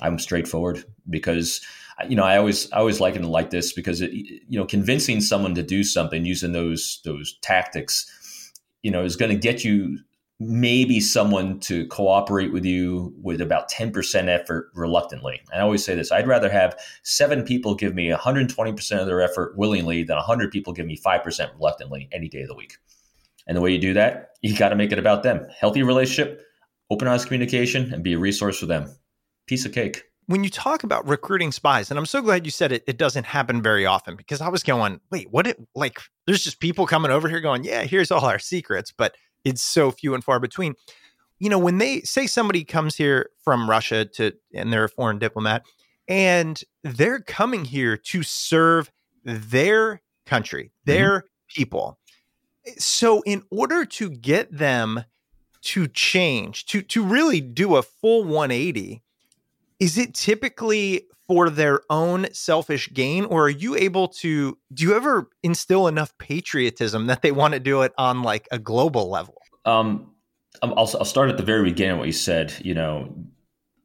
I'm 0.00 0.18
straightforward 0.18 0.84
because 1.10 1.60
you 2.08 2.16
know 2.16 2.24
I 2.24 2.38
always 2.38 2.72
I 2.72 2.78
always 2.78 3.00
liken 3.00 3.24
it 3.24 3.28
like 3.28 3.50
this 3.50 3.74
because 3.74 4.00
it, 4.00 4.10
you 4.12 4.58
know 4.58 4.64
convincing 4.64 5.20
someone 5.20 5.54
to 5.56 5.62
do 5.62 5.84
something 5.84 6.24
using 6.24 6.52
those 6.52 7.00
those 7.04 7.36
tactics 7.42 8.52
you 8.82 8.90
know 8.90 9.04
is 9.04 9.16
going 9.16 9.30
to 9.30 9.36
get 9.36 9.64
you 9.64 9.98
maybe 10.42 11.00
someone 11.00 11.60
to 11.60 11.86
cooperate 11.88 12.50
with 12.50 12.64
you 12.64 13.14
with 13.22 13.42
about 13.42 13.70
10% 13.70 14.28
effort 14.28 14.70
reluctantly. 14.74 15.38
I 15.54 15.60
always 15.60 15.84
say 15.84 15.94
this 15.94 16.10
I'd 16.10 16.26
rather 16.26 16.50
have 16.50 16.80
seven 17.02 17.44
people 17.44 17.74
give 17.74 17.94
me 17.94 18.08
120% 18.08 19.00
of 19.00 19.06
their 19.06 19.20
effort 19.20 19.56
willingly 19.56 20.02
than 20.02 20.16
100 20.16 20.50
people 20.50 20.72
give 20.72 20.86
me 20.86 20.96
5% 20.96 21.54
reluctantly 21.54 22.08
any 22.10 22.28
day 22.28 22.40
of 22.40 22.48
the 22.48 22.54
week. 22.54 22.78
And 23.46 23.56
the 23.56 23.60
way 23.60 23.72
you 23.72 23.78
do 23.78 23.92
that, 23.94 24.30
you 24.40 24.56
got 24.56 24.70
to 24.70 24.76
make 24.76 24.92
it 24.92 24.98
about 24.98 25.22
them. 25.22 25.46
Healthy 25.58 25.82
relationship, 25.82 26.42
open 26.88 27.06
honest 27.06 27.26
communication, 27.26 27.92
and 27.92 28.02
be 28.02 28.14
a 28.14 28.18
resource 28.18 28.58
for 28.58 28.66
them 28.66 28.90
piece 29.46 29.66
of 29.66 29.72
cake. 29.72 30.04
When 30.26 30.44
you 30.44 30.50
talk 30.50 30.84
about 30.84 31.06
recruiting 31.08 31.50
spies, 31.50 31.90
and 31.90 31.98
I'm 31.98 32.06
so 32.06 32.22
glad 32.22 32.46
you 32.46 32.52
said 32.52 32.70
it, 32.70 32.84
it 32.86 32.96
doesn't 32.96 33.24
happen 33.24 33.60
very 33.60 33.84
often 33.84 34.14
because 34.14 34.40
I 34.40 34.48
was 34.48 34.62
going, 34.62 35.00
wait, 35.10 35.30
what? 35.30 35.46
It 35.46 35.58
like, 35.74 36.00
there's 36.26 36.44
just 36.44 36.60
people 36.60 36.86
coming 36.86 37.10
over 37.10 37.28
here 37.28 37.40
going, 37.40 37.64
yeah, 37.64 37.82
here's 37.82 38.12
all 38.12 38.24
our 38.24 38.38
secrets, 38.38 38.92
but 38.96 39.16
it's 39.44 39.62
so 39.62 39.90
few 39.90 40.14
and 40.14 40.24
far 40.24 40.40
between. 40.40 40.74
You 41.38 41.48
know, 41.48 41.58
when 41.58 41.78
they 41.78 42.00
say 42.02 42.26
somebody 42.26 42.64
comes 42.64 42.96
here 42.96 43.30
from 43.42 43.68
Russia 43.68 44.04
to, 44.04 44.32
and 44.54 44.72
they're 44.72 44.84
a 44.84 44.88
foreign 44.88 45.18
diplomat, 45.18 45.64
and 46.06 46.62
they're 46.82 47.20
coming 47.20 47.64
here 47.64 47.96
to 47.96 48.22
serve 48.22 48.90
their 49.24 50.02
country, 50.26 50.64
mm-hmm. 50.64 50.90
their 50.90 51.18
mm-hmm. 51.18 51.26
people. 51.48 51.98
So, 52.76 53.22
in 53.22 53.42
order 53.50 53.86
to 53.86 54.10
get 54.10 54.52
them 54.56 55.04
to 55.62 55.88
change, 55.88 56.66
to 56.66 56.82
to 56.82 57.04
really 57.04 57.40
do 57.40 57.76
a 57.76 57.82
full 57.82 58.24
180, 58.24 59.02
is 59.78 59.96
it 59.96 60.14
typically 60.14 61.06
for 61.30 61.48
their 61.48 61.80
own 61.90 62.26
selfish 62.32 62.92
gain 62.92 63.24
or 63.26 63.44
are 63.44 63.48
you 63.48 63.76
able 63.76 64.08
to 64.08 64.58
do 64.74 64.82
you 64.82 64.96
ever 64.96 65.30
instill 65.44 65.86
enough 65.86 66.12
patriotism 66.18 67.06
that 67.06 67.22
they 67.22 67.30
want 67.30 67.54
to 67.54 67.60
do 67.60 67.82
it 67.82 67.92
on 67.96 68.24
like 68.24 68.48
a 68.50 68.58
global 68.58 69.08
level? 69.08 69.40
Um 69.64 70.10
i'll, 70.60 70.72
I'll 70.72 71.04
start 71.04 71.30
at 71.30 71.36
the 71.36 71.44
very 71.44 71.62
beginning 71.62 71.98
what 71.98 72.08
you 72.08 72.12
said 72.12 72.52
you 72.64 72.74
know 72.74 73.14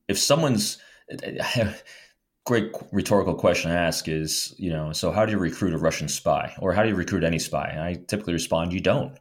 if 0.08 0.18
someone's 0.18 0.80
great 2.48 2.72
rhetorical 2.92 3.36
question 3.36 3.70
to 3.70 3.78
ask 3.78 4.08
is 4.08 4.56
you 4.58 4.72
know 4.72 4.92
so 4.92 5.12
how 5.12 5.24
do 5.24 5.32
you 5.32 5.38
recruit 5.38 5.76
a 5.76 5.78
russian 5.78 6.08
spy 6.08 6.52
or 6.58 6.74
how 6.74 6.82
do 6.82 6.90
you 6.90 6.96
recruit 6.96 7.24
any 7.24 7.38
spy? 7.38 7.70
And 7.70 7.82
i 7.82 7.94
typically 8.08 8.34
respond 8.34 8.74
you 8.74 8.80
don't. 8.80 9.20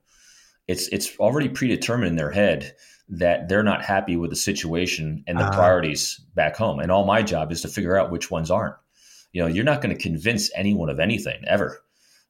It's 0.66 0.88
it's 0.88 1.14
already 1.18 1.50
predetermined 1.50 2.08
in 2.08 2.16
their 2.16 2.30
head 2.30 2.74
that 3.08 3.48
they're 3.48 3.62
not 3.62 3.84
happy 3.84 4.16
with 4.16 4.30
the 4.30 4.36
situation 4.36 5.24
and 5.26 5.38
the 5.38 5.44
uh, 5.44 5.52
priorities 5.52 6.20
back 6.34 6.56
home. 6.56 6.80
And 6.80 6.90
all 6.90 7.04
my 7.04 7.22
job 7.22 7.52
is 7.52 7.60
to 7.62 7.68
figure 7.68 7.96
out 7.96 8.10
which 8.10 8.30
ones 8.30 8.50
aren't. 8.50 8.74
You 9.32 9.42
know, 9.42 9.48
you're 9.48 9.64
not 9.64 9.82
going 9.82 9.94
to 9.94 10.00
convince 10.00 10.50
anyone 10.54 10.88
of 10.88 11.00
anything 11.00 11.42
ever. 11.46 11.80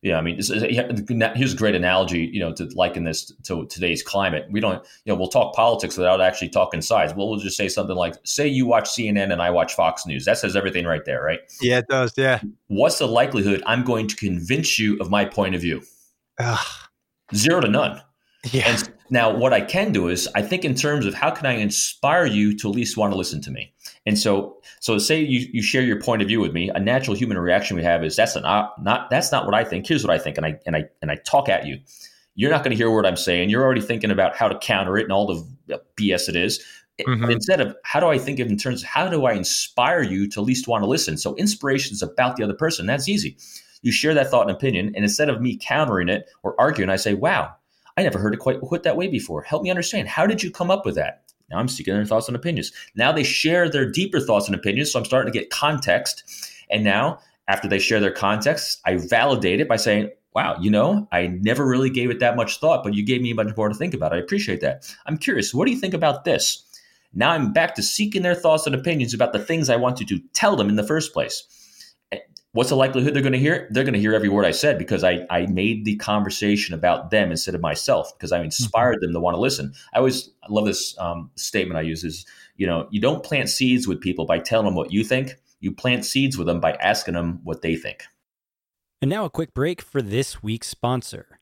Yeah, 0.04 0.18
I 0.18 0.20
mean, 0.20 0.34
here's 0.36 1.54
a 1.54 1.56
great 1.56 1.74
analogy. 1.74 2.28
You 2.30 2.40
know, 2.40 2.52
to 2.52 2.64
liken 2.74 3.04
this 3.04 3.32
to 3.44 3.64
today's 3.66 4.02
climate, 4.02 4.46
we 4.50 4.60
don't. 4.60 4.84
You 5.06 5.12
know, 5.12 5.18
we'll 5.18 5.28
talk 5.28 5.54
politics 5.54 5.96
without 5.96 6.20
actually 6.20 6.50
talking 6.50 6.82
sides. 6.82 7.14
We'll, 7.14 7.30
we'll 7.30 7.38
just 7.38 7.56
say 7.56 7.68
something 7.68 7.96
like, 7.96 8.14
"Say 8.22 8.46
you 8.46 8.66
watch 8.66 8.84
CNN 8.90 9.32
and 9.32 9.40
I 9.40 9.48
watch 9.48 9.72
Fox 9.72 10.04
News." 10.04 10.26
That 10.26 10.36
says 10.36 10.56
everything 10.56 10.84
right 10.84 11.02
there, 11.06 11.22
right? 11.22 11.40
Yeah, 11.62 11.78
it 11.78 11.86
does. 11.88 12.12
Yeah. 12.18 12.42
What's 12.66 12.98
the 12.98 13.08
likelihood 13.08 13.62
I'm 13.64 13.82
going 13.82 14.06
to 14.08 14.16
convince 14.16 14.78
you 14.78 14.98
of 14.98 15.08
my 15.08 15.24
point 15.24 15.54
of 15.54 15.62
view? 15.62 15.80
Ugh. 16.38 16.66
Zero 17.34 17.62
to 17.62 17.68
none. 17.68 18.02
Yeah. 18.52 18.68
And 18.68 18.92
now, 19.10 19.34
what 19.34 19.52
I 19.52 19.60
can 19.60 19.92
do 19.92 20.08
is 20.08 20.28
I 20.34 20.42
think 20.42 20.64
in 20.64 20.74
terms 20.74 21.04
of 21.04 21.14
how 21.14 21.30
can 21.30 21.46
I 21.46 21.52
inspire 21.52 22.24
you 22.24 22.56
to 22.58 22.68
at 22.68 22.74
least 22.74 22.96
want 22.96 23.12
to 23.12 23.18
listen 23.18 23.40
to 23.42 23.50
me. 23.50 23.72
And 24.06 24.18
so, 24.18 24.56
so 24.80 24.98
say 24.98 25.20
you, 25.20 25.46
you 25.52 25.62
share 25.62 25.82
your 25.82 26.00
point 26.00 26.22
of 26.22 26.28
view 26.28 26.40
with 26.40 26.52
me. 26.52 26.70
A 26.74 26.80
natural 26.80 27.16
human 27.16 27.38
reaction 27.38 27.76
we 27.76 27.82
have 27.82 28.02
is 28.02 28.16
that's 28.16 28.34
not 28.36 28.82
not 28.82 29.10
that's 29.10 29.30
not 29.30 29.44
what 29.44 29.54
I 29.54 29.64
think. 29.64 29.86
Here's 29.86 30.04
what 30.04 30.14
I 30.14 30.18
think, 30.18 30.36
and 30.36 30.46
I 30.46 30.58
and 30.66 30.76
I 30.76 30.84
and 31.02 31.10
I 31.10 31.16
talk 31.16 31.48
at 31.48 31.66
you. 31.66 31.78
You're 32.34 32.50
not 32.50 32.64
going 32.64 32.70
to 32.70 32.76
hear 32.76 32.90
what 32.90 33.06
I'm 33.06 33.16
saying. 33.16 33.50
You're 33.50 33.62
already 33.62 33.80
thinking 33.80 34.10
about 34.10 34.36
how 34.36 34.48
to 34.48 34.58
counter 34.58 34.96
it 34.98 35.04
and 35.04 35.12
all 35.12 35.26
the 35.26 35.80
BS 35.96 36.28
it 36.28 36.36
is. 36.36 36.64
Mm-hmm. 37.00 37.30
Instead 37.30 37.60
of 37.60 37.76
how 37.84 38.00
do 38.00 38.06
I 38.06 38.18
think 38.18 38.38
of 38.38 38.48
in 38.48 38.56
terms 38.56 38.82
of 38.82 38.88
how 38.88 39.08
do 39.08 39.26
I 39.26 39.32
inspire 39.32 40.02
you 40.02 40.28
to 40.30 40.40
at 40.40 40.46
least 40.46 40.68
want 40.68 40.82
to 40.82 40.88
listen? 40.88 41.16
So 41.16 41.34
inspiration 41.36 41.92
is 41.92 42.02
about 42.02 42.36
the 42.36 42.44
other 42.44 42.54
person. 42.54 42.86
That's 42.86 43.08
easy. 43.08 43.36
You 43.82 43.92
share 43.92 44.14
that 44.14 44.30
thought 44.30 44.48
and 44.48 44.56
opinion, 44.56 44.92
and 44.94 45.04
instead 45.04 45.28
of 45.28 45.42
me 45.42 45.58
countering 45.60 46.08
it 46.08 46.28
or 46.42 46.58
arguing, 46.58 46.88
I 46.88 46.96
say, 46.96 47.14
"Wow, 47.14 47.54
I 47.96 48.02
never 48.02 48.18
heard 48.18 48.34
it 48.34 48.40
quite 48.40 48.60
put 48.60 48.82
that 48.82 48.96
way 48.96 49.08
before. 49.08 49.42
Help 49.42 49.62
me 49.62 49.70
understand. 49.70 50.08
How 50.08 50.26
did 50.26 50.42
you 50.42 50.50
come 50.50 50.70
up 50.70 50.84
with 50.84 50.96
that? 50.96 51.22
Now 51.50 51.58
I'm 51.58 51.68
seeking 51.68 51.94
their 51.94 52.04
thoughts 52.04 52.28
and 52.28 52.36
opinions. 52.36 52.72
Now 52.96 53.12
they 53.12 53.22
share 53.22 53.68
their 53.68 53.90
deeper 53.90 54.20
thoughts 54.20 54.46
and 54.46 54.54
opinions. 54.54 54.92
So 54.92 54.98
I'm 54.98 55.04
starting 55.04 55.32
to 55.32 55.38
get 55.38 55.50
context. 55.50 56.24
And 56.70 56.82
now, 56.82 57.18
after 57.46 57.68
they 57.68 57.78
share 57.78 58.00
their 58.00 58.10
context, 58.10 58.80
I 58.86 58.96
validate 58.96 59.60
it 59.60 59.68
by 59.68 59.76
saying, 59.76 60.10
wow, 60.34 60.56
you 60.60 60.70
know, 60.70 61.06
I 61.12 61.28
never 61.28 61.64
really 61.66 61.90
gave 61.90 62.10
it 62.10 62.18
that 62.20 62.36
much 62.36 62.58
thought, 62.58 62.82
but 62.82 62.94
you 62.94 63.04
gave 63.04 63.22
me 63.22 63.32
much 63.32 63.56
more 63.56 63.68
to 63.68 63.74
think 63.74 63.94
about. 63.94 64.12
I 64.12 64.16
appreciate 64.16 64.60
that. 64.62 64.92
I'm 65.06 65.18
curious, 65.18 65.54
what 65.54 65.66
do 65.66 65.72
you 65.72 65.78
think 65.78 65.94
about 65.94 66.24
this? 66.24 66.64
Now 67.12 67.30
I'm 67.30 67.52
back 67.52 67.76
to 67.76 67.82
seeking 67.82 68.22
their 68.22 68.34
thoughts 68.34 68.66
and 68.66 68.74
opinions 68.74 69.14
about 69.14 69.32
the 69.32 69.38
things 69.38 69.70
I 69.70 69.76
wanted 69.76 70.08
to 70.08 70.18
tell 70.32 70.56
them 70.56 70.68
in 70.68 70.74
the 70.74 70.86
first 70.86 71.12
place. 71.12 71.44
What's 72.54 72.70
the 72.70 72.76
likelihood 72.76 73.14
they're 73.14 73.22
going 73.22 73.32
to 73.32 73.38
hear? 73.38 73.66
They're 73.72 73.82
going 73.82 73.94
to 73.94 74.00
hear 74.00 74.14
every 74.14 74.28
word 74.28 74.44
I 74.44 74.52
said 74.52 74.78
because 74.78 75.02
I, 75.02 75.26
I 75.28 75.46
made 75.46 75.84
the 75.84 75.96
conversation 75.96 76.72
about 76.72 77.10
them 77.10 77.32
instead 77.32 77.56
of 77.56 77.60
myself 77.60 78.16
because 78.16 78.30
I 78.30 78.42
inspired 78.42 78.98
mm-hmm. 78.98 79.06
them 79.06 79.12
to 79.14 79.18
want 79.18 79.34
to 79.34 79.40
listen. 79.40 79.74
I 79.92 79.98
always 79.98 80.30
I 80.44 80.46
love 80.50 80.64
this 80.64 80.96
um, 81.00 81.32
statement 81.34 81.78
I 81.78 81.82
use 81.82 82.04
is, 82.04 82.24
you 82.56 82.68
know, 82.68 82.86
you 82.92 83.00
don't 83.00 83.24
plant 83.24 83.50
seeds 83.50 83.88
with 83.88 84.00
people 84.00 84.24
by 84.24 84.38
telling 84.38 84.66
them 84.66 84.76
what 84.76 84.92
you 84.92 85.02
think. 85.02 85.34
You 85.58 85.72
plant 85.72 86.04
seeds 86.04 86.38
with 86.38 86.46
them 86.46 86.60
by 86.60 86.74
asking 86.74 87.14
them 87.14 87.40
what 87.42 87.62
they 87.62 87.74
think. 87.74 88.04
And 89.02 89.10
now 89.10 89.24
a 89.24 89.30
quick 89.30 89.52
break 89.52 89.82
for 89.82 90.00
this 90.00 90.40
week's 90.40 90.68
sponsor. 90.68 91.40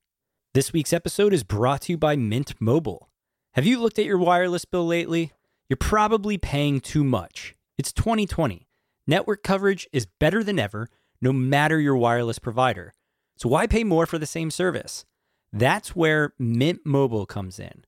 This 0.54 0.72
week's 0.72 0.94
episode 0.94 1.34
is 1.34 1.44
brought 1.44 1.82
to 1.82 1.92
you 1.92 1.98
by 1.98 2.16
Mint 2.16 2.54
Mobile. 2.58 3.10
Have 3.52 3.66
you 3.66 3.78
looked 3.78 3.98
at 3.98 4.06
your 4.06 4.16
wireless 4.16 4.64
bill 4.64 4.86
lately? 4.86 5.32
You're 5.68 5.76
probably 5.76 6.38
paying 6.38 6.80
too 6.80 7.04
much. 7.04 7.54
It's 7.76 7.92
2020. 7.92 8.66
Network 9.06 9.42
coverage 9.42 9.86
is 9.92 10.06
better 10.06 10.42
than 10.42 10.58
ever, 10.58 10.88
no 11.22 11.32
matter 11.32 11.80
your 11.80 11.96
wireless 11.96 12.38
provider. 12.38 12.92
So 13.36 13.48
why 13.48 13.66
pay 13.66 13.84
more 13.84 14.04
for 14.04 14.18
the 14.18 14.26
same 14.26 14.50
service? 14.50 15.06
That's 15.52 15.96
where 15.96 16.34
Mint 16.38 16.80
Mobile 16.84 17.24
comes 17.24 17.58
in. 17.58 17.84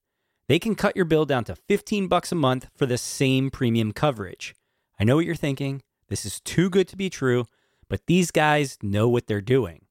They 0.49 0.59
can 0.59 0.75
cut 0.75 0.97
your 0.97 1.05
bill 1.05 1.25
down 1.25 1.45
to 1.45 1.57
15 1.57 2.07
bucks 2.07 2.33
a 2.33 2.37
month 2.37 2.69
for 2.77 2.87
the 2.87 2.99
same 2.99 3.51
premium 3.51 3.93
coverage. 3.93 4.55
I 4.99 5.05
know 5.05 5.17
what 5.17 5.27
you're 5.27 5.35
thinking. 5.35 5.83
This 6.09 6.25
is 6.25 6.41
too 6.41 6.71
good 6.71 6.87
to 6.89 6.97
be 6.97 7.11
true, 7.11 7.47
but 7.89 8.07
these 8.07 8.31
guys 8.31 8.79
know 8.83 9.09
what 9.09 9.27
they're 9.27 9.41
doing. 9.41 9.87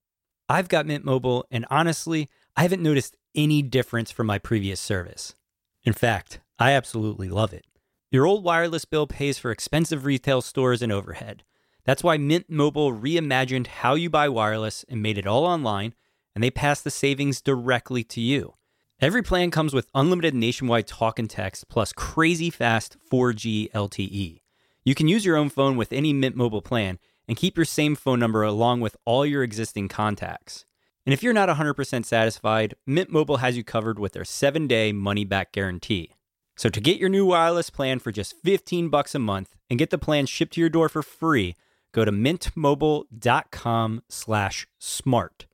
I've 0.48 0.70
got 0.70 0.86
Mint 0.86 1.04
Mobile, 1.04 1.46
and 1.50 1.66
honestly, 1.70 2.30
I 2.56 2.62
haven't 2.62 2.84
noticed 2.84 3.18
any 3.34 3.62
difference 3.62 4.12
from 4.12 4.28
my 4.28 4.38
previous 4.38 4.80
service. 4.80 5.36
In 5.84 5.94
fact, 5.94 6.40
I 6.60 6.72
absolutely 6.72 7.30
love 7.30 7.54
it. 7.54 7.66
Your 8.12 8.28
old 8.28 8.44
wireless 8.44 8.86
bill 8.86 9.08
pays 9.08 9.40
for 9.40 9.50
expensive 9.50 10.06
retail 10.06 10.42
stores 10.42 10.84
and 10.84 10.92
overhead. 10.92 11.44
That's 11.86 12.04
why 12.04 12.18
Mint 12.18 12.50
Mobile 12.50 12.94
reimagined 12.94 13.68
how 13.68 13.96
you 13.96 14.10
buy 14.10 14.30
wireless 14.30 14.86
and 14.88 15.02
made 15.02 15.18
it 15.18 15.28
all 15.28 15.46
online, 15.46 15.94
and 16.34 16.44
they 16.44 16.52
pass 16.52 16.82
the 16.82 16.90
savings 16.90 17.42
directly 17.42 18.04
to 18.06 18.22
you. 18.22 18.56
Every 19.02 19.22
plan 19.22 19.52
comes 19.52 19.74
with 19.74 19.90
unlimited 19.94 20.34
nationwide 20.34 20.88
talk 20.88 21.20
and 21.20 21.30
text 21.30 21.68
plus 21.68 21.92
crazy 21.92 22.50
fast 22.50 22.96
4G 23.12 23.70
LTE. 23.72 24.42
You 24.86 24.96
can 24.96 25.10
use 25.10 25.26
your 25.26 25.36
own 25.36 25.50
phone 25.50 25.76
with 25.76 25.92
any 25.92 26.14
Mint 26.14 26.36
Mobile 26.38 26.62
plan 26.62 27.00
and 27.28 27.38
keep 27.38 27.58
your 27.58 27.66
same 27.66 27.96
phone 27.96 28.20
number 28.20 28.44
along 28.44 28.82
with 28.82 28.96
all 29.06 29.26
your 29.26 29.44
existing 29.44 29.90
contacts. 29.90 30.66
And 31.06 31.14
if 31.14 31.22
you're 31.22 31.34
not 31.34 31.50
100% 31.50 32.06
satisfied, 32.06 32.76
Mint 32.88 33.10
Mobile 33.10 33.38
has 33.38 33.58
you 33.58 33.64
covered 33.64 34.00
with 34.00 34.14
their 34.14 34.24
7-day 34.24 34.94
money-back 34.94 35.52
guarantee. 35.52 36.16
So 36.56 36.70
to 36.70 36.80
get 36.80 36.98
your 36.98 37.10
new 37.10 37.26
wireless 37.26 37.70
plan 37.70 38.00
for 38.00 38.12
just 38.12 38.36
15 38.44 38.88
bucks 38.88 39.16
a 39.16 39.20
month 39.20 39.56
and 39.70 39.80
get 39.80 39.90
the 39.90 39.98
plan 39.98 40.28
shipped 40.28 40.54
to 40.54 40.62
your 40.62 40.70
door 40.70 40.88
for 40.88 41.04
free, 41.04 41.56
go 41.94 42.04
to 42.04 42.12
mintmobile.com 42.12 44.04
slash 44.10 44.68
smart. 44.80 45.46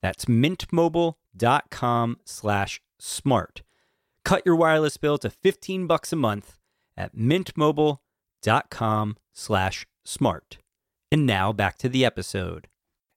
That's 0.00 0.26
mintmobile.com 0.26 2.18
slash 2.24 2.80
smart. 2.98 3.62
Cut 4.24 4.42
your 4.44 4.56
wireless 4.56 4.96
bill 4.96 5.18
to 5.18 5.30
15 5.30 5.86
bucks 5.86 6.12
a 6.12 6.16
month 6.16 6.58
at 6.96 7.16
mintmobile.com 7.16 9.16
slash 9.32 9.86
smart. 10.04 10.58
And 11.10 11.26
now 11.26 11.52
back 11.52 11.78
to 11.78 11.88
the 11.88 12.04
episode. 12.04 12.68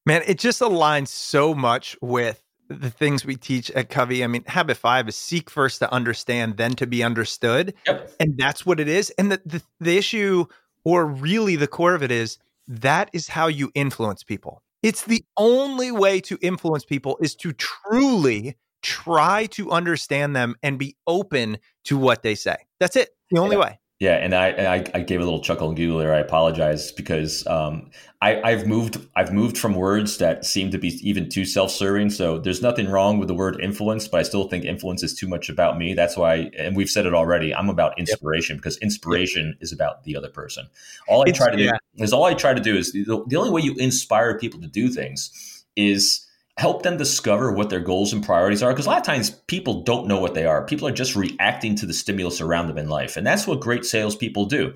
Man, 0.05 0.23
it 0.25 0.39
just 0.39 0.61
aligns 0.61 1.09
so 1.09 1.53
much 1.53 1.97
with 2.01 2.41
the 2.69 2.89
things 2.89 3.25
we 3.25 3.35
teach 3.35 3.69
at 3.71 3.89
Covey. 3.89 4.23
I 4.23 4.27
mean, 4.27 4.43
habit 4.47 4.77
five 4.77 5.07
is 5.09 5.15
seek 5.15 5.49
first 5.49 5.79
to 5.79 5.91
understand, 5.91 6.57
then 6.57 6.71
to 6.75 6.87
be 6.87 7.03
understood. 7.03 7.73
Yep. 7.85 8.13
And 8.19 8.37
that's 8.37 8.65
what 8.65 8.79
it 8.79 8.87
is. 8.87 9.09
And 9.11 9.31
the, 9.31 9.41
the, 9.45 9.61
the 9.79 9.97
issue, 9.97 10.45
or 10.83 11.05
really 11.05 11.55
the 11.55 11.67
core 11.67 11.93
of 11.93 12.01
it 12.01 12.11
is 12.11 12.39
that 12.71 13.09
is 13.11 13.27
how 13.27 13.47
you 13.47 13.69
influence 13.75 14.23
people. 14.23 14.63
It's 14.81 15.03
the 15.03 15.23
only 15.35 15.91
way 15.91 16.21
to 16.21 16.37
influence 16.41 16.85
people 16.85 17.17
is 17.21 17.35
to 17.35 17.51
truly 17.53 18.55
try 18.81 19.45
to 19.47 19.71
understand 19.71 20.35
them 20.35 20.55
and 20.63 20.79
be 20.79 20.95
open 21.05 21.57
to 21.85 21.97
what 21.97 22.23
they 22.23 22.33
say. 22.33 22.55
That's 22.79 22.95
it. 22.95 23.09
The 23.29 23.39
only 23.39 23.57
way. 23.57 23.79
Yeah, 24.01 24.15
and 24.15 24.33
I, 24.33 24.47
and 24.47 24.67
I 24.67 24.97
I 24.97 25.01
gave 25.03 25.21
a 25.21 25.23
little 25.23 25.41
chuckle 25.41 25.67
and 25.67 25.77
giggle 25.77 25.99
there. 25.99 26.11
I 26.11 26.17
apologize 26.17 26.91
because 26.91 27.45
um, 27.45 27.91
I, 28.19 28.41
I've 28.41 28.65
moved 28.65 28.97
I've 29.15 29.31
moved 29.31 29.59
from 29.59 29.75
words 29.75 30.17
that 30.17 30.43
seem 30.43 30.71
to 30.71 30.79
be 30.79 30.87
even 31.07 31.29
too 31.29 31.45
self-serving. 31.45 32.09
So 32.09 32.39
there's 32.39 32.63
nothing 32.63 32.89
wrong 32.89 33.19
with 33.19 33.27
the 33.27 33.35
word 33.35 33.61
influence, 33.61 34.07
but 34.07 34.21
I 34.21 34.23
still 34.23 34.47
think 34.47 34.65
influence 34.65 35.03
is 35.03 35.13
too 35.13 35.27
much 35.27 35.49
about 35.49 35.77
me. 35.77 35.93
That's 35.93 36.17
why, 36.17 36.49
and 36.57 36.75
we've 36.75 36.89
said 36.89 37.05
it 37.05 37.13
already. 37.13 37.53
I'm 37.53 37.69
about 37.69 37.99
inspiration 37.99 38.55
because 38.55 38.75
inspiration 38.77 39.55
is 39.61 39.71
about 39.71 40.03
the 40.03 40.17
other 40.17 40.29
person. 40.29 40.65
All 41.07 41.21
I 41.21 41.29
It's- 41.29 41.37
try 41.37 41.55
to 41.55 41.61
yeah. 41.61 41.73
do 41.95 42.03
is 42.03 42.11
all 42.11 42.23
I 42.23 42.33
try 42.33 42.55
to 42.55 42.59
do 42.59 42.75
is 42.75 42.93
the, 42.93 43.23
the 43.27 43.35
only 43.35 43.51
way 43.51 43.61
you 43.61 43.75
inspire 43.75 44.35
people 44.35 44.59
to 44.61 44.67
do 44.67 44.89
things 44.89 45.63
is 45.75 46.25
help 46.61 46.83
them 46.83 46.95
discover 46.95 47.51
what 47.51 47.71
their 47.71 47.79
goals 47.79 48.13
and 48.13 48.23
priorities 48.23 48.61
are 48.61 48.71
because 48.71 48.85
a 48.85 48.89
lot 48.89 48.99
of 48.99 49.03
times 49.03 49.31
people 49.47 49.81
don't 49.81 50.07
know 50.07 50.19
what 50.19 50.35
they 50.35 50.45
are. 50.45 50.63
People 50.63 50.87
are 50.87 50.91
just 50.91 51.15
reacting 51.15 51.75
to 51.75 51.87
the 51.87 51.93
stimulus 51.93 52.39
around 52.39 52.67
them 52.67 52.77
in 52.77 52.87
life 52.87 53.17
and 53.17 53.25
that's 53.25 53.47
what 53.47 53.59
great 53.59 53.83
salespeople 53.83 54.45
do. 54.45 54.71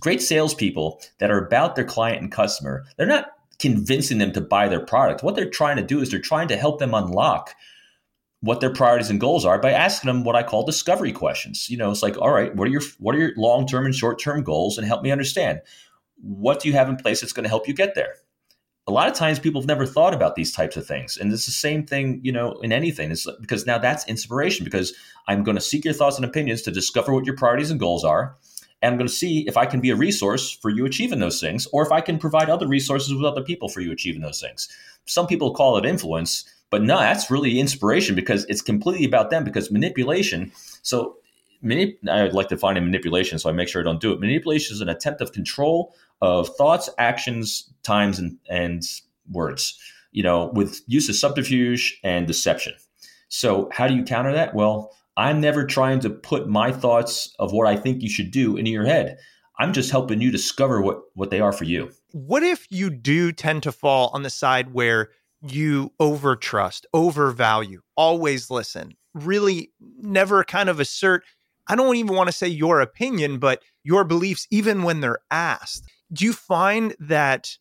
Great 0.00 0.22
salespeople 0.22 1.02
that 1.18 1.30
are 1.30 1.44
about 1.44 1.76
their 1.76 1.84
client 1.84 2.22
and 2.22 2.32
customer 2.32 2.86
they're 2.96 3.06
not 3.06 3.26
convincing 3.58 4.16
them 4.16 4.32
to 4.32 4.40
buy 4.40 4.68
their 4.68 4.80
product. 4.80 5.22
What 5.22 5.34
they're 5.34 5.50
trying 5.50 5.76
to 5.76 5.82
do 5.82 6.00
is 6.00 6.10
they're 6.10 6.18
trying 6.18 6.48
to 6.48 6.56
help 6.56 6.78
them 6.78 6.94
unlock 6.94 7.54
what 8.40 8.60
their 8.60 8.72
priorities 8.72 9.10
and 9.10 9.20
goals 9.20 9.44
are 9.44 9.58
by 9.58 9.72
asking 9.72 10.08
them 10.08 10.24
what 10.24 10.36
I 10.36 10.42
call 10.42 10.64
discovery 10.64 11.12
questions. 11.12 11.68
You 11.68 11.76
know, 11.76 11.90
it's 11.90 12.02
like, 12.02 12.16
all 12.16 12.30
right, 12.30 12.54
what 12.56 12.68
are 12.68 12.70
your 12.70 12.82
what 13.00 13.14
are 13.14 13.18
your 13.18 13.32
long 13.36 13.66
term 13.66 13.84
and 13.84 13.94
short 13.94 14.18
term 14.18 14.42
goals, 14.42 14.78
and 14.78 14.86
help 14.86 15.02
me 15.02 15.10
understand. 15.10 15.60
What 16.22 16.60
do 16.60 16.68
you 16.68 16.74
have 16.74 16.88
in 16.88 16.96
place 16.96 17.20
that's 17.20 17.34
going 17.34 17.44
to 17.44 17.50
help 17.50 17.68
you 17.68 17.74
get 17.74 17.94
there 17.94 18.14
a 18.88 18.90
lot 18.90 19.06
of 19.06 19.14
times 19.14 19.38
people 19.38 19.60
have 19.60 19.68
never 19.68 19.84
thought 19.84 20.14
about 20.14 20.34
these 20.34 20.50
types 20.50 20.76
of 20.76 20.86
things. 20.86 21.18
And 21.18 21.30
it's 21.30 21.44
the 21.44 21.52
same 21.52 21.84
thing 21.86 22.20
you 22.24 22.32
know 22.32 22.52
in 22.62 22.72
anything. 22.72 23.10
It's 23.12 23.28
because 23.38 23.66
now 23.66 23.78
that's 23.78 24.08
inspiration 24.08 24.64
because 24.64 24.94
i'm 25.28 25.44
going 25.44 25.56
to 25.56 25.60
seek 25.60 25.84
your 25.84 25.94
thoughts 25.94 26.16
and 26.16 26.24
opinions 26.24 26.62
to 26.62 26.70
discover 26.70 27.12
what 27.12 27.26
your 27.26 27.36
priorities 27.36 27.70
and 27.70 27.78
goals 27.78 28.02
are. 28.02 28.34
And 28.80 28.92
i'm 28.92 28.98
going 28.98 29.06
to 29.06 29.14
see 29.14 29.46
if 29.46 29.56
i 29.56 29.66
can 29.66 29.80
be 29.80 29.90
a 29.90 29.96
resource 29.96 30.50
for 30.50 30.70
you 30.70 30.86
achieving 30.86 31.20
those 31.20 31.40
things 31.40 31.68
or 31.72 31.84
if 31.84 31.92
i 31.92 32.00
can 32.00 32.18
provide 32.18 32.48
other 32.48 32.66
resources 32.66 33.12
with 33.14 33.24
other 33.24 33.42
people 33.42 33.68
for 33.68 33.80
you 33.80 33.92
achieving 33.92 34.22
those 34.22 34.40
things. 34.40 34.68
Some 35.04 35.26
people 35.26 35.52
call 35.52 35.76
it 35.76 35.84
influence 35.84 36.44
but 36.70 36.82
no 36.82 36.98
that's 36.98 37.30
really 37.30 37.60
inspiration 37.60 38.14
because 38.14 38.46
it's 38.48 38.62
completely 38.62 39.04
about 39.04 39.30
them 39.30 39.44
because 39.44 39.70
manipulation 39.70 40.50
so 40.82 41.16
manip- 41.62 41.96
i'd 42.08 42.32
like 42.32 42.48
to 42.48 42.56
find 42.56 42.78
a 42.78 42.80
manipulation 42.80 43.38
so 43.38 43.50
i 43.50 43.52
make 43.52 43.68
sure 43.68 43.82
i 43.82 43.84
don't 43.84 44.00
do 44.00 44.12
it. 44.12 44.20
Manipulation 44.20 44.74
is 44.74 44.80
an 44.80 44.88
attempt 44.88 45.20
of 45.20 45.32
control 45.32 45.94
of 46.20 46.48
thoughts, 46.56 46.90
actions, 46.98 47.72
times, 47.82 48.18
and, 48.18 48.36
and 48.48 48.82
words, 49.30 49.78
you 50.12 50.22
know, 50.22 50.50
with 50.54 50.80
use 50.86 51.08
of 51.08 51.16
subterfuge 51.16 51.98
and 52.02 52.26
deception. 52.26 52.74
So, 53.28 53.68
how 53.72 53.86
do 53.86 53.94
you 53.94 54.04
counter 54.04 54.32
that? 54.32 54.54
Well, 54.54 54.90
I'm 55.16 55.40
never 55.40 55.64
trying 55.64 56.00
to 56.00 56.10
put 56.10 56.48
my 56.48 56.72
thoughts 56.72 57.34
of 57.38 57.52
what 57.52 57.66
I 57.66 57.76
think 57.76 58.02
you 58.02 58.08
should 58.08 58.30
do 58.30 58.56
into 58.56 58.70
your 58.70 58.86
head. 58.86 59.18
I'm 59.58 59.72
just 59.72 59.90
helping 59.90 60.20
you 60.20 60.30
discover 60.30 60.80
what, 60.80 61.00
what 61.14 61.30
they 61.30 61.40
are 61.40 61.52
for 61.52 61.64
you. 61.64 61.90
What 62.12 62.44
if 62.44 62.66
you 62.70 62.90
do 62.90 63.32
tend 63.32 63.64
to 63.64 63.72
fall 63.72 64.10
on 64.14 64.22
the 64.22 64.30
side 64.30 64.72
where 64.72 65.10
you 65.42 65.92
overtrust, 66.00 66.84
overvalue, 66.94 67.80
always 67.96 68.50
listen, 68.50 68.94
really 69.14 69.72
never 69.80 70.44
kind 70.44 70.68
of 70.68 70.78
assert, 70.80 71.24
I 71.66 71.76
don't 71.76 71.96
even 71.96 72.14
want 72.14 72.28
to 72.28 72.32
say 72.32 72.48
your 72.48 72.80
opinion, 72.80 73.38
but 73.38 73.62
your 73.82 74.04
beliefs, 74.04 74.46
even 74.50 74.84
when 74.84 75.00
they're 75.00 75.18
asked? 75.30 75.90
Do 76.12 76.24
you 76.24 76.32
find 76.32 76.94
that 77.00 77.56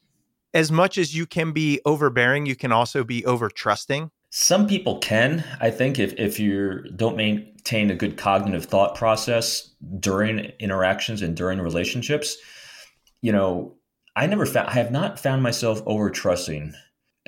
as 0.53 0.71
much 0.71 0.97
as 0.97 1.15
you 1.15 1.25
can 1.25 1.51
be 1.51 1.81
overbearing, 1.85 2.45
you 2.45 2.55
can 2.55 2.71
also 2.71 3.03
be 3.03 3.25
over 3.25 3.49
trusting? 3.49 4.11
Some 4.29 4.67
people 4.67 4.99
can, 4.99 5.43
I 5.61 5.69
think, 5.69 5.99
if, 5.99 6.13
if 6.13 6.39
you 6.39 6.83
don't 6.95 7.15
maintain 7.15 7.89
a 7.89 7.95
good 7.95 8.17
cognitive 8.17 8.65
thought 8.65 8.95
process 8.95 9.69
during 9.99 10.39
interactions 10.59 11.21
and 11.21 11.35
during 11.35 11.59
relationships. 11.59 12.37
You 13.21 13.31
know, 13.31 13.75
I 14.15 14.25
never 14.27 14.45
found, 14.45 14.69
I 14.69 14.73
have 14.73 14.91
not 14.91 15.19
found 15.19 15.43
myself 15.43 15.81
over 15.85 16.09
trusting. 16.09 16.73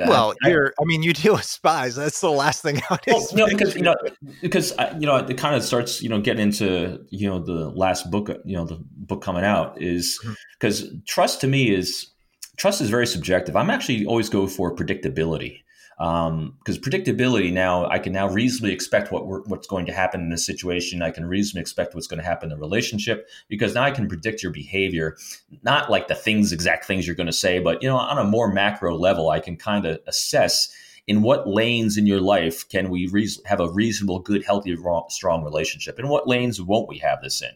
Well, 0.08 0.34
you're, 0.44 0.74
I 0.80 0.86
mean, 0.86 1.04
you 1.04 1.14
deal 1.14 1.34
with 1.34 1.44
spies. 1.44 1.96
That's 1.96 2.22
the 2.22 2.32
last 2.32 2.62
thing 2.62 2.82
I 2.90 3.00
Well, 3.08 3.28
no, 3.34 3.48
because 3.48 3.76
you 3.76 3.82
know, 3.82 3.96
because 4.42 4.78
uh, 4.78 4.96
you 5.00 5.06
know, 5.06 5.18
it 5.18 5.38
kind 5.38 5.56
of 5.56 5.64
starts, 5.64 6.02
you 6.02 6.10
know, 6.10 6.22
getting 6.22 6.42
into 6.42 7.06
you 7.10 7.28
know 7.30 7.40
the 7.40 7.70
last 7.70 8.10
book, 8.10 8.30
uh, 8.30 8.36
you 8.46 8.56
know, 8.56 8.66
the 8.66 8.80
book 8.98 9.22
coming 9.22 9.44
out 9.44 9.82
is 9.82 10.20
mm-hmm. 10.24 10.34
because 10.60 10.88
trust 11.06 11.42
to 11.42 11.48
me 11.48 11.74
is 11.74 12.12
trust 12.58 12.82
is 12.82 12.90
very 12.90 13.08
subjective. 13.08 13.56
I'm 13.56 13.70
actually 13.70 14.06
always 14.06 14.30
go 14.30 14.48
for 14.48 14.76
predictability 14.76 15.62
Um, 16.00 16.56
because 16.60 16.80
predictability 16.80 17.52
now 17.52 17.86
I 17.88 18.00
can 18.00 18.14
now 18.14 18.30
reasonably 18.30 18.72
expect 18.72 19.12
what 19.12 19.48
what's 19.50 19.68
going 19.68 19.86
to 19.88 19.92
happen 19.92 20.22
in 20.22 20.30
this 20.30 20.46
situation. 20.46 21.02
I 21.02 21.12
can 21.12 21.26
reasonably 21.26 21.62
expect 21.62 21.94
what's 21.94 22.08
going 22.08 22.22
to 22.22 22.26
happen 22.26 22.52
in 22.52 22.58
the 22.58 22.62
relationship 22.62 23.28
because 23.50 23.74
now 23.74 23.84
I 23.84 23.92
can 23.92 24.08
predict 24.08 24.42
your 24.42 24.54
behavior, 24.54 25.18
not 25.64 25.92
like 25.92 26.08
the 26.08 26.16
things 26.16 26.54
exact 26.54 26.86
things 26.86 27.06
you're 27.06 27.18
going 27.18 27.28
to 27.28 27.34
say, 27.34 27.60
but 27.60 27.84
you 27.84 27.90
know, 27.90 27.98
on 27.98 28.18
a 28.18 28.24
more 28.24 28.52
macro 28.52 28.96
level, 28.96 29.30
I 29.30 29.42
can 29.42 29.58
kind 29.58 29.86
of 29.86 30.00
assess 30.08 30.74
in 31.06 31.22
what 31.22 31.50
lanes 31.50 31.98
in 31.98 32.06
your 32.06 32.22
life 32.22 32.70
can 32.70 32.90
we 32.90 33.08
reas 33.08 33.42
have 33.46 33.60
a 33.60 33.70
reasonable, 33.70 34.20
good, 34.20 34.46
healthy, 34.46 34.76
ro- 34.76 35.08
strong 35.10 35.44
relationship, 35.44 36.00
and 36.00 36.08
what 36.08 36.30
lanes 36.30 36.62
won't 36.62 36.88
we 36.88 37.00
have 37.00 37.22
this 37.22 37.42
in? 37.42 37.52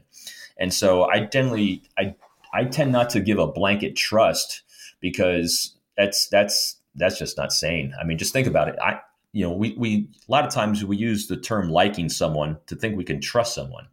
And 0.58 0.74
so 0.74 1.06
I 1.06 1.22
generally 1.22 1.84
I 1.98 2.16
I 2.54 2.66
tend 2.66 2.92
not 2.92 3.10
to 3.12 3.22
give 3.22 3.40
a 3.40 3.48
blanket 3.48 3.96
trust 3.96 4.64
because 5.00 5.76
that's 5.96 6.28
that's 6.28 6.78
that's 6.96 7.18
just 7.18 7.38
not 7.38 7.54
sane. 7.54 7.94
I 8.00 8.04
mean, 8.04 8.18
just 8.18 8.34
think 8.34 8.48
about 8.48 8.68
it. 8.68 8.76
I 8.82 9.00
you 9.32 9.44
know 9.44 9.54
we 9.54 9.74
we 9.78 10.10
a 10.28 10.32
lot 10.32 10.46
of 10.46 10.54
times 10.54 10.84
we 10.84 10.98
use 10.98 11.28
the 11.28 11.38
term 11.38 11.70
liking 11.70 12.10
someone 12.10 12.58
to 12.68 12.76
think 12.76 12.98
we 12.98 13.04
can 13.04 13.22
trust 13.22 13.56
someone. 13.56 13.88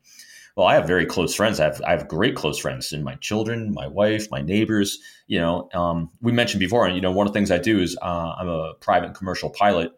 Well, 0.57 0.67
I 0.67 0.75
have 0.75 0.87
very 0.87 1.07
close 1.07 1.35
friends. 1.35 1.61
I 1.61 1.65
have 1.65 1.81
I 1.83 1.91
have 1.93 2.09
great 2.09 2.35
close 2.35 2.59
friends, 2.59 2.93
in 2.93 3.03
my 3.03 3.15
children, 3.17 3.73
my 3.73 3.87
wife, 3.87 4.31
my 4.31 4.43
neighbors. 4.43 4.99
You 5.27 5.41
know, 5.41 5.69
um, 5.73 6.11
we 6.21 6.33
mentioned 6.33 6.61
before, 6.61 6.87
and 6.87 6.95
you 6.95 7.01
know, 7.01 7.13
one 7.13 7.27
of 7.27 7.33
the 7.33 7.39
things 7.39 7.51
I 7.51 7.59
do 7.59 7.81
is 7.81 7.97
uh, 8.03 8.35
I'm 8.39 8.49
a 8.49 8.75
private 8.75 9.15
commercial 9.15 9.51
pilot 9.51 9.93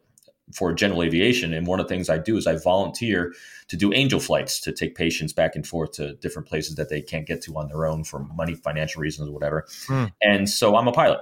for 0.55 0.72
general 0.72 1.03
aviation. 1.03 1.55
And 1.55 1.66
one 1.66 1.80
of 1.80 1.88
the 1.88 1.94
things 1.94 2.11
I 2.11 2.18
do 2.18 2.36
is 2.36 2.46
I 2.46 2.57
volunteer 2.57 3.32
to 3.68 3.76
do 3.76 3.92
angel 3.92 4.20
flights 4.20 4.61
to 4.61 4.72
take 4.72 4.94
patients 4.94 5.32
back 5.32 5.57
and 5.57 5.66
forth 5.66 5.92
to 5.92 6.14
different 6.14 6.48
places 6.48 6.76
that 6.76 6.88
they 6.88 7.00
can't 7.00 7.26
get 7.26 7.42
to 7.42 7.57
on 7.57 7.68
their 7.68 7.86
own 7.86 8.05
for 8.05 8.20
money, 8.20 8.55
financial 8.55 9.00
reasons, 9.00 9.28
or 9.28 9.32
whatever. 9.32 9.66
Mm. 9.86 10.12
And 10.22 10.50
so 10.50 10.76
I'm 10.76 10.88
a 10.88 10.92
pilot. 10.92 11.20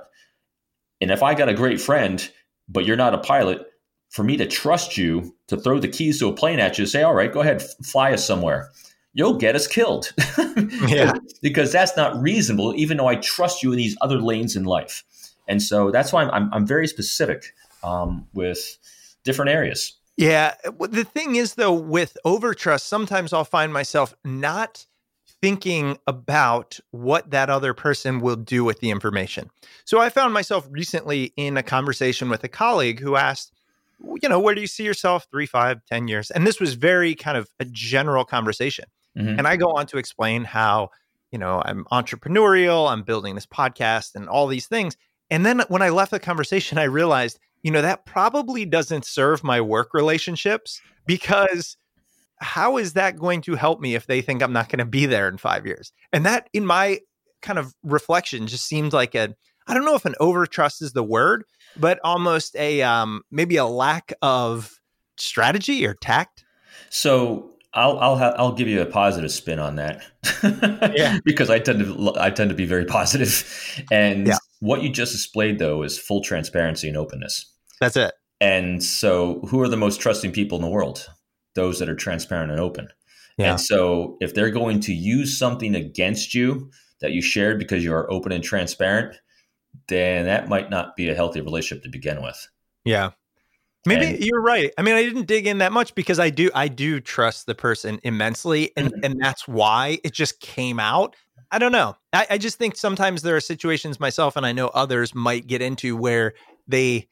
And 1.01 1.11
if 1.11 1.23
I 1.23 1.35
got 1.35 1.49
a 1.49 1.55
great 1.55 1.81
friend, 1.81 2.31
but 2.69 2.85
you're 2.85 2.97
not 2.97 3.15
a 3.15 3.19
pilot, 3.19 3.67
for 4.11 4.25
me 4.25 4.37
to 4.37 4.47
trust 4.47 4.97
you 4.97 5.35
to 5.47 5.57
throw 5.57 5.79
the 5.79 5.89
keys 5.89 6.19
to 6.19 6.29
a 6.29 6.33
plane 6.33 6.59
at 6.59 6.79
you, 6.79 6.87
say, 6.87 7.03
all 7.03 7.15
right, 7.15 7.33
go 7.33 7.41
ahead, 7.41 7.63
fly 7.85 8.13
us 8.13 8.27
somewhere. 8.27 8.71
You'll 9.13 9.35
get 9.35 9.57
us 9.57 9.67
killed. 9.67 10.13
yeah. 10.87 11.13
because 11.43 11.73
that's 11.73 11.97
not 11.97 12.21
reasonable, 12.21 12.75
even 12.77 12.97
though 12.97 13.07
I 13.07 13.17
trust 13.17 13.63
you 13.63 13.73
in 13.73 13.79
these 13.79 13.97
other 14.01 14.21
lanes 14.21 14.57
in 14.57 14.65
life. 14.65 15.05
And 15.49 15.63
so 15.63 15.91
that's 15.91 16.13
why 16.13 16.23
I'm, 16.23 16.31
I'm, 16.31 16.55
I'm 16.55 16.67
very 16.67 16.87
specific 16.87 17.55
um, 17.83 18.27
with 18.33 18.79
different 19.25 19.51
areas. 19.51 19.95
Yeah. 20.17 20.55
The 20.65 21.05
thing 21.05 21.37
is, 21.37 21.55
though, 21.55 21.73
with 21.73 22.17
overtrust, 22.27 22.83
sometimes 22.83 23.33
I'll 23.33 23.45
find 23.45 23.73
myself 23.73 24.15
not 24.25 24.87
thinking 25.43 25.97
about 26.07 26.79
what 26.91 27.31
that 27.31 27.49
other 27.49 27.73
person 27.73 28.21
will 28.21 28.37
do 28.37 28.63
with 28.65 28.81
the 28.81 28.91
information. 28.91 29.51
So 29.85 30.01
I 30.01 30.11
found 30.11 30.35
myself 30.35 30.67
recently 30.71 31.33
in 31.37 31.57
a 31.57 31.63
conversation 31.63 32.29
with 32.29 32.45
a 32.45 32.49
colleague 32.49 33.01
who 33.01 33.17
asked, 33.17 33.53
you 34.23 34.29
know, 34.29 34.41
where 34.41 34.55
do 34.55 34.61
you 34.61 34.67
see 34.67 34.85
yourself 34.85 35.27
three, 35.31 35.47
five, 35.47 35.81
ten 35.87 36.09
years? 36.09 36.31
And 36.31 36.47
this 36.47 36.61
was 36.61 36.75
very 36.75 37.15
kind 37.15 37.37
of 37.37 37.49
a 37.59 37.65
general 37.65 38.25
conversation. 38.25 38.85
Mm-hmm. 39.17 39.39
And 39.39 39.47
I 39.47 39.57
go 39.57 39.73
on 39.73 39.87
to 39.87 39.99
explain 39.99 40.45
how, 40.45 40.91
you 41.31 41.39
know, 41.39 41.63
I'm 41.65 41.85
entrepreneurial, 41.87 42.91
I'm 42.91 43.03
building 43.03 43.35
this 43.35 43.47
podcast 43.47 44.15
and 44.15 44.29
all 44.29 44.47
these 44.47 44.67
things. 44.67 44.97
And 45.31 45.47
then 45.47 45.63
when 45.69 45.83
I 45.83 45.91
left 45.91 46.11
the 46.11 46.21
conversation, 46.21 46.77
I 46.79 46.85
realized, 46.85 47.39
you 47.63 47.71
know, 47.71 47.83
that 47.83 48.05
probably 48.05 48.65
doesn't 48.65 49.05
serve 49.05 49.45
my 49.45 49.61
work 49.61 49.95
relationships 49.95 50.81
because 51.07 51.77
how 52.41 52.77
is 52.79 52.95
that 52.95 53.19
going 53.19 53.43
to 53.43 53.55
help 53.55 53.81
me 53.81 53.95
if 53.95 54.07
they 54.07 54.23
think 54.23 54.43
I'm 54.43 54.53
not 54.53 54.69
going 54.69 54.79
to 54.79 54.85
be 54.85 55.07
there 55.07 55.29
in 55.29 55.39
five 55.39 55.67
years? 55.67 55.93
And 56.13 56.25
that, 56.27 56.49
in 56.53 56.67
my 56.67 57.01
kind 57.43 57.59
of 57.59 57.75
reflection, 57.83 58.47
just 58.47 58.67
seems 58.67 58.93
like 58.93 59.15
a, 59.15 59.35
I 59.67 59.75
don't 59.75 59.85
know 59.85 59.95
if 59.95 60.07
an 60.07 60.15
overtrust 60.21 60.83
is 60.83 60.93
the 60.93 61.03
word, 61.03 61.45
but 61.77 62.01
almost 62.03 62.57
a, 62.57 62.83
um, 62.83 63.23
maybe 63.31 63.57
a 63.57 63.67
lack 63.67 64.13
of 64.23 64.73
strategy 65.19 65.87
or 65.87 65.95
tact. 65.95 66.45
So 66.89 67.51
I'll 67.73 67.99
I'll 67.99 68.17
ha- 68.17 68.35
I'll 68.37 68.53
give 68.53 68.69
you 68.69 68.81
a 68.81 68.87
positive 68.87 69.31
spin 69.31 69.59
on 69.59 69.77
that. 69.77 70.03
yeah. 70.97 71.19
because 71.25 71.51
I 71.51 71.59
tend 71.59 71.81
to 71.81 72.13
I 72.17 72.31
tend 72.31 72.51
to 72.51 72.57
be 72.57 72.67
very 72.67 72.85
positive. 72.85 73.85
And 73.93 74.27
yeah. 74.27 74.39
what 74.61 74.83
you 74.83 74.89
just 74.89 75.13
displayed 75.13 75.59
though 75.59 75.83
is 75.83 75.99
full 75.99 76.23
transparency 76.23 76.89
and 76.89 76.97
openness. 76.97 77.53
That's 77.81 77.97
it. 77.97 78.13
And 78.41 78.83
so 78.83 79.41
who 79.49 79.61
are 79.61 79.69
the 79.69 79.77
most 79.77 80.01
trusting 80.01 80.33
people 80.33 80.57
in 80.57 80.63
the 80.63 80.71
world? 80.71 81.09
Those 81.55 81.79
that 81.79 81.89
are 81.89 81.95
transparent 81.95 82.51
and 82.51 82.61
open. 82.61 82.89
Yeah. 83.37 83.53
And 83.53 83.61
so 83.61 84.17
if 84.21 84.35
they're 84.35 84.51
going 84.51 84.81
to 84.81 84.93
use 84.93 85.39
something 85.39 85.75
against 85.75 86.35
you 86.35 86.71
that 87.01 87.13
you 87.13 87.23
shared 87.23 87.59
because 87.59 87.83
you 87.83 87.95
are 87.95 88.11
open 88.11 88.33
and 88.33 88.45
transparent, 88.45 89.17
then 89.89 90.27
that 90.27 90.49
might 90.49 90.71
not 90.71 90.97
be 90.97 91.09
a 91.09 91.15
healthy 91.15 91.41
relationship 91.41 91.83
to 91.85 91.91
begin 91.91 92.23
with. 92.23 92.49
Yeah. 92.85 93.11
Maybe 93.87 94.07
and, 94.07 94.21
you're 94.21 94.43
right. 94.43 94.71
I 94.77 94.83
mean, 94.83 94.95
I 94.95 95.03
didn't 95.03 95.27
dig 95.27 95.47
in 95.47 95.59
that 95.59 95.73
much 95.73 95.95
because 95.95 96.19
I 96.19 96.29
do 96.29 96.51
I 96.55 96.69
do 96.69 97.01
trust 97.01 97.47
the 97.47 97.55
person 97.55 97.99
immensely, 98.03 98.73
and 98.77 98.89
mm-hmm. 98.89 99.05
and 99.05 99.19
that's 99.19 99.49
why 99.49 99.99
it 100.05 100.13
just 100.13 100.39
came 100.41 100.79
out. 100.79 101.17
I 101.51 101.59
don't 101.59 101.73
know. 101.73 101.97
I, 102.13 102.27
I 102.31 102.39
just 102.39 102.59
think 102.59 102.77
sometimes 102.77 103.23
there 103.23 103.37
are 103.37 103.41
situations 103.41 103.99
myself, 103.99 104.37
and 104.37 104.45
I 104.45 104.53
know 104.53 104.69
others 104.69 105.15
might 105.15 105.47
get 105.47 105.63
into 105.63 105.97
where 105.97 106.35
they 106.69 107.09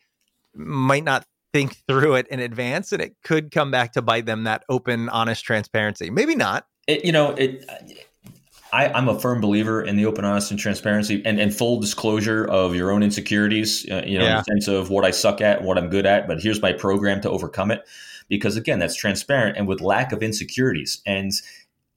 might 0.55 1.05
not 1.05 1.25
think 1.53 1.77
through 1.87 2.17
it 2.17 2.27
in 2.29 2.41
advance, 2.41 2.93
and 2.93 3.03
it 3.03 3.17
could 3.25 3.51
come 3.51 3.71
back 3.71 3.93
to 3.93 4.03
bite 4.03 4.27
them. 4.27 4.45
That 4.45 4.65
open, 4.69 5.09
honest 5.09 5.45
transparency. 5.45 6.11
Maybe 6.11 6.35
not. 6.35 6.67
It, 6.87 7.05
you 7.05 7.13
know, 7.13 7.33
it 7.33 7.65
I, 8.73 8.99
am 8.99 9.09
a 9.09 9.19
firm 9.19 9.41
believer 9.41 9.83
in 9.83 9.97
the 9.97 10.07
open, 10.07 10.25
honest, 10.25 10.51
and 10.51 10.61
transparency 10.61 11.23
and, 11.25 11.41
and 11.41 11.55
full 11.55 11.81
disclosure 11.81 12.45
of 12.45 12.75
your 12.75 12.91
own 12.91 13.03
insecurities, 13.03 13.87
uh, 13.91 14.03
you 14.07 14.19
know, 14.19 14.25
yeah. 14.25 14.31
in 14.31 14.37
the 14.37 14.45
sense 14.45 14.69
of 14.69 14.91
what 14.91 15.05
I 15.05 15.11
suck 15.11 15.41
at, 15.41 15.63
what 15.63 15.79
I'm 15.79 15.89
good 15.89 16.07
at, 16.07 16.27
but 16.29 16.41
here's 16.41 16.61
my 16.61 16.73
program 16.73 17.21
to 17.23 17.31
overcome 17.31 17.71
it. 17.71 17.87
Because 18.29 18.57
again, 18.57 18.79
that's 18.79 18.95
transparent 18.95 19.57
and 19.57 19.67
with 19.67 19.81
lack 19.81 20.13
of 20.13 20.23
insecurities. 20.23 21.01
And 21.07 21.33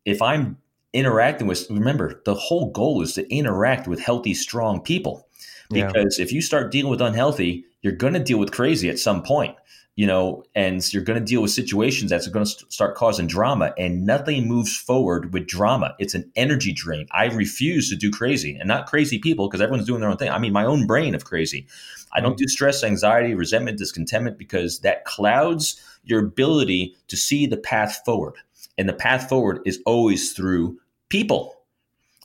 if 0.06 0.22
I'm 0.22 0.58
interacting 0.94 1.48
with, 1.48 1.70
remember, 1.70 2.22
the 2.26 2.36
whole 2.36 2.72
goal 2.72 3.02
is 3.02 3.14
to 3.16 3.30
interact 3.34 3.88
with 3.88 4.00
healthy, 4.00 4.34
strong 4.34 4.82
people. 4.82 5.28
Because 5.70 6.20
yeah. 6.20 6.24
if 6.24 6.32
you 6.32 6.42
start 6.42 6.72
dealing 6.72 6.92
with 6.92 7.02
unhealthy, 7.02 7.66
you're 7.82 7.94
going 7.94 8.14
to 8.14 8.20
deal 8.20 8.38
with 8.38 8.52
crazy 8.52 8.90
at 8.90 9.00
some 9.00 9.24
point 9.24 9.56
you 9.96 10.08
know, 10.08 10.44
and 10.56 10.94
you're 10.94 11.04
going 11.04 11.20
to 11.20 11.26
deal 11.26 11.42
with 11.42 11.52
situations 11.52 12.10
that's 12.10 12.28
going 12.28 12.46
to 12.46 12.50
st- 12.50 12.72
start 12.72 12.96
causing 12.96 13.28
drama, 13.28 13.74
and 13.78 14.06
nothing 14.06 14.48
moves 14.48 14.76
forward 14.76 15.34
with 15.34 15.48
drama. 15.48 15.96
It's 16.00 16.16
an 16.16 16.32
energy 16.36 16.72
drain. 16.72 17.08
I 17.12 17.26
refuse 17.26 17.90
to 17.90 17.98
do 17.98 18.10
crazy, 18.10 18.56
and 18.56 18.68
not 18.68 18.88
crazy 18.88 19.20
people 19.20 19.48
because 19.48 19.62
everyone's 19.62 19.88
doing 19.88 20.00
their 20.00 20.10
own 20.10 20.18
thing. 20.18 20.30
I 20.30 20.40
mean, 20.40 20.54
my 20.54 20.66
own 20.66 20.88
brain 20.88 21.14
of 21.14 21.26
crazy. 21.26 21.68
I 22.14 22.22
don't 22.22 22.32
mm-hmm. 22.32 22.38
do 22.38 22.48
stress, 22.48 22.84
anxiety, 22.84 23.36
resentment, 23.36 23.78
discontentment 23.78 24.38
because 24.38 24.80
that 24.80 25.06
clouds 25.06 25.82
your 26.04 26.26
ability 26.26 26.96
to 27.10 27.18
see 27.18 27.46
the 27.46 27.58
path 27.58 28.02
forward. 28.06 28.36
And 28.78 28.88
the 28.88 28.94
path 28.94 29.28
forward 29.28 29.60
is 29.66 29.82
always 29.86 30.34
through 30.34 30.80
people. 31.10 31.61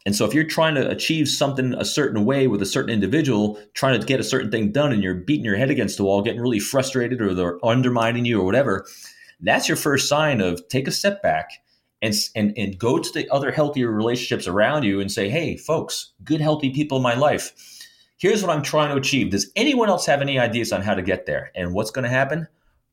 And 0.06 0.14
so 0.14 0.24
if 0.24 0.32
you're 0.32 0.44
trying 0.44 0.76
to 0.76 0.88
achieve 0.88 1.28
something 1.28 1.74
a 1.74 1.84
certain 1.84 2.24
way 2.24 2.46
with 2.46 2.62
a 2.62 2.66
certain 2.66 2.90
individual, 2.90 3.58
trying 3.74 4.00
to 4.00 4.06
get 4.06 4.20
a 4.20 4.24
certain 4.24 4.52
thing 4.52 4.70
done 4.70 4.92
and 4.92 5.02
you're 5.02 5.14
beating 5.14 5.44
your 5.44 5.56
head 5.56 5.68
against 5.68 5.96
the 5.96 6.04
wall, 6.04 6.22
getting 6.22 6.40
really 6.40 6.60
frustrated 6.60 7.20
or 7.20 7.34
they're 7.34 7.64
undermining 7.66 8.24
you 8.24 8.40
or 8.40 8.44
whatever, 8.44 8.86
that's 9.40 9.68
your 9.68 9.76
first 9.76 10.08
sign 10.08 10.40
of 10.40 10.66
take 10.68 10.86
a 10.86 10.92
step 10.92 11.22
back 11.22 11.50
and, 12.00 12.14
and, 12.36 12.56
and 12.56 12.78
go 12.78 13.00
to 13.00 13.12
the 13.12 13.28
other 13.30 13.50
healthier 13.50 13.90
relationships 13.90 14.46
around 14.46 14.84
you 14.84 15.00
and 15.00 15.10
say, 15.10 15.28
hey, 15.28 15.56
folks, 15.56 16.12
good, 16.22 16.40
healthy 16.40 16.70
people 16.70 16.98
in 16.98 17.02
my 17.02 17.16
life. 17.16 17.52
Here's 18.16 18.42
what 18.42 18.54
I'm 18.54 18.62
trying 18.62 18.90
to 18.90 18.96
achieve. 18.96 19.30
Does 19.30 19.50
anyone 19.56 19.88
else 19.88 20.06
have 20.06 20.22
any 20.22 20.38
ideas 20.38 20.72
on 20.72 20.82
how 20.82 20.94
to 20.94 21.02
get 21.02 21.26
there? 21.26 21.50
And 21.56 21.74
what's 21.74 21.90
going 21.90 22.04
to 22.04 22.08
happen? 22.08 22.46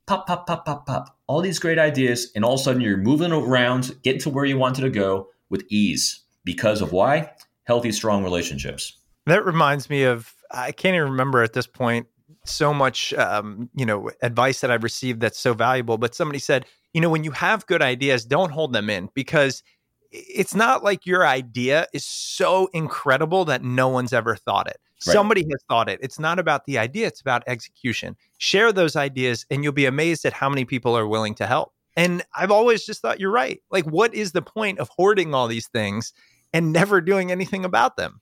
Pop, 0.07 0.25
pop, 0.25 0.47
pop, 0.47 0.65
pop, 0.65 0.87
pop. 0.87 1.15
All 1.27 1.41
these 1.41 1.59
great 1.59 1.77
ideas. 1.77 2.31
And 2.35 2.43
all 2.43 2.55
of 2.55 2.59
a 2.59 2.63
sudden 2.63 2.81
you're 2.81 2.97
moving 2.97 3.31
around, 3.31 3.95
getting 4.01 4.21
to 4.21 4.31
where 4.31 4.45
you 4.45 4.57
wanted 4.57 4.81
to 4.81 4.89
go 4.89 5.27
with 5.49 5.63
ease 5.69 6.22
because 6.43 6.81
of 6.81 6.91
why? 6.91 7.31
Healthy, 7.63 7.91
strong 7.91 8.23
relationships. 8.23 8.97
That 9.25 9.45
reminds 9.45 9.89
me 9.89 10.03
of, 10.03 10.33
I 10.51 10.71
can't 10.71 10.95
even 10.95 11.09
remember 11.09 11.43
at 11.43 11.53
this 11.53 11.67
point 11.67 12.07
so 12.45 12.73
much, 12.73 13.13
um, 13.13 13.69
you 13.73 13.85
know, 13.85 14.11
advice 14.21 14.61
that 14.61 14.71
I've 14.71 14.83
received 14.83 15.21
that's 15.21 15.39
so 15.39 15.53
valuable. 15.53 15.97
But 15.97 16.13
somebody 16.13 16.39
said, 16.39 16.65
you 16.93 17.01
know, 17.01 17.09
when 17.09 17.23
you 17.23 17.31
have 17.31 17.65
good 17.67 17.81
ideas, 17.81 18.25
don't 18.25 18.51
hold 18.51 18.73
them 18.73 18.89
in 18.89 19.09
because 19.13 19.63
it's 20.11 20.53
not 20.53 20.83
like 20.83 21.05
your 21.05 21.25
idea 21.25 21.87
is 21.93 22.05
so 22.05 22.69
incredible 22.73 23.45
that 23.45 23.63
no 23.63 23.87
one's 23.87 24.13
ever 24.13 24.35
thought 24.35 24.67
it. 24.67 24.77
Right. 25.07 25.13
Somebody 25.13 25.41
has 25.41 25.63
thought 25.67 25.89
it. 25.89 25.99
It's 26.01 26.19
not 26.19 26.37
about 26.37 26.65
the 26.65 26.77
idea, 26.77 27.07
it's 27.07 27.19
about 27.19 27.43
execution. 27.47 28.15
Share 28.37 28.71
those 28.71 28.95
ideas, 28.95 29.45
and 29.49 29.63
you'll 29.63 29.73
be 29.73 29.85
amazed 29.85 30.23
at 30.25 30.33
how 30.33 30.49
many 30.49 30.65
people 30.65 30.95
are 30.95 31.07
willing 31.07 31.35
to 31.35 31.47
help. 31.47 31.73
And 31.95 32.23
I've 32.35 32.51
always 32.51 32.85
just 32.85 33.01
thought 33.01 33.19
you're 33.19 33.31
right. 33.31 33.59
Like, 33.69 33.85
what 33.85 34.13
is 34.13 34.31
the 34.31 34.41
point 34.41 34.79
of 34.79 34.89
hoarding 34.89 35.33
all 35.33 35.47
these 35.47 35.67
things 35.67 36.13
and 36.53 36.71
never 36.71 37.01
doing 37.01 37.31
anything 37.31 37.65
about 37.65 37.97
them. 37.97 38.21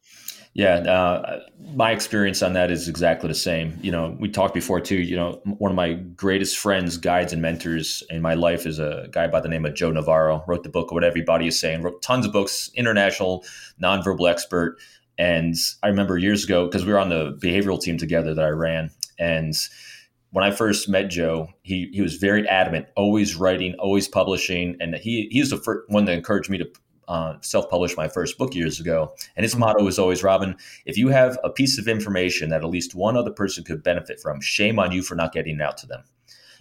Yeah, 0.54 0.80
uh, 0.80 1.40
my 1.76 1.92
experience 1.92 2.42
on 2.42 2.54
that 2.54 2.72
is 2.72 2.90
exactly 2.90 3.30
the 3.30 3.36
same. 3.36 3.80
You 3.82 3.92
know, 3.92 4.18
we 4.20 4.28
talked 4.28 4.54
before 4.54 4.82
too. 4.82 4.98
You 4.98 5.16
know, 5.16 5.42
one 5.46 5.72
of 5.72 5.76
my 5.78 5.94
greatest 5.94 6.58
friends, 6.58 6.98
guides, 6.98 7.32
and 7.32 7.42
mentors 7.42 8.04
in 8.10 8.22
my 8.22 8.34
life 8.34 8.66
is 8.66 8.78
a 8.78 9.08
guy 9.12 9.28
by 9.28 9.40
the 9.40 9.48
name 9.48 9.66
of 9.66 9.76
Joe 9.76 9.92
Navarro. 9.92 10.44
Wrote 10.48 10.64
the 10.64 10.70
book 10.70 10.92
"What 10.92 11.06
Everybody 11.06 11.48
Is 11.48 11.58
Saying." 11.58 11.84
Wrote 11.84 12.02
tons 12.02 12.26
of 12.26 12.34
books. 12.34 12.70
International 12.76 13.46
nonverbal 13.82 14.30
expert. 14.30 14.78
And 15.18 15.56
I 15.84 15.88
remember 15.88 16.18
years 16.18 16.44
ago 16.44 16.66
because 16.66 16.86
we 16.86 16.92
were 16.92 17.00
on 17.00 17.10
the 17.10 17.38
behavioral 17.42 17.80
team 17.80 17.98
together 17.98 18.34
that 18.34 18.44
I 18.44 18.50
ran, 18.50 18.90
and 19.18 19.56
when 20.32 20.46
I 20.46 20.52
first 20.52 20.90
met 20.90 21.10
Joe, 21.10 21.50
he 21.62 21.90
he 21.94 22.02
was 22.02 22.16
very 22.16 22.48
adamant, 22.48 22.88
always 22.96 23.36
writing, 23.36 23.76
always 23.80 24.08
publishing, 24.08 24.78
and 24.80 24.96
he 24.96 25.28
he 25.32 25.42
was 25.42 25.50
the 25.50 25.58
first 25.58 25.90
one 25.90 26.06
that 26.06 26.14
encouraged 26.14 26.50
me 26.50 26.58
to 26.58 26.70
uh, 27.08 27.36
self-published 27.42 27.98
my 27.98 28.08
first 28.08 28.38
book 28.38 28.56
years 28.56 28.80
ago, 28.80 29.14
and 29.36 29.44
his 29.44 29.54
mm-hmm. 29.54 29.62
motto 29.62 29.88
is 29.88 30.00
always, 30.00 30.24
"Robin, 30.24 30.56
if 30.86 30.98
you 30.98 31.10
have 31.10 31.38
a 31.44 31.50
piece 31.50 31.78
of 31.78 31.88
information 31.88 32.50
that 32.50 32.64
at 32.64 32.70
least 32.70 32.96
one 32.96 33.18
other 33.18 33.32
person 33.32 33.64
could 33.64 33.84
benefit 33.84 34.20
from, 34.20 34.42
shame 34.42 34.80
on 34.80 34.92
you 34.92 35.02
for 35.02 35.16
not 35.16 35.34
getting 35.34 35.56
it 35.56 35.62
out 35.62 35.78
to 35.80 35.88
them." 35.88 36.04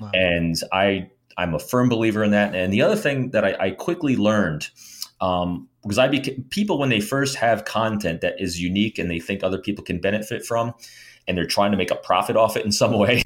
Wow. 0.01 0.11
And 0.15 0.57
I, 0.73 1.11
I'm 1.37 1.55
a 1.55 1.59
firm 1.59 1.89
believer 1.89 2.25
in 2.25 2.31
that. 2.33 2.55
And 2.55 2.73
the 2.73 2.83
other 2.83 2.97
thing 2.97 3.31
that 3.31 3.45
I, 3.45 3.57
I 3.61 3.71
quickly 3.71 4.17
learned, 4.17 4.69
um, 5.21 5.69
because 5.83 5.99
I 5.99 6.09
became 6.09 6.45
people 6.51 6.79
when 6.79 6.89
they 6.89 7.01
first 7.01 7.37
have 7.37 7.65
content 7.65 8.21
that 8.23 8.41
is 8.41 8.61
unique 8.61 8.99
and 8.99 9.11
they 9.11 9.21
think 9.21 9.43
other 9.43 9.59
people 9.59 9.85
can 9.85 10.01
benefit 10.01 10.45
from, 10.45 10.75
and 11.29 11.37
they're 11.37 11.47
trying 11.47 11.71
to 11.71 11.77
make 11.77 11.91
a 11.91 11.97
profit 11.97 12.37
off 12.37 12.57
it 12.57 12.65
in 12.65 12.73
some 12.73 12.93
way, 12.99 13.23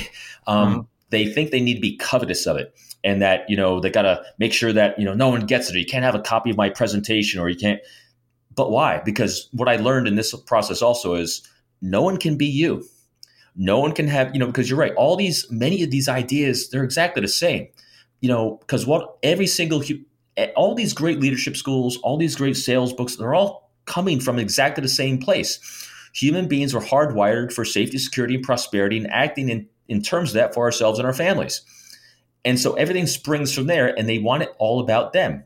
um, 0.47 0.69
mm-hmm. 0.69 0.81
They 1.11 1.27
think 1.27 1.51
they 1.51 1.61
need 1.61 1.75
to 1.75 1.81
be 1.81 1.97
covetous 1.97 2.47
of 2.47 2.57
it 2.57 2.75
and 3.05 3.23
that 3.23 3.49
you 3.49 3.57
know 3.57 3.81
they 3.81 3.91
got 3.91 4.03
to 4.03 4.23
make 4.39 4.53
sure 4.53 4.73
that 4.73 4.99
you 4.99 5.05
know 5.05 5.15
no 5.15 5.29
one 5.29 5.47
gets 5.47 5.71
it 5.71 5.77
or 5.77 5.79
you 5.79 5.87
can't 5.87 6.05
have 6.05 6.15
a 6.15 6.21
copy 6.21 6.51
of 6.51 6.57
my 6.57 6.69
presentation 6.69 7.41
or 7.41 7.49
you 7.49 7.57
can't 7.57 7.81
but 8.55 8.71
why 8.71 9.01
because 9.05 9.49
what 9.53 9.69
i 9.69 9.77
learned 9.77 10.09
in 10.09 10.17
this 10.17 10.35
process 10.47 10.83
also 10.83 11.15
is 11.15 11.43
no 11.83 12.03
one 12.03 12.17
can 12.17 12.37
be 12.37 12.47
you 12.47 12.83
No 13.57 13.79
one 13.79 13.93
can 13.93 14.09
have, 14.09 14.33
you 14.35 14.41
know, 14.41 14.47
because 14.47 14.69
you're 14.69 14.79
right. 14.79 14.95
All 14.97 15.17
these, 15.17 15.47
many 15.51 15.83
of 15.83 15.91
these 15.91 16.09
ideas, 16.09 16.71
they're 16.71 16.85
exactly 16.85 17.21
the 17.21 17.29
same. 17.29 17.69
You 18.21 18.29
know, 18.29 18.57
because 18.61 18.87
what 18.87 19.17
every 19.23 19.47
single, 19.47 19.83
eh, 20.37 20.49
all 20.57 20.75
these 20.75 20.93
great 20.93 21.21
leadership 21.21 21.57
schools, 21.57 21.99
all 21.99 22.17
these 22.17 22.37
great 22.37 22.57
sales 22.57 22.93
books, 22.93 23.17
they're 23.17 23.35
all 23.35 23.71
coming 23.85 24.19
from 24.19 24.39
exactly 24.39 24.83
the 24.83 24.89
same 24.89 25.19
place. 25.19 25.61
Human 26.15 26.49
beings 26.49 26.75
are 26.75 26.81
hardwired 26.81 27.53
for 27.53 27.65
safety, 27.65 27.99
security, 27.99 28.37
and 28.37 28.45
prosperity, 28.45 28.97
and 28.97 29.11
acting 29.11 29.51
in, 29.51 29.69
in 29.89 30.03
terms 30.03 30.31
of 30.31 30.35
that 30.35 30.55
for 30.55 30.65
ourselves 30.65 30.99
and 30.99 31.07
our 31.07 31.13
families. 31.13 31.63
And 32.45 32.59
so 32.59 32.75
everything 32.75 33.07
springs 33.07 33.55
from 33.55 33.67
there, 33.67 33.99
and 33.99 34.09
they 34.09 34.19
want 34.19 34.43
it 34.43 34.55
all 34.59 34.81
about 34.81 35.13
them. 35.13 35.45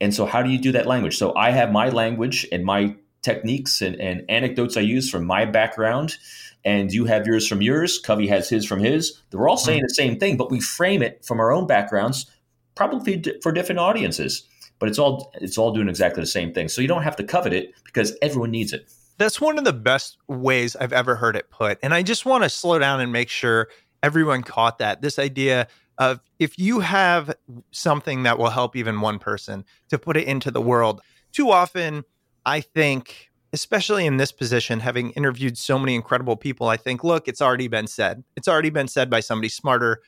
And 0.00 0.14
so, 0.14 0.26
how 0.26 0.42
do 0.42 0.50
you 0.50 0.58
do 0.58 0.72
that 0.72 0.86
language? 0.86 1.16
So, 1.16 1.34
I 1.36 1.50
have 1.50 1.70
my 1.70 1.90
language 1.90 2.46
and 2.50 2.64
my 2.64 2.96
techniques 3.22 3.82
and, 3.82 4.00
and 4.00 4.24
anecdotes 4.28 4.76
I 4.76 4.80
use 4.80 5.10
from 5.10 5.26
my 5.26 5.44
background, 5.44 6.16
and 6.64 6.92
you 6.92 7.04
have 7.04 7.26
yours 7.26 7.46
from 7.46 7.62
yours. 7.62 7.98
Covey 7.98 8.26
has 8.28 8.48
his 8.48 8.64
from 8.64 8.80
his. 8.80 9.20
They're 9.30 9.48
all 9.48 9.56
saying 9.56 9.82
the 9.82 9.94
same 9.94 10.18
thing, 10.18 10.36
but 10.36 10.50
we 10.50 10.60
frame 10.60 11.02
it 11.02 11.24
from 11.24 11.40
our 11.40 11.52
own 11.52 11.66
backgrounds, 11.66 12.26
probably 12.74 13.22
for 13.42 13.52
different 13.52 13.78
audiences. 13.78 14.44
But 14.78 14.88
it's 14.88 14.98
all 14.98 15.30
it's 15.34 15.58
all 15.58 15.72
doing 15.72 15.88
exactly 15.88 16.22
the 16.22 16.26
same 16.26 16.52
thing. 16.52 16.68
So 16.68 16.80
you 16.80 16.88
don't 16.88 17.02
have 17.02 17.16
to 17.16 17.24
covet 17.24 17.52
it 17.52 17.74
because 17.84 18.16
everyone 18.22 18.50
needs 18.50 18.72
it. 18.72 18.90
That's 19.20 19.38
one 19.38 19.58
of 19.58 19.64
the 19.64 19.74
best 19.74 20.16
ways 20.28 20.74
I've 20.76 20.94
ever 20.94 21.14
heard 21.14 21.36
it 21.36 21.50
put. 21.50 21.78
And 21.82 21.92
I 21.92 22.02
just 22.02 22.24
want 22.24 22.42
to 22.42 22.48
slow 22.48 22.78
down 22.78 23.02
and 23.02 23.12
make 23.12 23.28
sure 23.28 23.68
everyone 24.02 24.42
caught 24.42 24.78
that. 24.78 25.02
This 25.02 25.18
idea 25.18 25.68
of 25.98 26.20
if 26.38 26.58
you 26.58 26.80
have 26.80 27.34
something 27.70 28.22
that 28.22 28.38
will 28.38 28.48
help 28.48 28.76
even 28.76 29.02
one 29.02 29.18
person 29.18 29.66
to 29.90 29.98
put 29.98 30.16
it 30.16 30.26
into 30.26 30.50
the 30.50 30.62
world. 30.62 31.02
Too 31.32 31.50
often, 31.50 32.04
I 32.46 32.62
think, 32.62 33.28
especially 33.52 34.06
in 34.06 34.16
this 34.16 34.32
position, 34.32 34.80
having 34.80 35.10
interviewed 35.10 35.58
so 35.58 35.78
many 35.78 35.94
incredible 35.94 36.38
people, 36.38 36.68
I 36.68 36.78
think, 36.78 37.04
look, 37.04 37.28
it's 37.28 37.42
already 37.42 37.68
been 37.68 37.88
said. 37.88 38.24
It's 38.36 38.48
already 38.48 38.70
been 38.70 38.88
said 38.88 39.10
by 39.10 39.20
somebody 39.20 39.50
smarter, 39.50 40.00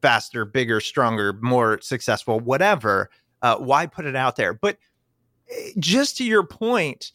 faster, 0.00 0.46
bigger, 0.46 0.80
stronger, 0.80 1.34
more 1.42 1.82
successful, 1.82 2.40
whatever. 2.40 3.10
Uh, 3.42 3.56
why 3.58 3.84
put 3.84 4.06
it 4.06 4.16
out 4.16 4.36
there? 4.36 4.54
But 4.54 4.78
eh, 5.50 5.72
just 5.78 6.16
to 6.16 6.24
your 6.24 6.46
point, 6.46 7.12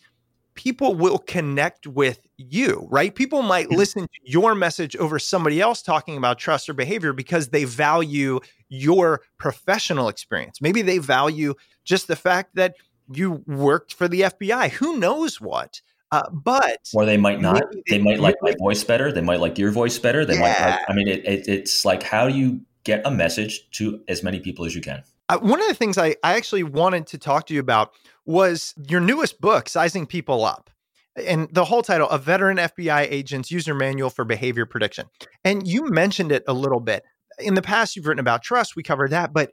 people 0.56 0.96
will 0.96 1.18
connect 1.18 1.88
with 1.88 2.20
you, 2.38 2.88
right? 2.90 3.14
People 3.14 3.42
might 3.42 3.70
listen 3.70 4.04
to 4.04 4.20
your 4.24 4.56
message 4.56 4.96
over 4.96 5.20
somebody 5.20 5.62
else 5.62 5.82
talking 5.82 6.18
about 6.18 6.38
trust 6.38 6.70
or 6.70 6.74
behavior 6.74 7.14
because 7.14 7.50
they 7.50 7.64
value 7.64 8.40
your 8.68 9.22
professional 9.38 10.10
experience. 10.10 10.62
Maybe 10.62 10.82
they 10.82 10.98
value 10.98 11.56
just 11.84 12.08
the 12.08 12.16
fact 12.16 12.56
that 12.56 12.76
you 13.12 13.44
worked 13.48 13.94
for 13.94 14.08
the 14.08 14.22
FBI. 14.22 14.70
Who 14.72 14.98
knows 14.98 15.42
what? 15.42 15.82
Uh, 16.12 16.28
but 16.32 16.90
or 16.94 17.06
they 17.06 17.18
might 17.18 17.40
not. 17.40 17.64
They, 17.72 17.98
they, 17.98 18.04
might 18.04 18.20
like 18.20 18.36
my 18.42 18.56
voice 18.58 18.84
better. 18.84 19.12
They 19.12 19.22
might 19.22 19.40
like 19.40 19.60
your 19.60 19.72
voice 19.72 20.00
better. 20.00 20.26
They 20.26 20.34
yeah. 20.34 20.40
might. 20.40 20.72
Like, 20.72 20.80
I 20.90 20.94
mean, 20.94 21.08
it, 21.08 21.26
it, 21.26 21.48
it's 21.48 21.86
like 21.86 22.02
how 22.02 22.28
do 22.28 22.36
you 22.36 22.62
get 22.84 23.02
a 23.06 23.12
message 23.12 23.70
to 23.72 24.02
as 24.08 24.24
many 24.24 24.40
people 24.40 24.66
as 24.66 24.74
you 24.74 24.82
can? 24.82 25.04
Uh, 25.30 25.38
one 25.38 25.62
of 25.62 25.68
the 25.68 25.76
things 25.76 25.98
I, 25.98 26.16
I 26.24 26.36
actually 26.36 26.64
wanted 26.64 27.06
to 27.08 27.20
talk 27.20 27.46
to 27.48 27.54
you 27.54 27.60
about 27.60 27.94
was 28.30 28.76
your 28.88 29.00
newest 29.02 29.42
book, 29.42 29.68
Sizing 29.68 30.06
People 30.06 30.46
Up. 30.46 30.70
And 31.16 31.50
the 31.52 31.66
whole 31.66 31.82
title, 31.82 32.08
A 32.10 32.20
Veteran 32.20 32.58
FBI 32.58 33.08
Agent's 33.10 33.50
User 33.50 33.74
Manual 33.74 34.12
for 34.12 34.24
Behavior 34.24 34.68
Prediction. 34.68 35.08
And 35.44 35.68
you 35.68 35.90
mentioned 35.90 36.32
it 36.32 36.44
a 36.48 36.54
little 36.54 36.80
bit. 36.80 37.04
In 37.40 37.56
the 37.56 37.64
past, 37.64 37.96
you've 37.96 38.06
written 38.06 38.20
about 38.20 38.44
trust. 38.44 38.76
We 38.76 38.84
covered 38.84 39.10
that. 39.10 39.34
But 39.34 39.52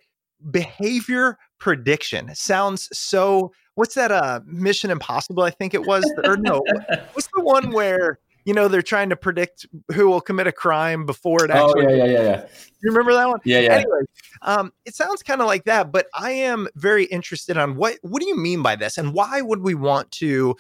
behavior 0.51 1.39
prediction 1.59 2.35
sounds 2.35 2.91
so. 2.93 3.51
What's 3.77 3.95
that? 3.95 4.13
Uh, 4.13 4.41
Mission 4.45 4.91
Impossible, 4.91 5.43
I 5.43 5.51
think 5.51 5.73
it 5.73 5.87
was. 5.87 6.05
Or 6.25 6.37
no, 6.37 6.63
what's 7.15 7.31
the 7.35 7.43
one 7.43 7.71
where 7.71 8.19
you 8.47 8.55
know 8.55 8.69
they're 8.69 8.81
trying 8.81 9.11
to 9.11 9.17
predict 9.17 9.67
who 9.93 10.09
will 10.09 10.21
commit 10.23 10.47
a 10.47 10.53
crime 10.53 11.05
before 11.05 11.45
it 11.45 11.51
oh, 11.51 11.55
actually. 11.55 11.87
Oh 11.87 11.91
yeah, 11.91 12.05
yeah, 12.05 12.13
yeah, 12.13 12.23
yeah. 12.23 12.47
You 12.81 12.91
remember 12.91 13.13
that 13.13 13.29
one? 13.29 13.41
Yeah, 13.45 13.59
yeah. 13.59 13.75
Anyway, 13.75 14.01
um, 14.41 14.73
it 14.87 14.95
sounds 14.95 15.23
kind 15.23 15.41
of 15.41 15.49
like 15.49 15.65
that, 15.65 15.93
but 15.93 16.07
I 16.15 16.31
am 16.31 16.69
very 16.77 17.05
interested 17.05 17.59
on 17.59 17.75
what 17.75 17.99
what 18.03 18.23
do 18.23 18.29
you 18.29 18.37
mean 18.37 18.63
by 18.63 18.77
this, 18.77 18.97
and 18.97 19.13
why 19.13 19.43
would 19.43 19.61
we 19.61 19.75
want 19.75 20.13
to 20.13 20.57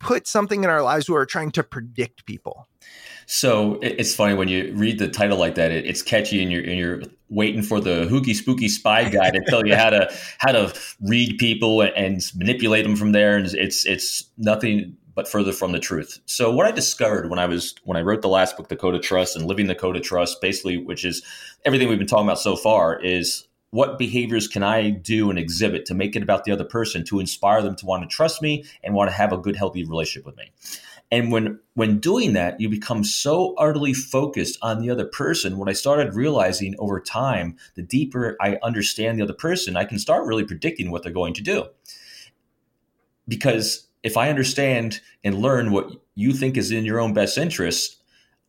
put 0.00 0.26
something 0.26 0.64
in 0.64 0.70
our 0.70 0.82
lives 0.82 1.08
where 1.08 1.20
we're 1.20 1.26
trying 1.26 1.52
to 1.52 1.62
predict 1.62 2.24
people? 2.24 2.66
So 3.26 3.78
it's 3.82 4.14
funny 4.14 4.34
when 4.34 4.48
you 4.48 4.72
read 4.74 4.98
the 4.98 5.08
title 5.08 5.36
like 5.36 5.56
that. 5.56 5.70
it's 5.70 6.00
catchy, 6.00 6.42
and 6.42 6.50
you're 6.50 6.62
and 6.62 6.78
you're 6.78 7.02
waiting 7.28 7.60
for 7.60 7.80
the 7.80 8.06
hooky 8.06 8.32
spooky 8.32 8.68
spy 8.68 9.08
guy 9.10 9.30
to 9.30 9.40
tell 9.46 9.66
you 9.66 9.76
how 9.76 9.90
to 9.90 10.10
how 10.38 10.52
to 10.52 10.72
read 11.02 11.36
people 11.36 11.82
and 11.82 12.22
manipulate 12.34 12.84
them 12.84 12.96
from 12.96 13.12
there. 13.12 13.36
And 13.36 13.46
it's 13.52 13.84
it's 13.84 14.24
nothing 14.38 14.96
but 15.16 15.26
further 15.26 15.50
from 15.50 15.72
the 15.72 15.80
truth. 15.80 16.20
So 16.26 16.52
what 16.52 16.66
I 16.66 16.70
discovered 16.70 17.30
when 17.30 17.40
I 17.40 17.46
was 17.46 17.74
when 17.82 17.96
I 17.96 18.02
wrote 18.02 18.22
the 18.22 18.28
last 18.28 18.56
book, 18.56 18.68
The 18.68 18.76
Code 18.76 18.94
of 18.94 19.02
Trust, 19.02 19.34
and 19.34 19.46
Living 19.46 19.66
the 19.66 19.74
Code 19.74 19.96
of 19.96 20.02
Trust, 20.02 20.40
basically, 20.40 20.76
which 20.76 21.04
is 21.04 21.24
everything 21.64 21.88
we've 21.88 21.98
been 21.98 22.06
talking 22.06 22.26
about 22.26 22.38
so 22.38 22.54
far, 22.54 23.00
is 23.00 23.48
what 23.70 23.98
behaviors 23.98 24.46
can 24.46 24.62
I 24.62 24.90
do 24.90 25.30
and 25.30 25.38
exhibit 25.38 25.86
to 25.86 25.94
make 25.94 26.14
it 26.14 26.22
about 26.22 26.44
the 26.44 26.52
other 26.52 26.64
person 26.64 27.02
to 27.06 27.18
inspire 27.18 27.62
them 27.62 27.74
to 27.76 27.86
want 27.86 28.08
to 28.08 28.14
trust 28.14 28.40
me 28.40 28.64
and 28.84 28.94
want 28.94 29.10
to 29.10 29.16
have 29.16 29.32
a 29.32 29.38
good, 29.38 29.56
healthy 29.56 29.84
relationship 29.84 30.26
with 30.26 30.36
me. 30.36 30.52
And 31.10 31.32
when 31.32 31.60
when 31.74 31.98
doing 31.98 32.34
that, 32.34 32.60
you 32.60 32.68
become 32.68 33.02
so 33.02 33.54
utterly 33.56 33.94
focused 33.94 34.58
on 34.60 34.80
the 34.80 34.90
other 34.90 35.06
person. 35.06 35.56
What 35.56 35.70
I 35.70 35.72
started 35.72 36.14
realizing 36.14 36.74
over 36.78 37.00
time, 37.00 37.56
the 37.74 37.82
deeper 37.82 38.36
I 38.38 38.58
understand 38.62 39.18
the 39.18 39.22
other 39.22 39.32
person, 39.32 39.78
I 39.78 39.86
can 39.86 39.98
start 39.98 40.26
really 40.26 40.44
predicting 40.44 40.90
what 40.90 41.02
they're 41.02 41.12
going 41.12 41.34
to 41.34 41.42
do. 41.42 41.64
Because 43.26 43.85
if 44.02 44.16
I 44.16 44.30
understand 44.30 45.00
and 45.24 45.36
learn 45.36 45.72
what 45.72 45.90
you 46.14 46.32
think 46.32 46.56
is 46.56 46.70
in 46.70 46.84
your 46.84 47.00
own 47.00 47.14
best 47.14 47.38
interest, 47.38 47.96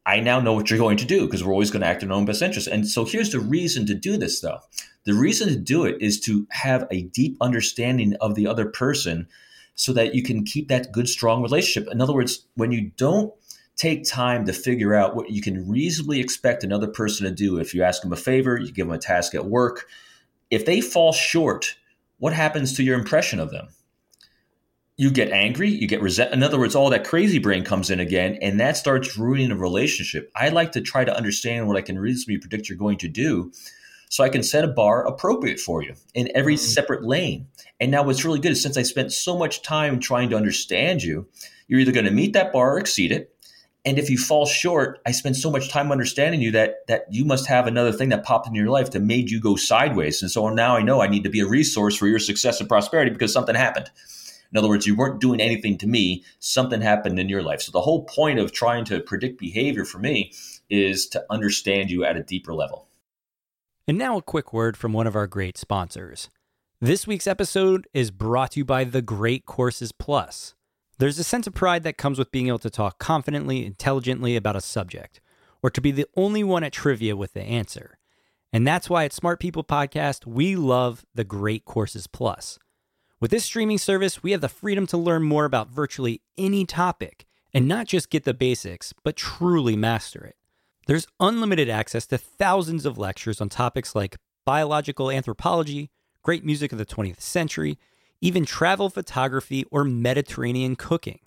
I 0.06 0.22
now 0.22 0.40
know 0.40 0.54
what 0.54 0.70
you're 0.70 0.80
going 0.80 0.98
to 0.98 1.06
do 1.06 1.26
because 1.26 1.44
we're 1.44 1.52
always 1.52 1.72
going 1.72 1.82
to 1.82 1.88
act 1.88 2.02
in 2.02 2.12
our 2.12 2.18
own 2.18 2.26
best 2.26 2.42
interest. 2.42 2.68
And 2.68 2.88
so 2.88 3.04
here's 3.04 3.32
the 3.32 3.40
reason 3.40 3.86
to 3.88 3.94
do 3.94 4.18
this, 4.18 4.40
though. 4.40 4.60
The 5.04 5.14
reason 5.14 5.50
to 5.50 5.58
do 5.58 5.86
it 5.86 5.98
is 6.02 6.20
to 6.22 6.48
have 6.52 6.88
a 6.92 7.04
deep 7.04 7.38
understanding 7.42 8.16
of 8.22 8.36
the 8.36 8.48
other 8.48 8.66
person 8.66 9.28
so 9.76 9.94
that 9.94 10.16
you 10.16 10.24
can 10.24 10.44
keep 10.44 10.70
that 10.70 10.92
good, 10.92 11.08
strong 11.08 11.42
relationship. 11.42 11.92
In 11.92 12.02
other 12.02 12.14
words, 12.14 12.46
when 12.56 12.72
you 12.72 12.92
don't 12.98 13.34
take 13.76 14.06
time 14.06 14.46
to 14.46 14.54
figure 14.54 14.96
out 14.96 15.16
what 15.16 15.30
you 15.30 15.42
can 15.42 15.70
reasonably 15.70 16.20
expect 16.20 16.64
another 16.64 16.88
person 16.88 17.26
to 17.26 17.32
do, 17.32 17.60
if 17.60 17.74
you 17.74 17.84
ask 17.84 18.02
them 18.02 18.12
a 18.12 18.18
favor, 18.18 18.58
you 18.58 18.72
give 18.72 18.88
them 18.88 18.96
a 18.96 18.98
task 18.98 19.36
at 19.36 19.46
work, 19.46 19.88
if 20.50 20.66
they 20.66 20.82
fall 20.82 21.14
short, 21.14 21.76
what 22.18 22.34
happens 22.34 22.74
to 22.74 22.84
your 22.84 22.98
impression 22.98 23.40
of 23.40 23.52
them? 23.52 23.68
You 24.98 25.12
get 25.12 25.30
angry, 25.30 25.70
you 25.70 25.88
get 25.88 26.02
resent. 26.02 26.34
In 26.34 26.42
other 26.42 26.58
words, 26.58 26.74
all 26.74 26.90
that 26.90 27.06
crazy 27.06 27.38
brain 27.38 27.64
comes 27.64 27.92
in 27.92 28.00
again, 28.00 28.40
and 28.42 28.60
that 28.60 28.78
starts 28.78 29.16
ruining 29.16 29.52
a 29.52 29.56
relationship. 29.56 30.32
I 30.36 30.50
like 30.50 30.72
to 30.72 30.82
try 30.82 31.06
to 31.06 31.16
understand 31.16 31.68
what 31.68 31.78
I 31.78 31.82
can 31.82 32.00
reasonably 32.00 32.40
predict 32.40 32.68
you're 32.68 32.80
going 32.80 32.98
to 33.00 33.08
do, 33.08 33.52
so 34.10 34.24
I 34.24 34.30
can 34.30 34.42
set 34.42 34.64
a 34.64 34.68
bar 34.68 35.06
appropriate 35.06 35.60
for 35.60 35.84
you 35.84 35.94
in 36.16 36.32
every 36.34 36.56
mm-hmm. 36.56 36.66
separate 36.66 37.04
lane. 37.04 37.48
And 37.80 37.92
now, 37.92 38.04
what's 38.04 38.26
really 38.26 38.40
good 38.40 38.54
is 38.54 38.64
since 38.64 38.76
I 38.76 38.82
spent 38.82 39.14
so 39.14 39.38
much 39.38 39.62
time 39.62 40.00
trying 40.00 40.32
to 40.32 40.36
understand 40.36 41.04
you, 41.04 41.28
you're 41.68 41.80
either 41.80 41.92
going 41.92 42.06
to 42.06 42.12
meet 42.12 42.34
that 42.34 42.52
bar 42.52 42.74
or 42.74 42.80
exceed 42.80 43.12
it. 43.12 43.34
And 43.86 44.00
if 44.00 44.10
you 44.10 44.18
fall 44.18 44.46
short, 44.48 45.00
I 45.06 45.12
spent 45.12 45.36
so 45.38 45.52
much 45.52 45.70
time 45.70 45.92
understanding 45.92 46.42
you 46.42 46.52
that 46.52 46.88
that 46.88 47.06
you 47.12 47.24
must 47.24 47.46
have 47.48 47.68
another 47.68 47.92
thing 47.92 48.10
that 48.10 48.24
popped 48.24 48.48
in 48.48 48.56
your 48.56 48.70
life 48.70 48.92
that 48.92 49.02
made 49.02 49.30
you 49.30 49.40
go 49.40 49.56
sideways. 49.56 50.24
And 50.24 50.32
so 50.32 50.50
now 50.50 50.76
I 50.76 50.82
know 50.82 51.02
I 51.02 51.08
need 51.08 51.24
to 51.24 51.30
be 51.30 51.42
a 51.42 51.48
resource 51.48 51.96
for 51.96 52.08
your 52.08 52.20
success 52.20 52.60
and 52.60 52.68
prosperity 52.68 53.12
because 53.12 53.32
something 53.32 53.56
happened. 53.56 53.92
In 54.52 54.58
other 54.58 54.70
words, 54.70 54.88
you 54.88 54.96
weren't 54.96 55.22
doing 55.22 55.42
anything 55.42 55.78
to 55.80 55.88
me, 55.88 56.24
something 56.40 56.82
happened 56.82 57.20
in 57.20 57.30
your 57.30 57.44
life. 57.44 57.62
So 57.62 57.72
the 57.72 57.82
whole 57.82 58.06
point 58.06 58.40
of 58.40 58.52
trying 58.52 58.86
to 58.86 59.00
predict 59.00 59.40
behavior 59.40 59.86
for 59.86 60.00
me 60.00 60.32
is 60.70 61.08
to 61.10 61.26
understand 61.30 61.90
you 61.90 62.06
at 62.06 62.18
a 62.18 62.24
deeper 62.24 62.54
level. 62.54 62.88
And 63.88 63.98
now 63.98 64.18
a 64.18 64.22
quick 64.22 64.54
word 64.54 64.76
from 64.76 64.94
one 64.94 65.08
of 65.08 65.16
our 65.16 65.28
great 65.28 65.58
sponsors. 65.58 66.30
This 66.80 67.08
week's 67.08 67.28
episode 67.28 67.88
is 67.94 68.12
brought 68.12 68.52
to 68.52 68.60
you 68.60 68.66
by 68.66 68.84
The 68.84 69.02
Great 69.02 69.46
Courses 69.46 69.92
Plus. 69.92 70.54
There's 71.00 71.20
a 71.20 71.24
sense 71.24 71.48
of 71.48 71.54
pride 71.54 71.84
that 71.84 71.98
comes 71.98 72.20
with 72.20 72.32
being 72.32 72.48
able 72.48 72.60
to 72.60 72.70
talk 72.70 73.00
confidently, 73.00 73.66
intelligently 73.66 74.36
about 74.36 74.56
a 74.56 74.62
subject, 74.62 75.22
or 75.64 75.70
to 75.70 75.82
be 75.82 75.92
the 75.92 76.08
only 76.16 76.44
one 76.44 76.64
at 76.64 76.74
trivia 76.74 77.16
with 77.16 77.34
the 77.34 77.42
answer. 77.42 77.98
And 78.52 78.66
that's 78.66 78.90
why 78.90 79.06
at 79.06 79.14
Smart 79.14 79.40
People 79.40 79.64
Podcast, 79.64 80.26
we 80.26 80.56
love 80.56 81.06
The 81.14 81.24
Great 81.24 81.66
Courses 81.66 82.08
Plus. 82.08 82.60
With 83.20 83.32
this 83.32 83.46
streaming 83.46 83.80
service, 83.80 84.22
we 84.22 84.32
have 84.32 84.42
the 84.42 84.50
freedom 84.50 84.86
to 84.88 84.98
learn 84.98 85.24
more 85.24 85.46
about 85.46 85.70
virtually 85.70 86.22
any 86.38 86.66
topic 86.66 87.26
and 87.52 87.68
not 87.68 87.88
just 87.88 88.12
get 88.12 88.26
the 88.26 88.34
basics, 88.34 88.94
but 89.04 89.16
truly 89.16 89.76
master 89.76 90.24
it. 90.24 90.36
There's 90.86 91.08
unlimited 91.20 91.68
access 91.68 92.06
to 92.08 92.18
thousands 92.20 92.86
of 92.86 93.00
lectures 93.00 93.42
on 93.42 93.50
topics 93.50 93.96
like 93.96 94.18
biological 94.46 95.10
anthropology, 95.10 95.90
great 96.22 96.46
music 96.46 96.72
of 96.72 96.78
the 96.78 96.86
20th 96.86 97.20
century, 97.20 97.80
even 98.22 98.46
travel 98.46 98.90
photography 98.90 99.66
or 99.72 99.84
Mediterranean 99.84 100.76
cooking. 100.76 101.20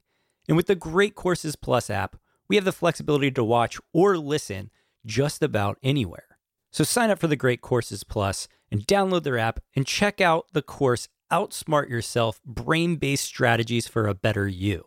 And 0.46 0.56
with 0.56 0.68
the 0.68 0.76
Great 0.76 1.16
Courses 1.16 1.56
Plus 1.56 1.90
app, 1.90 2.16
we 2.48 2.54
have 2.54 2.64
the 2.64 2.72
flexibility 2.72 3.32
to 3.32 3.42
watch 3.42 3.80
or 3.92 4.16
listen 4.16 4.70
just 5.04 5.42
about 5.42 5.76
anywhere. 5.82 6.38
So 6.70 6.84
sign 6.84 7.10
up 7.10 7.18
for 7.18 7.26
the 7.26 7.36
Great 7.36 7.62
Courses 7.62 8.04
Plus 8.04 8.46
and 8.70 8.86
download 8.86 9.24
their 9.24 9.38
app 9.38 9.58
and 9.74 9.84
check 9.84 10.20
out 10.20 10.46
the 10.52 10.62
course 10.62 11.08
Outsmart 11.30 11.88
Yourself 11.88 12.42
Brain 12.44 12.96
Based 12.96 13.24
Strategies 13.24 13.86
for 13.86 14.06
a 14.06 14.14
Better 14.14 14.48
You. 14.48 14.84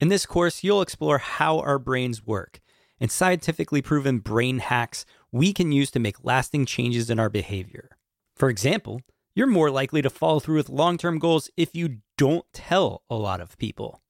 In 0.00 0.08
this 0.08 0.24
course, 0.24 0.62
you'll 0.62 0.82
explore 0.82 1.18
how 1.18 1.58
our 1.58 1.78
brains 1.78 2.24
work 2.24 2.60
and 3.00 3.10
scientifically 3.10 3.82
proven 3.82 4.18
brain 4.18 4.60
hacks 4.60 5.04
we 5.32 5.52
can 5.52 5.72
use 5.72 5.90
to 5.90 5.98
make 5.98 6.24
lasting 6.24 6.66
changes 6.66 7.10
in 7.10 7.18
our 7.18 7.28
behavior. 7.28 7.90
For 8.34 8.48
example, 8.48 9.00
you're 9.34 9.46
more 9.46 9.70
likely 9.70 10.00
to 10.02 10.10
follow 10.10 10.38
through 10.38 10.56
with 10.56 10.68
long 10.68 10.96
term 10.96 11.18
goals 11.18 11.50
if 11.56 11.74
you 11.74 11.98
don't 12.16 12.46
tell 12.52 13.02
a 13.10 13.16
lot 13.16 13.40
of 13.40 13.58
people. 13.58 14.00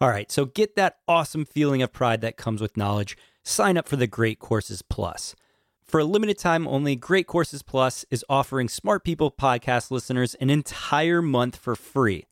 All 0.00 0.08
right, 0.08 0.30
so 0.30 0.44
get 0.44 0.76
that 0.76 0.98
awesome 1.06 1.44
feeling 1.44 1.82
of 1.82 1.92
pride 1.92 2.20
that 2.20 2.36
comes 2.36 2.60
with 2.60 2.76
knowledge. 2.76 3.16
Sign 3.44 3.76
up 3.76 3.88
for 3.88 3.96
the 3.96 4.06
Great 4.06 4.38
Courses 4.38 4.82
Plus. 4.82 5.34
For 5.88 5.98
a 6.00 6.04
limited 6.04 6.38
time 6.38 6.68
only, 6.68 6.94
Great 6.96 7.26
Courses 7.26 7.62
Plus 7.62 8.04
is 8.10 8.22
offering 8.28 8.68
Smart 8.68 9.04
People 9.04 9.30
podcast 9.30 9.90
listeners 9.90 10.34
an 10.34 10.50
entire 10.50 11.22
month 11.22 11.56
for 11.56 11.74
free. 11.74 12.26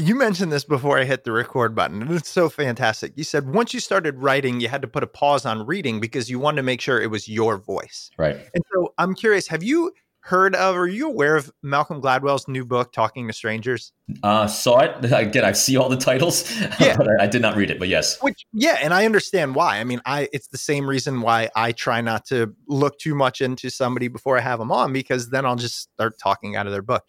You 0.00 0.14
mentioned 0.14 0.50
this 0.50 0.64
before 0.64 0.98
I 0.98 1.04
hit 1.04 1.24
the 1.24 1.32
record 1.32 1.74
button, 1.74 2.00
and 2.00 2.10
it's 2.12 2.30
so 2.30 2.48
fantastic. 2.48 3.12
You 3.16 3.24
said 3.24 3.52
once 3.52 3.74
you 3.74 3.80
started 3.80 4.18
writing, 4.18 4.58
you 4.58 4.68
had 4.68 4.80
to 4.80 4.88
put 4.88 5.02
a 5.02 5.06
pause 5.06 5.44
on 5.44 5.66
reading 5.66 6.00
because 6.00 6.30
you 6.30 6.38
wanted 6.38 6.56
to 6.56 6.62
make 6.62 6.80
sure 6.80 6.98
it 6.98 7.10
was 7.10 7.28
your 7.28 7.58
voice. 7.58 8.10
Right. 8.16 8.36
And 8.54 8.64
so 8.72 8.94
I'm 8.96 9.14
curious, 9.14 9.46
have 9.48 9.62
you 9.62 9.92
heard 10.20 10.54
of, 10.54 10.74
are 10.74 10.86
you 10.86 11.06
aware 11.06 11.36
of 11.36 11.52
Malcolm 11.62 12.00
Gladwell's 12.00 12.48
new 12.48 12.64
book, 12.64 12.92
Talking 12.92 13.26
to 13.26 13.34
Strangers? 13.34 13.92
Uh, 14.22 14.46
saw 14.46 14.80
it. 14.80 15.04
Again, 15.12 15.44
I 15.44 15.52
see 15.52 15.76
all 15.76 15.90
the 15.90 15.98
titles, 15.98 16.50
yeah. 16.80 16.96
but 16.96 17.06
I, 17.20 17.24
I, 17.24 17.26
did 17.26 17.42
not 17.42 17.54
read 17.56 17.70
it, 17.70 17.78
but 17.78 17.88
yes. 17.88 18.18
Which, 18.22 18.46
yeah, 18.54 18.78
and 18.80 18.94
I 18.94 19.04
understand 19.04 19.54
why. 19.54 19.80
I 19.80 19.84
mean, 19.84 20.00
I 20.06 20.28
it's 20.32 20.48
the 20.48 20.58
same 20.58 20.88
reason 20.88 21.20
why 21.20 21.50
I 21.54 21.72
try 21.72 22.00
not 22.00 22.24
to 22.26 22.54
look 22.68 22.98
too 22.98 23.14
much 23.14 23.42
into 23.42 23.68
somebody 23.68 24.08
before 24.08 24.38
I 24.38 24.40
have 24.40 24.60
them 24.60 24.72
on, 24.72 24.94
because 24.94 25.28
then 25.28 25.44
I'll 25.44 25.56
just 25.56 25.90
start 25.92 26.18
talking 26.18 26.56
out 26.56 26.66
of 26.66 26.72
their 26.72 26.82
book. 26.82 27.04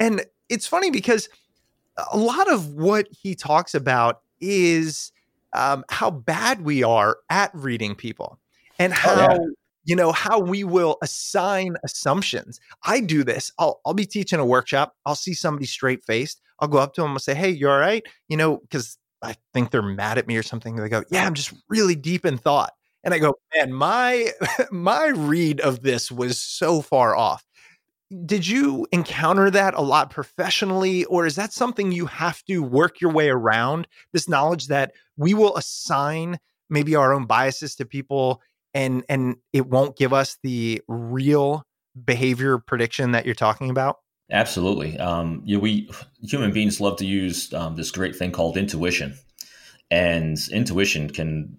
And 0.00 0.24
it's 0.48 0.66
funny 0.66 0.90
because 0.90 1.28
a 2.12 2.18
lot 2.18 2.50
of 2.50 2.74
what 2.74 3.08
he 3.10 3.34
talks 3.34 3.74
about 3.74 4.20
is 4.40 5.12
um, 5.52 5.84
how 5.88 6.10
bad 6.10 6.62
we 6.62 6.82
are 6.82 7.18
at 7.30 7.50
reading 7.54 7.94
people 7.94 8.38
and 8.78 8.92
how 8.92 9.14
oh, 9.14 9.34
yeah. 9.34 9.38
you 9.84 9.96
know 9.96 10.12
how 10.12 10.40
we 10.40 10.64
will 10.64 10.98
assign 11.02 11.76
assumptions. 11.84 12.60
I 12.84 13.00
do 13.00 13.22
this. 13.22 13.52
I'll, 13.58 13.80
I'll 13.86 13.94
be 13.94 14.06
teaching 14.06 14.40
a 14.40 14.46
workshop. 14.46 14.96
I'll 15.06 15.14
see 15.14 15.34
somebody 15.34 15.66
straight 15.66 16.04
faced 16.04 16.40
i'll 16.60 16.68
go 16.68 16.78
up 16.78 16.94
to 16.94 17.02
them 17.02 17.12
and 17.12 17.20
say 17.20 17.34
hey 17.34 17.50
you 17.50 17.68
all 17.68 17.78
right? 17.78 18.04
You 18.28 18.36
know 18.36 18.58
because 18.58 18.98
i 19.22 19.36
think 19.52 19.70
they're 19.70 19.82
mad 19.82 20.18
at 20.18 20.26
me 20.26 20.36
or 20.36 20.42
something. 20.42 20.76
They 20.76 20.88
go 20.88 21.02
yeah 21.10 21.26
i'm 21.26 21.34
just 21.34 21.52
really 21.68 21.96
deep 21.96 22.24
in 22.24 22.38
thought. 22.38 22.72
And 23.02 23.12
i 23.12 23.18
go 23.18 23.34
man 23.54 23.72
my 23.72 24.30
my 24.70 25.06
read 25.08 25.60
of 25.60 25.82
this 25.82 26.10
was 26.10 26.38
so 26.38 26.80
far 26.80 27.14
off 27.14 27.44
did 28.26 28.46
you 28.46 28.86
encounter 28.92 29.50
that 29.50 29.74
a 29.74 29.80
lot 29.80 30.10
professionally 30.10 31.04
or 31.06 31.26
is 31.26 31.36
that 31.36 31.52
something 31.52 31.92
you 31.92 32.06
have 32.06 32.42
to 32.44 32.62
work 32.62 33.00
your 33.00 33.10
way 33.10 33.28
around 33.28 33.86
this 34.12 34.28
knowledge 34.28 34.68
that 34.68 34.92
we 35.16 35.34
will 35.34 35.56
assign 35.56 36.38
maybe 36.70 36.94
our 36.94 37.12
own 37.12 37.26
biases 37.26 37.74
to 37.76 37.84
people 37.84 38.40
and 38.74 39.04
and 39.08 39.36
it 39.52 39.68
won't 39.68 39.96
give 39.96 40.12
us 40.12 40.38
the 40.42 40.82
real 40.88 41.64
behavior 42.04 42.58
prediction 42.58 43.12
that 43.12 43.24
you're 43.24 43.34
talking 43.34 43.70
about? 43.70 43.98
Absolutely. 44.30 44.98
Um, 44.98 45.42
you 45.44 45.56
know, 45.56 45.62
we 45.62 45.90
human 46.22 46.52
beings 46.52 46.80
love 46.80 46.96
to 46.98 47.06
use 47.06 47.52
um, 47.52 47.76
this 47.76 47.90
great 47.90 48.16
thing 48.16 48.32
called 48.32 48.56
intuition, 48.56 49.16
and 49.90 50.38
intuition 50.50 51.10
can 51.10 51.56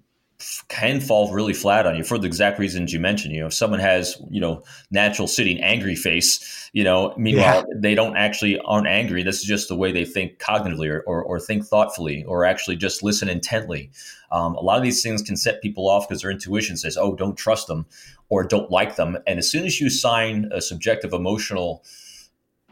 can 0.67 0.99
fall 0.99 1.31
really 1.31 1.53
flat 1.53 1.87
on 1.87 1.95
you 1.95 2.03
for 2.03 2.17
the 2.17 2.27
exact 2.27 2.59
reasons 2.59 2.91
you 2.91 2.99
mentioned. 2.99 3.33
You 3.33 3.41
know, 3.41 3.47
if 3.47 3.53
someone 3.53 3.79
has, 3.79 4.21
you 4.29 4.41
know, 4.41 4.63
natural 4.91 5.27
sitting 5.27 5.61
angry 5.61 5.95
face, 5.95 6.69
you 6.73 6.83
know, 6.83 7.13
meanwhile, 7.17 7.65
yeah. 7.67 7.75
they 7.77 7.95
don't 7.95 8.17
actually 8.17 8.59
aren't 8.59 8.87
angry. 8.87 9.23
This 9.23 9.39
is 9.39 9.45
just 9.45 9.69
the 9.69 9.75
way 9.75 9.91
they 9.91 10.03
think 10.03 10.39
cognitively 10.39 10.89
or, 10.89 11.01
or, 11.01 11.23
or 11.23 11.39
think 11.39 11.65
thoughtfully 11.65 12.25
or 12.25 12.43
actually 12.43 12.75
just 12.75 13.01
listen 13.01 13.29
intently. 13.29 13.91
Um, 14.31 14.55
a 14.55 14.61
lot 14.61 14.77
of 14.77 14.83
these 14.83 15.01
things 15.01 15.21
can 15.21 15.37
set 15.37 15.61
people 15.61 15.89
off 15.89 16.07
because 16.07 16.21
their 16.21 16.31
intuition 16.31 16.75
says, 16.75 16.97
oh, 16.97 17.15
don't 17.15 17.37
trust 17.37 17.67
them 17.67 17.85
or 18.27 18.43
don't 18.43 18.69
like 18.69 18.97
them. 18.97 19.17
And 19.25 19.39
as 19.39 19.49
soon 19.49 19.65
as 19.65 19.79
you 19.79 19.87
assign 19.87 20.49
a 20.51 20.61
subjective 20.61 21.13
emotional 21.13 21.83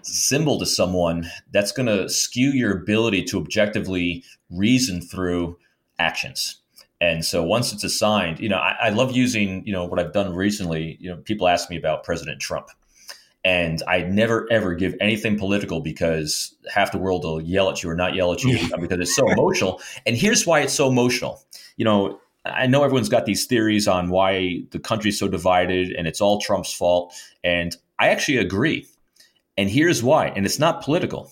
symbol 0.02 0.60
to 0.60 0.66
someone, 0.66 1.30
that's 1.52 1.72
going 1.72 1.86
to 1.86 2.10
skew 2.10 2.50
your 2.50 2.76
ability 2.78 3.24
to 3.24 3.40
objectively 3.40 4.26
reason 4.50 5.00
through 5.00 5.58
actions 5.98 6.60
and 7.02 7.26
so 7.26 7.44
once 7.44 7.74
it's 7.74 7.84
assigned, 7.84 8.40
you 8.40 8.50
know, 8.50 8.58
I, 8.58 8.76
I, 8.84 8.90
love 8.90 9.12
using, 9.12 9.66
you 9.66 9.74
know, 9.74 9.84
what 9.86 10.00
I've 10.00 10.14
done 10.14 10.34
recently. 10.34 10.98
You 11.00 11.10
know, 11.10 11.18
people 11.18 11.48
ask 11.48 11.70
me 11.70 11.76
about 11.76 12.04
President 12.04 12.40
Trump, 12.40 12.70
and 13.44 13.84
I 13.88 14.04
never 14.04 14.48
ever 14.52 14.74
give 14.74 14.96
anything 15.02 15.38
political 15.38 15.82
because 15.82 16.56
half 16.74 16.92
the 16.92 16.98
world 16.98 17.26
will 17.26 17.42
yell 17.42 17.70
at 17.70 17.84
you 17.84 17.90
or 17.90 17.96
not 17.96 18.16
yell 18.16 18.32
at 18.32 18.44
you 18.44 18.58
because 18.80 19.00
it's 19.00 19.16
so 19.16 19.30
emotional. 19.30 19.82
And 20.06 20.16
here's 20.16 20.48
why 20.48 20.62
it's 20.62 20.74
so 20.74 20.88
emotional. 20.88 21.44
You 21.76 21.86
know, 21.86 22.22
I 22.46 22.68
know 22.68 22.84
everyone's 22.84 23.10
got 23.10 23.26
these 23.26 23.46
theories 23.46 23.88
on 23.88 24.10
why 24.10 24.64
the 24.72 24.80
country's 24.80 25.20
so 25.20 25.28
divided 25.28 25.92
and 25.92 26.08
it's 26.08 26.22
all 26.22 26.40
Trump's 26.40 26.74
fault, 26.74 27.14
and 27.44 27.76
I 28.00 28.10
actually 28.10 28.38
agree. 28.38 28.88
And 29.58 29.70
here's 29.70 30.02
why, 30.02 30.28
and 30.28 30.46
it's 30.46 30.58
not 30.58 30.84
political. 30.84 31.32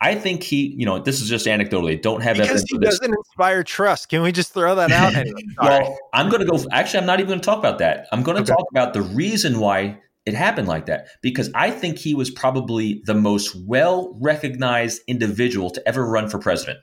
I 0.00 0.14
think 0.14 0.44
he, 0.44 0.74
you 0.76 0.86
know, 0.86 1.00
this 1.00 1.20
is 1.20 1.28
just 1.28 1.46
anecdotally. 1.46 2.00
Don't 2.00 2.20
have 2.22 2.36
because 2.36 2.64
he 2.68 2.78
doesn't 2.78 3.12
inspire 3.12 3.64
trust. 3.64 4.08
Can 4.08 4.22
we 4.22 4.30
just 4.30 4.54
throw 4.54 4.76
that 4.76 4.92
out? 4.92 5.12
well, 5.62 5.98
I'm 6.12 6.28
going 6.28 6.40
to 6.40 6.46
go. 6.46 6.64
Actually, 6.70 7.00
I'm 7.00 7.06
not 7.06 7.18
even 7.18 7.28
going 7.28 7.40
to 7.40 7.44
talk 7.44 7.58
about 7.58 7.78
that. 7.78 8.06
I'm 8.12 8.22
going 8.22 8.36
to 8.36 8.42
okay. 8.42 8.52
talk 8.52 8.66
about 8.70 8.94
the 8.94 9.02
reason 9.02 9.58
why 9.58 9.98
it 10.24 10.34
happened 10.34 10.68
like 10.68 10.86
that 10.86 11.08
because 11.22 11.50
I 11.54 11.70
think 11.70 11.98
he 11.98 12.14
was 12.14 12.30
probably 12.30 13.02
the 13.06 13.14
most 13.14 13.56
well 13.66 14.16
recognized 14.20 15.02
individual 15.06 15.70
to 15.70 15.88
ever 15.88 16.06
run 16.06 16.28
for 16.28 16.38
president 16.38 16.78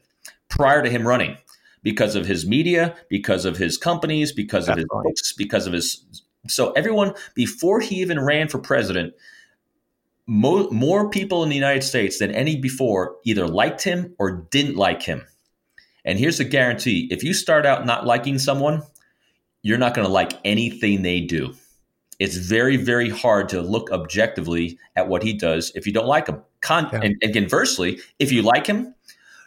prior 0.49 0.81
to 0.81 0.89
him 0.89 1.07
running 1.07 1.37
because 1.83 2.15
of 2.15 2.25
his 2.25 2.45
media, 2.45 2.95
because 3.09 3.45
of 3.45 3.57
his 3.57 3.77
companies, 3.77 4.31
because 4.31 4.65
That's 4.65 4.77
of 4.77 4.79
his 4.79 4.87
funny. 4.91 5.09
books, 5.09 5.33
because 5.33 5.67
of 5.67 5.73
his. 5.73 6.03
So 6.47 6.71
everyone 6.71 7.13
before 7.35 7.79
he 7.79 7.97
even 7.97 8.19
ran 8.19 8.49
for 8.49 8.57
president 8.57 9.13
mo- 10.27 10.69
more 10.69 11.09
people 11.09 11.43
in 11.43 11.49
the 11.49 11.55
United 11.55 11.83
States 11.83 12.19
than 12.19 12.31
any 12.31 12.55
before 12.55 13.17
either 13.25 13.47
liked 13.47 13.83
him 13.83 14.15
or 14.19 14.47
didn't 14.51 14.75
like 14.75 15.03
him. 15.03 15.25
And 16.03 16.19
here's 16.19 16.39
a 16.39 16.45
guarantee 16.45 17.07
if 17.11 17.23
you 17.23 17.33
start 17.33 17.65
out 17.65 17.85
not 17.85 18.05
liking 18.05 18.37
someone, 18.37 18.83
you're 19.63 19.77
not 19.77 19.93
going 19.93 20.05
to 20.05 20.13
like 20.13 20.33
anything 20.45 21.01
they 21.01 21.21
do. 21.21 21.53
It's 22.19 22.37
very, 22.37 22.77
very 22.77 23.09
hard 23.09 23.49
to 23.49 23.61
look 23.61 23.91
objectively 23.91 24.77
at 24.95 25.09
what 25.09 25.23
he 25.23 25.33
does 25.33 25.71
if 25.75 25.85
you 25.85 25.91
don't 25.91 26.07
like 26.07 26.27
him. 26.27 26.41
Con- 26.61 26.89
yeah. 26.93 27.01
and, 27.03 27.15
and 27.21 27.33
conversely, 27.33 27.99
if 28.19 28.31
you 28.31 28.41
like 28.41 28.67
him, 28.67 28.95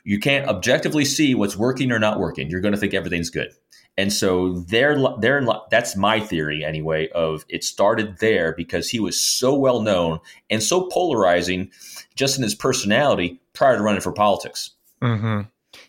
you 0.05 0.19
can't 0.19 0.49
objectively 0.49 1.05
see 1.05 1.35
what's 1.35 1.57
working 1.57 1.93
or 1.93 1.99
not 1.99 2.19
working. 2.19 2.51
You're 2.51 2.61
going 2.61 2.75
to 2.75 2.81
think 2.81 2.95
everything's 2.95 3.31
good. 3.31 3.53
And 3.99 4.13
so 4.13 4.53
there, 4.53 4.97
there, 5.19 5.45
that's 5.71 5.97
my 5.97 6.21
theory 6.21 6.65
anyway. 6.65 7.09
Of 7.09 7.45
it 7.49 7.65
started 7.65 8.19
there 8.19 8.55
because 8.57 8.89
he 8.89 9.01
was 9.01 9.21
so 9.21 9.53
well 9.55 9.83
known 9.83 10.21
and 10.49 10.63
so 10.63 10.89
polarizing, 10.89 11.73
just 12.15 12.39
in 12.39 12.45
his 12.45 12.55
personality 12.55 13.41
prior 13.55 13.77
to 13.77 13.83
running 13.83 14.01
for 14.01 14.13
politics. 14.13 14.71
Mm-hmm. 15.03 15.41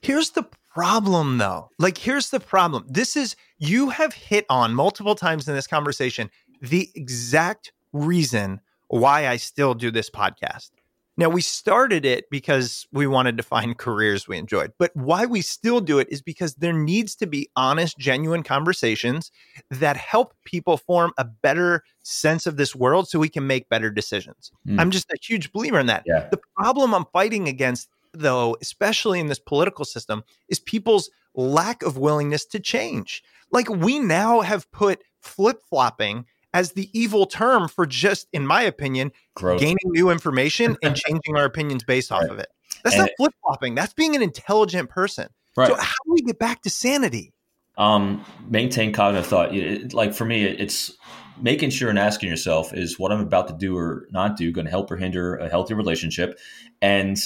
Here's 0.02 0.32
the 0.32 0.48
problem, 0.74 1.38
though. 1.38 1.70
Like, 1.78 2.00
here's 2.00 2.32
the 2.32 2.40
problem. 2.40 2.86
This 2.90 3.16
is 3.16 3.36
you 3.60 3.90
have 3.90 4.14
hit 4.14 4.46
on 4.50 4.74
multiple 4.74 5.16
times 5.16 5.48
in 5.48 5.54
this 5.54 5.68
conversation 5.68 6.32
the 6.62 6.90
exact 6.96 7.72
reason 7.94 8.60
why 8.88 9.28
I 9.28 9.38
still 9.38 9.76
do 9.76 9.92
this 9.92 10.10
podcast. 10.10 10.72
Now, 11.20 11.28
we 11.28 11.42
started 11.42 12.06
it 12.06 12.30
because 12.30 12.88
we 12.94 13.06
wanted 13.06 13.36
to 13.36 13.44
find 13.44 13.78
careers 13.78 14.26
we 14.26 14.38
enjoyed, 14.38 14.72
but 14.80 14.96
why 14.96 15.26
we 15.26 15.42
still 15.42 15.82
do 15.82 16.00
it 16.00 16.08
is 16.10 16.22
because 16.22 16.56
there 16.56 16.72
needs 16.72 17.14
to 17.18 17.28
be 17.28 17.50
honest, 17.58 17.98
genuine 17.98 18.42
conversations 18.42 19.30
that 19.70 19.98
help 19.98 20.34
people 20.46 20.78
form 20.78 21.12
a 21.18 21.26
better 21.26 21.84
sense 22.04 22.48
of 22.48 22.56
this 22.56 22.74
world 22.74 23.10
so 23.10 23.20
we 23.20 23.28
can 23.28 23.46
make 23.46 23.68
better 23.68 23.92
decisions. 23.92 24.50
Mm. 24.66 24.80
I'm 24.80 24.92
just 24.92 25.12
a 25.12 25.18
huge 25.22 25.52
believer 25.52 25.78
in 25.78 25.88
that. 25.88 26.04
Yeah. 26.06 26.30
The 26.32 26.40
problem 26.56 26.96
I'm 26.96 27.06
fighting 27.12 27.50
against, 27.50 27.90
though, 28.14 28.56
especially 28.62 29.20
in 29.20 29.28
this 29.28 29.40
political 29.40 29.84
system, 29.84 30.24
is 30.48 30.62
people's 30.62 31.10
lack 31.36 31.84
of 31.84 31.98
willingness 31.98 32.46
to 32.46 32.62
change. 32.62 33.24
Like 33.52 33.68
we 33.68 34.00
now 34.00 34.40
have 34.40 34.72
put 34.72 35.04
flip 35.20 35.62
flopping 35.70 36.28
as 36.54 36.74
the 36.74 36.90
evil 36.94 37.26
term 37.26 37.68
for 37.68 37.86
just, 37.86 38.28
in 38.34 38.46
my 38.46 38.64
opinion, 38.64 39.12
Growth. 39.36 39.60
gaining 39.60 39.78
new 39.86 40.10
information 40.10 40.78
and 40.82 40.96
changing 41.08 41.38
our 41.38 41.46
opinions 41.46 41.84
based 41.84 42.12
off 42.12 42.24
right. 42.24 42.32
of 42.32 42.40
it. 42.40 42.48
That's 42.84 42.96
and 42.96 43.04
not 43.04 43.12
flip 43.18 43.34
flopping. 43.42 43.76
That's 43.76 43.94
being 43.94 44.16
an 44.16 44.22
intelligent 44.22 44.90
person. 44.90 45.30
Right. 45.56 45.68
So 45.68 45.76
how 45.76 45.94
do 46.06 46.14
we 46.14 46.22
get 46.22 46.40
back 46.40 46.62
to 46.64 46.70
sanity? 46.70 47.34
Um, 47.78 48.26
maintain 48.48 48.92
cognitive 48.94 49.28
thought. 49.28 49.56
It, 49.56 49.94
like 49.94 50.14
for 50.14 50.26
me, 50.26 50.44
it's 50.44 50.96
making 51.42 51.70
sure 51.70 51.90
and 51.90 52.00
asking 52.00 52.30
yourself: 52.30 52.74
Is 52.74 53.00
what 53.00 53.12
I'm 53.12 53.22
about 53.22 53.48
to 53.48 53.54
do 53.54 53.78
or 53.78 54.08
not 54.12 54.38
do 54.38 54.52
going 54.52 54.66
to 54.66 54.72
help 54.72 54.92
or 54.92 54.98
hinder 54.98 55.36
a 55.38 55.50
healthy 55.50 55.74
relationship? 55.74 56.40
And 56.82 57.18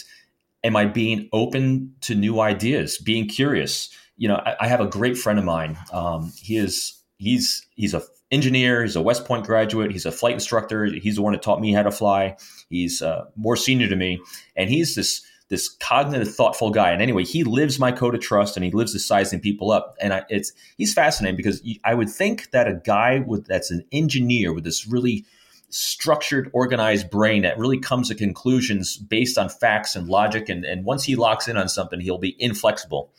am 0.63 0.75
I 0.75 0.85
being 0.85 1.29
open 1.33 1.93
to 2.01 2.15
new 2.15 2.39
ideas, 2.39 2.97
being 2.97 3.27
curious? 3.27 3.89
You 4.15 4.27
know, 4.27 4.35
I, 4.35 4.55
I 4.61 4.67
have 4.67 4.79
a 4.79 4.87
great 4.87 5.17
friend 5.17 5.39
of 5.39 5.45
mine. 5.45 5.77
Um, 5.91 6.31
he 6.37 6.57
is 6.57 7.01
he's 7.17 7.65
he's 7.75 7.93
a 7.93 8.01
engineer. 8.33 8.83
He's 8.83 8.95
a 8.95 9.01
West 9.01 9.25
Point 9.25 9.45
graduate. 9.45 9.91
He's 9.91 10.05
a 10.05 10.11
flight 10.11 10.33
instructor. 10.33 10.85
He's 10.85 11.15
the 11.15 11.21
one 11.21 11.33
that 11.33 11.41
taught 11.41 11.61
me 11.61 11.71
how 11.71 11.83
to 11.83 11.91
fly. 11.91 12.35
He's 12.69 13.01
uh, 13.01 13.25
more 13.35 13.55
senior 13.55 13.87
to 13.87 13.95
me, 13.95 14.19
and 14.55 14.69
he's 14.69 14.95
this 14.95 15.21
this 15.49 15.69
cognitive, 15.69 16.33
thoughtful 16.33 16.71
guy. 16.71 16.91
And 16.91 17.01
anyway, 17.01 17.23
he 17.23 17.43
lives 17.43 17.77
my 17.77 17.91
code 17.91 18.15
of 18.15 18.21
trust, 18.21 18.57
and 18.57 18.63
he 18.63 18.71
lives 18.71 18.93
the 18.93 18.99
sizing 18.99 19.39
people 19.39 19.71
up. 19.71 19.95
And 20.01 20.13
I, 20.13 20.23
it's 20.29 20.51
he's 20.77 20.93
fascinating 20.93 21.37
because 21.37 21.61
I 21.83 21.93
would 21.93 22.09
think 22.09 22.51
that 22.51 22.67
a 22.67 22.81
guy 22.83 23.19
with 23.19 23.45
that's 23.45 23.71
an 23.71 23.85
engineer 23.91 24.53
with 24.53 24.63
this 24.63 24.87
really 24.87 25.25
structured, 25.69 26.49
organized 26.53 27.09
brain 27.09 27.41
that 27.41 27.57
really 27.57 27.79
comes 27.79 28.07
to 28.07 28.15
conclusions 28.15 28.95
based 28.97 29.37
on 29.37 29.49
facts 29.49 29.95
and 29.95 30.07
logic. 30.07 30.47
And, 30.47 30.63
and 30.65 30.85
once 30.85 31.03
he 31.03 31.15
locks 31.15 31.47
in 31.47 31.57
on 31.57 31.67
something, 31.67 31.99
he'll 31.99 32.19
be 32.19 32.35
inflexible. 32.39 33.11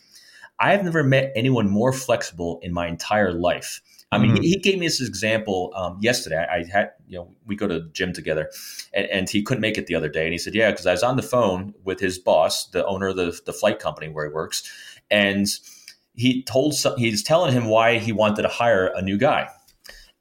I 0.61 0.71
have 0.71 0.85
never 0.85 1.03
met 1.03 1.33
anyone 1.35 1.69
more 1.69 1.93
flexible 1.93 2.61
in 2.63 2.73
my 2.73 2.87
entire 2.87 3.33
life. 3.33 3.81
I 4.13 4.19
mean, 4.19 4.33
mm-hmm. 4.33 4.43
he, 4.43 4.51
he, 4.51 4.59
gave 4.59 4.79
me 4.79 4.87
this 4.87 5.01
example 5.01 5.73
um, 5.75 5.99
yesterday. 6.01 6.37
I, 6.37 6.59
I, 6.59 6.65
had, 6.65 6.93
you 7.09 7.19
know, 7.19 7.35
we 7.47 7.57
go 7.57 7.67
to 7.67 7.81
the 7.81 7.89
gym 7.93 8.13
together, 8.13 8.49
and, 8.93 9.07
and 9.07 9.31
he 9.31 9.43
couldn't 9.43 9.61
make 9.61 9.77
it 9.77 9.87
the 9.87 9.97
other 9.97 10.09
day. 10.09 10.25
And 10.25 10.33
he 10.33 10.39
said, 10.39 10.55
"Yeah, 10.55 10.71
because 10.71 10.87
I 10.87 10.93
was 10.93 11.03
on 11.03 11.17
the 11.17 11.23
phone 11.23 11.75
with 11.83 11.99
his 11.99 12.19
boss, 12.19 12.69
the 12.69 12.87
owner 12.87 13.09
of 13.09 13.17
the, 13.17 13.39
the 13.45 13.53
flight 13.53 13.81
company 13.81 14.09
where 14.09 14.27
he 14.27 14.33
works, 14.33 14.63
and 15.11 15.49
he 16.15 16.43
told 16.45 16.75
some, 16.75 16.97
he's 16.97 17.23
telling 17.23 17.53
him 17.53 17.67
why 17.67 17.99
he 17.99 18.13
wanted 18.13 18.43
to 18.43 18.49
hire 18.49 18.93
a 18.95 19.03
new 19.03 19.19
guy, 19.19 19.49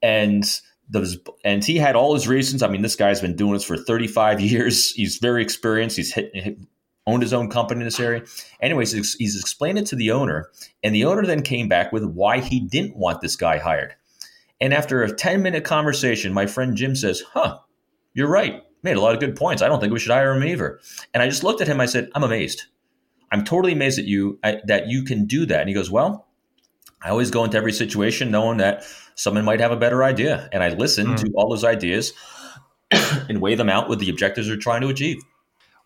and 0.01 0.43
those 0.89 1.17
and 1.43 1.63
he 1.63 1.77
had 1.77 1.95
all 1.95 2.13
his 2.13 2.27
reasons. 2.27 2.63
I 2.63 2.67
mean, 2.69 2.81
this 2.81 2.95
guy's 2.95 3.21
been 3.21 3.35
doing 3.35 3.53
this 3.53 3.63
for 3.63 3.77
35 3.77 4.41
years. 4.41 4.91
He's 4.93 5.17
very 5.17 5.41
experienced. 5.41 5.97
He's 5.97 6.13
hit, 6.13 6.31
hit, 6.33 6.57
owned 7.05 7.21
his 7.21 7.33
own 7.33 7.49
company 7.49 7.81
in 7.81 7.85
this 7.85 7.99
area. 7.99 8.23
Anyways, 8.61 8.91
he's, 8.91 9.15
he's 9.15 9.39
explained 9.39 9.77
it 9.77 9.85
to 9.87 9.95
the 9.95 10.11
owner, 10.11 10.49
and 10.83 10.95
the 10.95 11.05
owner 11.05 11.25
then 11.25 11.41
came 11.41 11.67
back 11.67 11.91
with 11.91 12.03
why 12.03 12.39
he 12.39 12.59
didn't 12.59 12.95
want 12.95 13.21
this 13.21 13.35
guy 13.35 13.57
hired. 13.57 13.95
And 14.61 14.73
after 14.73 15.03
a 15.03 15.13
10 15.13 15.41
minute 15.41 15.65
conversation, 15.65 16.33
my 16.33 16.45
friend 16.45 16.77
Jim 16.77 16.95
says, 16.95 17.21
Huh, 17.33 17.59
you're 18.13 18.29
right. 18.29 18.63
Made 18.81 18.97
a 18.97 19.01
lot 19.01 19.13
of 19.13 19.19
good 19.19 19.35
points. 19.35 19.61
I 19.61 19.67
don't 19.67 19.79
think 19.79 19.93
we 19.93 19.99
should 19.99 20.11
hire 20.11 20.33
him 20.33 20.43
either. 20.43 20.79
And 21.13 21.21
I 21.21 21.27
just 21.27 21.43
looked 21.43 21.61
at 21.61 21.67
him. 21.67 21.79
I 21.79 21.85
said, 21.85 22.09
I'm 22.15 22.23
amazed. 22.23 22.63
I'm 23.31 23.43
totally 23.43 23.73
amazed 23.73 23.99
at 23.99 24.05
you 24.05 24.39
I, 24.43 24.61
that 24.65 24.87
you 24.87 25.03
can 25.03 25.25
do 25.25 25.45
that. 25.47 25.61
And 25.61 25.69
he 25.69 25.75
goes, 25.75 25.91
Well, 25.91 26.27
I 27.01 27.09
always 27.09 27.31
go 27.31 27.43
into 27.43 27.57
every 27.57 27.73
situation 27.73 28.31
knowing 28.31 28.57
that 28.59 28.85
someone 29.15 29.43
might 29.43 29.59
have 29.59 29.71
a 29.71 29.77
better 29.77 30.03
idea. 30.03 30.47
And 30.53 30.63
I 30.63 30.69
listen 30.69 31.07
mm. 31.07 31.17
to 31.17 31.31
all 31.35 31.49
those 31.49 31.65
ideas 31.65 32.13
and 32.91 33.41
weigh 33.41 33.55
them 33.55 33.69
out 33.69 33.89
with 33.89 33.99
the 33.99 34.09
objectives 34.09 34.47
they're 34.47 34.57
trying 34.57 34.81
to 34.81 34.87
achieve. 34.87 35.17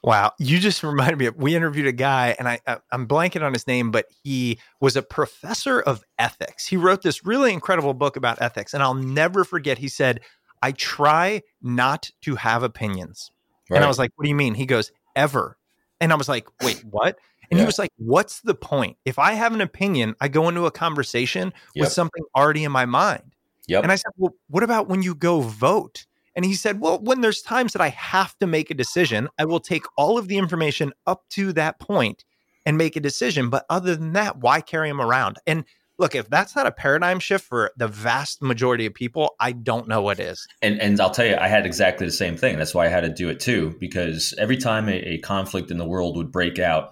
Wow, 0.03 0.31
you 0.39 0.59
just 0.59 0.83
reminded 0.83 1.17
me 1.17 1.25
of 1.25 1.35
we 1.35 1.55
interviewed 1.55 1.87
a 1.87 1.91
guy, 1.91 2.35
and 2.37 2.47
I, 2.47 2.59
I 2.67 2.77
am 2.91 3.07
blanking 3.07 3.41
on 3.41 3.53
his 3.53 3.67
name, 3.67 3.91
but 3.91 4.05
he 4.23 4.59
was 4.79 4.95
a 4.95 5.01
professor 5.01 5.79
of 5.79 6.03
ethics. 6.19 6.65
He 6.65 6.77
wrote 6.77 7.01
this 7.01 7.25
really 7.25 7.53
incredible 7.53 7.93
book 7.93 8.15
about 8.15 8.41
ethics, 8.41 8.73
and 8.73 8.83
I'll 8.83 8.93
never 8.93 9.43
forget. 9.43 9.77
He 9.77 9.89
said, 9.89 10.21
"I 10.61 10.71
try 10.71 11.41
not 11.61 12.09
to 12.21 12.35
have 12.35 12.63
opinions," 12.63 13.31
right. 13.69 13.77
and 13.77 13.85
I 13.85 13.87
was 13.87 13.99
like, 13.99 14.11
"What 14.15 14.23
do 14.23 14.29
you 14.29 14.35
mean?" 14.35 14.53
He 14.53 14.65
goes, 14.65 14.91
"Ever," 15.15 15.57
and 15.99 16.11
I 16.11 16.15
was 16.15 16.29
like, 16.29 16.47
"Wait, 16.61 16.83
what?" 16.89 17.17
And 17.49 17.57
yeah. 17.57 17.63
he 17.63 17.65
was 17.65 17.79
like, 17.79 17.91
What's 17.97 18.41
the 18.41 18.55
point? 18.55 18.97
If 19.05 19.19
I 19.19 19.33
have 19.33 19.53
an 19.53 19.61
opinion, 19.61 20.15
I 20.19 20.27
go 20.27 20.49
into 20.49 20.65
a 20.65 20.71
conversation 20.71 21.53
yep. 21.73 21.85
with 21.85 21.93
something 21.93 22.23
already 22.35 22.63
in 22.63 22.71
my 22.71 22.85
mind. 22.85 23.23
Yep. 23.67 23.83
And 23.83 23.91
I 23.91 23.95
said, 23.95 24.11
Well, 24.17 24.33
what 24.49 24.63
about 24.63 24.87
when 24.87 25.01
you 25.01 25.15
go 25.15 25.41
vote? 25.41 26.05
And 26.37 26.45
he 26.45 26.53
said, 26.53 26.79
Well, 26.79 26.99
when 26.99 27.21
there's 27.21 27.41
times 27.41 27.73
that 27.73 27.81
I 27.81 27.89
have 27.89 28.37
to 28.37 28.47
make 28.47 28.69
a 28.69 28.75
decision, 28.75 29.27
I 29.39 29.45
will 29.45 29.59
take 29.59 29.83
all 29.97 30.19
of 30.19 30.27
the 30.27 30.37
information 30.37 30.93
up 31.07 31.23
to 31.31 31.51
that 31.53 31.79
point 31.79 32.23
and 32.63 32.77
make 32.77 32.95
a 32.95 32.99
decision. 32.99 33.49
But 33.49 33.65
other 33.71 33.95
than 33.95 34.13
that, 34.13 34.37
why 34.37 34.61
carry 34.61 34.87
them 34.87 35.01
around? 35.01 35.37
And 35.47 35.65
look, 35.97 36.13
if 36.13 36.29
that's 36.29 36.55
not 36.55 36.67
a 36.67 36.71
paradigm 36.71 37.19
shift 37.19 37.43
for 37.43 37.71
the 37.75 37.87
vast 37.87 38.43
majority 38.43 38.85
of 38.85 38.93
people, 38.93 39.35
I 39.39 39.51
don't 39.51 39.87
know 39.87 40.03
what 40.03 40.19
is. 40.19 40.47
And 40.61 40.79
and 40.79 41.01
I'll 41.01 41.09
tell 41.09 41.25
you, 41.25 41.35
I 41.35 41.47
had 41.47 41.65
exactly 41.65 42.05
the 42.05 42.13
same 42.13 42.37
thing. 42.37 42.59
That's 42.59 42.75
why 42.75 42.85
I 42.85 42.89
had 42.89 43.01
to 43.01 43.09
do 43.09 43.29
it 43.29 43.39
too, 43.39 43.75
because 43.79 44.35
every 44.37 44.57
time 44.57 44.87
a, 44.89 44.93
a 44.93 45.17
conflict 45.17 45.71
in 45.71 45.79
the 45.79 45.87
world 45.87 46.15
would 46.17 46.31
break 46.31 46.59
out, 46.59 46.91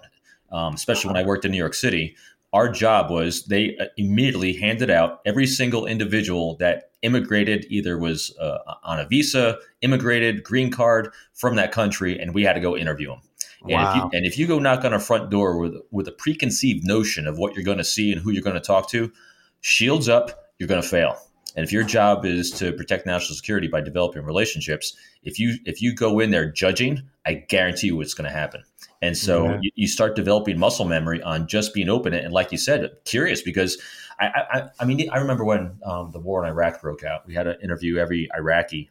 um, 0.50 0.74
especially 0.74 1.08
when 1.08 1.16
I 1.16 1.24
worked 1.24 1.44
in 1.44 1.52
New 1.52 1.56
York 1.56 1.74
City, 1.74 2.16
our 2.56 2.70
job 2.70 3.10
was 3.10 3.44
they 3.44 3.76
uh, 3.76 3.84
immediately 3.98 4.54
handed 4.54 4.90
out 4.90 5.20
every 5.26 5.46
single 5.46 5.84
individual 5.84 6.56
that 6.56 6.90
immigrated, 7.02 7.66
either 7.68 7.98
was 7.98 8.34
uh, 8.38 8.58
on 8.82 8.98
a 8.98 9.06
visa, 9.06 9.58
immigrated, 9.82 10.42
green 10.42 10.70
card 10.70 11.12
from 11.34 11.56
that 11.56 11.70
country, 11.70 12.18
and 12.18 12.34
we 12.34 12.42
had 12.42 12.54
to 12.54 12.60
go 12.60 12.74
interview 12.74 13.10
them. 13.10 13.20
Wow. 13.62 13.76
And, 13.76 13.88
if 13.88 13.94
you, 13.94 14.18
and 14.18 14.26
if 14.26 14.38
you 14.38 14.46
go 14.46 14.58
knock 14.58 14.86
on 14.86 14.94
a 14.94 14.98
front 14.98 15.28
door 15.28 15.58
with 15.58 15.74
with 15.90 16.08
a 16.08 16.12
preconceived 16.12 16.82
notion 16.84 17.26
of 17.26 17.36
what 17.36 17.54
you're 17.54 17.64
going 17.64 17.78
to 17.78 17.84
see 17.84 18.10
and 18.10 18.22
who 18.22 18.30
you're 18.30 18.42
going 18.42 18.54
to 18.54 18.60
talk 18.60 18.88
to, 18.90 19.12
shields 19.60 20.08
up, 20.08 20.48
you're 20.58 20.68
going 20.68 20.82
to 20.82 20.88
fail. 20.88 21.16
And 21.56 21.64
if 21.64 21.72
your 21.72 21.84
job 21.84 22.24
is 22.24 22.50
to 22.52 22.72
protect 22.72 23.06
national 23.06 23.36
security 23.36 23.68
by 23.68 23.82
developing 23.82 24.22
relationships, 24.24 24.96
if 25.22 25.38
you 25.38 25.56
if 25.66 25.82
you 25.82 25.94
go 25.94 26.20
in 26.20 26.30
there 26.30 26.50
judging, 26.50 27.02
I 27.26 27.34
guarantee 27.34 27.88
you 27.88 27.96
what's 27.96 28.14
going 28.14 28.30
to 28.30 28.36
happen. 28.36 28.62
And 29.02 29.16
so 29.16 29.46
yeah. 29.46 29.58
you, 29.62 29.70
you, 29.74 29.88
start 29.88 30.16
developing 30.16 30.58
muscle 30.58 30.86
memory 30.86 31.22
on 31.22 31.46
just 31.46 31.74
being 31.74 31.88
open 31.88 32.14
and, 32.14 32.32
like 32.32 32.50
you 32.52 32.58
said, 32.58 32.90
curious. 33.04 33.42
Because 33.42 33.78
I 34.18 34.26
I, 34.26 34.62
I 34.80 34.84
mean 34.84 35.08
I 35.10 35.18
remember 35.18 35.44
when 35.44 35.78
um, 35.84 36.10
the 36.12 36.20
war 36.20 36.42
in 36.44 36.48
Iraq 36.50 36.80
broke 36.80 37.04
out, 37.04 37.26
we 37.26 37.34
had 37.34 37.44
to 37.44 37.60
interview 37.62 37.98
every 37.98 38.28
Iraqi 38.34 38.90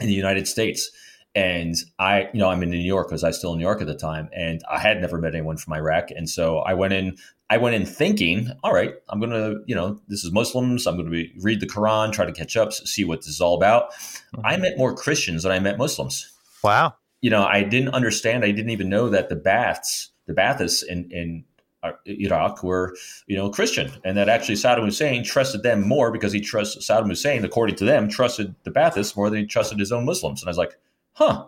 in 0.00 0.06
the 0.06 0.14
United 0.14 0.46
States. 0.46 0.90
And 1.34 1.76
I, 1.98 2.28
you 2.32 2.40
know, 2.40 2.48
I'm 2.48 2.62
in 2.62 2.70
New 2.70 2.78
York 2.78 3.08
because 3.08 3.22
I 3.22 3.28
was 3.28 3.38
still 3.38 3.52
in 3.52 3.58
New 3.58 3.64
York 3.64 3.80
at 3.80 3.86
the 3.86 3.94
time, 3.94 4.28
and 4.32 4.60
I 4.68 4.80
had 4.80 5.00
never 5.00 5.16
met 5.16 5.34
anyone 5.34 5.58
from 5.58 5.74
Iraq. 5.74 6.10
And 6.10 6.28
so 6.28 6.58
I 6.58 6.74
went 6.74 6.92
in 6.92 7.16
I 7.50 7.56
went 7.56 7.74
in 7.74 7.84
thinking, 7.84 8.48
all 8.62 8.72
right, 8.72 8.94
I'm 9.08 9.18
going 9.18 9.32
to, 9.32 9.60
you 9.66 9.74
know, 9.74 10.00
this 10.06 10.24
is 10.24 10.30
Muslims. 10.30 10.86
I'm 10.86 10.96
going 10.96 11.10
to 11.10 11.28
read 11.40 11.58
the 11.58 11.66
Quran, 11.66 12.12
try 12.12 12.24
to 12.24 12.32
catch 12.32 12.56
up, 12.56 12.72
see 12.72 13.04
what 13.04 13.20
this 13.20 13.28
is 13.28 13.40
all 13.40 13.56
about. 13.56 13.92
Mm-hmm. 13.92 14.46
I 14.46 14.56
met 14.56 14.78
more 14.78 14.94
Christians 14.94 15.42
than 15.42 15.50
I 15.50 15.58
met 15.58 15.76
Muslims. 15.76 16.32
Wow. 16.62 16.94
You 17.20 17.30
know, 17.30 17.44
I 17.44 17.62
didn't 17.62 17.90
understand. 17.90 18.44
I 18.44 18.52
didn't 18.52 18.70
even 18.70 18.88
know 18.88 19.08
that 19.10 19.28
the 19.28 19.36
Baaths, 19.36 20.08
the 20.26 20.32
Baathists 20.32 20.82
in, 20.84 21.10
in 21.10 21.44
uh, 21.82 21.92
Iraq 22.06 22.62
were, 22.62 22.96
you 23.26 23.36
know, 23.36 23.50
Christian, 23.50 23.90
and 24.04 24.16
that 24.16 24.28
actually 24.28 24.54
Saddam 24.54 24.84
Hussein 24.84 25.24
trusted 25.24 25.62
them 25.62 25.86
more 25.86 26.10
because 26.10 26.32
he 26.32 26.40
trusted 26.40 26.82
Saddam 26.82 27.08
Hussein, 27.08 27.44
according 27.44 27.76
to 27.76 27.84
them, 27.84 28.08
trusted 28.08 28.54
the 28.64 28.70
Baathists 28.70 29.16
more 29.16 29.30
than 29.30 29.40
he 29.40 29.46
trusted 29.46 29.78
his 29.78 29.92
own 29.92 30.04
Muslims. 30.04 30.42
And 30.42 30.48
I 30.48 30.50
was 30.50 30.58
like, 30.58 30.78
huh, 31.12 31.46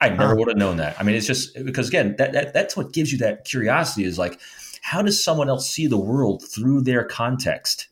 I 0.00 0.10
never 0.10 0.34
would 0.34 0.48
have 0.48 0.58
known 0.58 0.76
that. 0.76 0.98
I 1.00 1.02
mean, 1.02 1.14
it's 1.14 1.26
just 1.26 1.54
because 1.64 1.88
again, 1.88 2.16
that, 2.18 2.32
that 2.32 2.52
that's 2.52 2.76
what 2.76 2.92
gives 2.92 3.12
you 3.12 3.18
that 3.18 3.44
curiosity 3.44 4.04
is 4.04 4.18
like, 4.18 4.40
how 4.82 5.02
does 5.02 5.22
someone 5.22 5.48
else 5.48 5.70
see 5.70 5.86
the 5.86 5.98
world 5.98 6.44
through 6.46 6.82
their 6.82 7.04
context? 7.04 7.88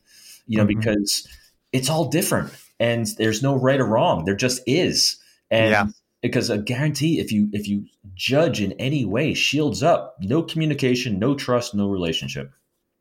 You 0.47 0.57
know, 0.57 0.65
mm-hmm. 0.65 0.79
because 0.79 1.27
it's 1.71 1.89
all 1.89 2.09
different 2.09 2.53
and 2.79 3.07
there's 3.17 3.41
no 3.41 3.55
right 3.55 3.79
or 3.79 3.85
wrong. 3.85 4.25
There 4.25 4.35
just 4.35 4.61
is. 4.67 5.17
And 5.49 5.71
yeah. 5.71 5.85
Because 6.27 6.49
I 6.49 6.57
guarantee 6.57 7.19
if 7.19 7.31
you 7.31 7.49
if 7.53 7.67
you 7.67 7.85
judge 8.13 8.61
in 8.61 8.73
any 8.73 9.05
way, 9.05 9.33
shields 9.33 9.83
up, 9.83 10.17
no 10.19 10.43
communication, 10.43 11.19
no 11.19 11.35
trust, 11.35 11.73
no 11.73 11.87
relationship 11.87 12.51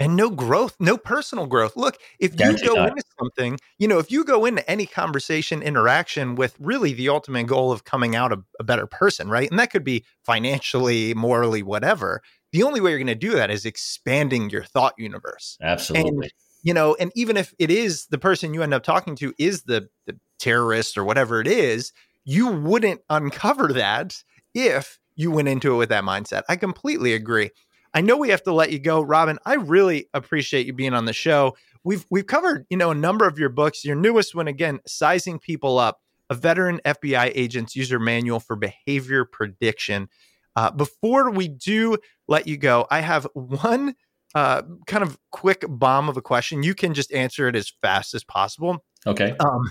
and 0.01 0.17
no 0.17 0.29
growth, 0.29 0.75
no 0.81 0.97
personal 0.97 1.47
growth. 1.47 1.77
Look, 1.77 1.99
if 2.19 2.33
you 2.33 2.59
go 2.59 2.75
not. 2.75 2.89
into 2.89 3.03
something, 3.17 3.61
you 3.79 3.87
know, 3.87 4.01
if 4.01 4.11
you 4.11 4.25
go 4.25 4.45
into 4.45 4.69
any 4.69 4.87
conversation, 4.87 5.63
interaction 5.63 6.35
with 6.35 6.57
really 6.59 6.93
the 6.93 7.09
ultimate 7.09 7.47
goal 7.47 7.71
of 7.71 7.85
coming 7.85 8.17
out 8.17 8.33
a, 8.33 8.43
a 8.59 8.65
better 8.65 8.89
person, 8.89 9.29
right? 9.29 9.49
And 9.49 9.59
that 9.61 9.71
could 9.71 9.85
be 9.85 10.05
financially, 10.25 11.15
morally, 11.15 11.63
whatever 11.63 12.23
the 12.55 12.63
only 12.63 12.81
way 12.81 12.91
you're 12.91 13.01
going 13.01 13.09
to 13.09 13.17
do 13.17 13.33
that 13.33 13.51
is 13.51 13.67
expanding 13.67 14.49
your 14.49 14.63
thought 14.63 14.95
universe. 14.97 15.59
Absolutely. 15.61 16.27
And, 16.27 16.33
you 16.63 16.73
know, 16.73 16.97
and 17.01 17.11
even 17.17 17.37
if 17.37 17.53
it 17.59 17.69
is 17.69 18.07
the 18.07 18.17
person 18.17 18.55
you 18.55 18.63
end 18.63 18.73
up 18.73 18.85
talking 18.85 19.17
to 19.17 19.35
is 19.41 19.65
the, 19.65 19.89
the 20.07 20.17
terrorist 20.39 20.97
or 20.97 21.03
whatever 21.03 21.41
it 21.41 21.49
is, 21.49 21.93
you 22.25 22.49
wouldn't 22.49 23.01
uncover 23.11 23.73
that 23.73 24.23
if 24.55 24.99
you 25.17 25.31
went 25.31 25.49
into 25.49 25.75
it 25.75 25.77
with 25.77 25.89
that 25.91 26.05
mindset. 26.05 26.43
I 26.49 26.57
completely 26.57 27.15
agree. 27.15 27.51
I 27.93 28.01
know 28.01 28.17
we 28.17 28.31
have 28.31 28.43
to 28.45 28.53
let 28.53 28.73
you 28.73 28.81
go, 28.81 29.01
Robin. 29.01 29.39
I 29.47 29.55
really 29.55 30.09
appreciate 30.13 30.67
you 30.67 30.73
being 30.73 30.95
on 30.95 31.05
the 31.05 31.13
show. 31.13 31.57
We've 31.85 32.05
we've 32.11 32.27
covered, 32.27 32.67
you 32.69 32.77
know, 32.77 32.91
a 32.91 32.95
number 32.95 33.27
of 33.27 33.39
your 33.39 33.51
books. 33.51 33.85
Your 33.85 33.95
newest 33.95 34.35
one 34.35 34.49
again, 34.49 34.81
Sizing 34.87 35.39
People 35.39 35.79
Up, 35.79 36.01
a 36.29 36.35
veteran 36.35 36.81
FBI 36.85 37.31
agent's 37.35 37.77
user 37.77 38.01
manual 38.01 38.41
for 38.41 38.57
behavior 38.57 39.25
prediction. 39.25 40.09
Uh, 40.57 40.71
before 40.71 41.31
we 41.31 41.49
do 41.49 41.99
let 42.27 42.47
you 42.49 42.57
go, 42.57 42.87
I 42.91 43.01
have 43.01 43.27
one 43.35 43.95
uh, 44.35 44.63
kind 44.87 45.05
of 45.05 45.19
quick 45.31 45.65
bomb 45.69 46.09
of 46.09 46.17
a 46.17 46.23
question. 46.23 46.63
You 46.63 46.75
can 46.75 46.95
just 46.95 47.13
answer 47.13 47.49
it 47.49 47.55
as 47.55 47.73
fast 47.83 48.15
as 48.15 48.25
possible. 48.25 48.85
Okay. 49.07 49.37
Um, 49.39 49.71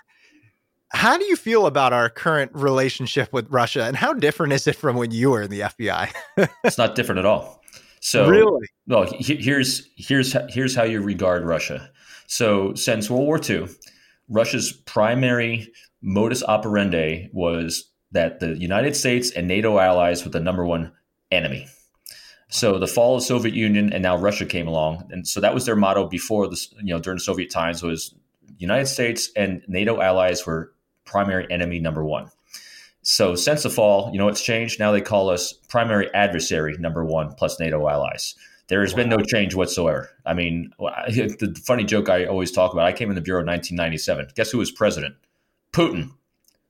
how 0.94 1.18
do 1.18 1.26
you 1.26 1.36
feel 1.36 1.66
about 1.66 1.92
our 1.92 2.10
current 2.10 2.52
relationship 2.54 3.34
with 3.34 3.50
Russia, 3.50 3.84
and 3.84 3.96
how 3.96 4.14
different 4.14 4.54
is 4.54 4.68
it 4.68 4.76
from 4.76 4.96
when 4.96 5.12
you 5.12 5.32
were 5.32 5.44
in 5.44 5.50
the 5.50 5.62
FBI? 5.62 6.12
it's 6.64 6.78
not 6.78 6.96
different 6.96 7.20
at 7.20 7.26
all. 7.26 7.62
So, 8.00 8.28
really, 8.28 8.68
well, 8.88 9.08
here's 9.20 9.88
here's 9.96 10.36
here's 10.50 10.76
how 10.76 10.84
you 10.84 11.02
regard 11.02 11.46
Russia. 11.46 11.90
So, 12.28 12.74
since 12.76 13.10
World 13.10 13.26
War 13.26 13.40
II, 13.42 13.68
Russia's 14.30 14.72
primary 14.72 15.72
modus 16.02 16.44
operandi 16.44 17.30
was 17.34 17.90
that 18.12 18.40
the 18.40 18.58
United 18.58 18.96
States 18.96 19.32
and 19.32 19.48
NATO 19.48 19.80
allies 19.80 20.24
were 20.24 20.32
the 20.32 20.40
number 20.40 20.66
one 20.66 20.92
enemy. 21.32 21.68
So 22.50 22.78
the 22.78 22.88
fall 22.88 23.16
of 23.16 23.22
the 23.22 23.26
Soviet 23.26 23.56
Union 23.56 23.92
and 23.92 24.04
now 24.04 24.16
Russia 24.16 24.46
came 24.46 24.68
along, 24.68 25.10
and 25.10 25.28
so 25.28 25.40
that 25.40 25.56
was 25.56 25.66
their 25.66 25.76
motto 25.76 26.08
before 26.08 26.48
this. 26.48 26.72
You 26.78 26.94
know, 26.94 27.00
during 27.00 27.18
Soviet 27.18 27.50
times 27.50 27.82
was 27.82 28.14
United 28.58 28.86
States 28.86 29.32
and 29.36 29.64
NATO 29.68 30.00
allies 30.02 30.46
were 30.46 30.74
primary 31.06 31.48
enemy 31.50 31.80
number 31.80 32.04
one. 32.04 32.30
So 33.02 33.36
since 33.36 33.64
the 33.64 33.70
fall, 33.70 34.10
you 34.14 34.18
know, 34.18 34.28
it's 34.30 34.42
changed. 34.42 34.80
Now 34.80 34.92
they 34.92 35.02
call 35.02 35.30
us 35.30 35.54
primary 35.54 36.14
adversary 36.14 36.78
number 36.80 37.04
one 37.04 37.34
plus 37.36 37.60
NATO 37.60 37.88
allies. 37.88 38.36
There 38.68 38.82
has 38.82 38.94
wow. 38.94 38.98
been 38.98 39.10
no 39.10 39.18
change 39.18 39.56
whatsoever. 39.56 40.10
I 40.26 40.34
mean, 40.34 40.72
the 40.80 41.62
funny 41.66 41.84
joke 41.84 42.10
I 42.10 42.26
always 42.26 42.52
talk 42.52 42.72
about. 42.72 42.86
I 42.86 42.94
came 42.94 43.10
in 43.10 43.16
the 43.16 43.22
bureau 43.22 43.42
in 43.42 43.48
1997. 43.48 44.30
Guess 44.36 44.52
who 44.52 44.58
was 44.58 44.72
president? 44.72 45.16
Putin. 45.74 46.12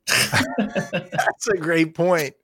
That's 0.58 1.48
a 1.48 1.58
great 1.58 1.94
point. 1.94 2.36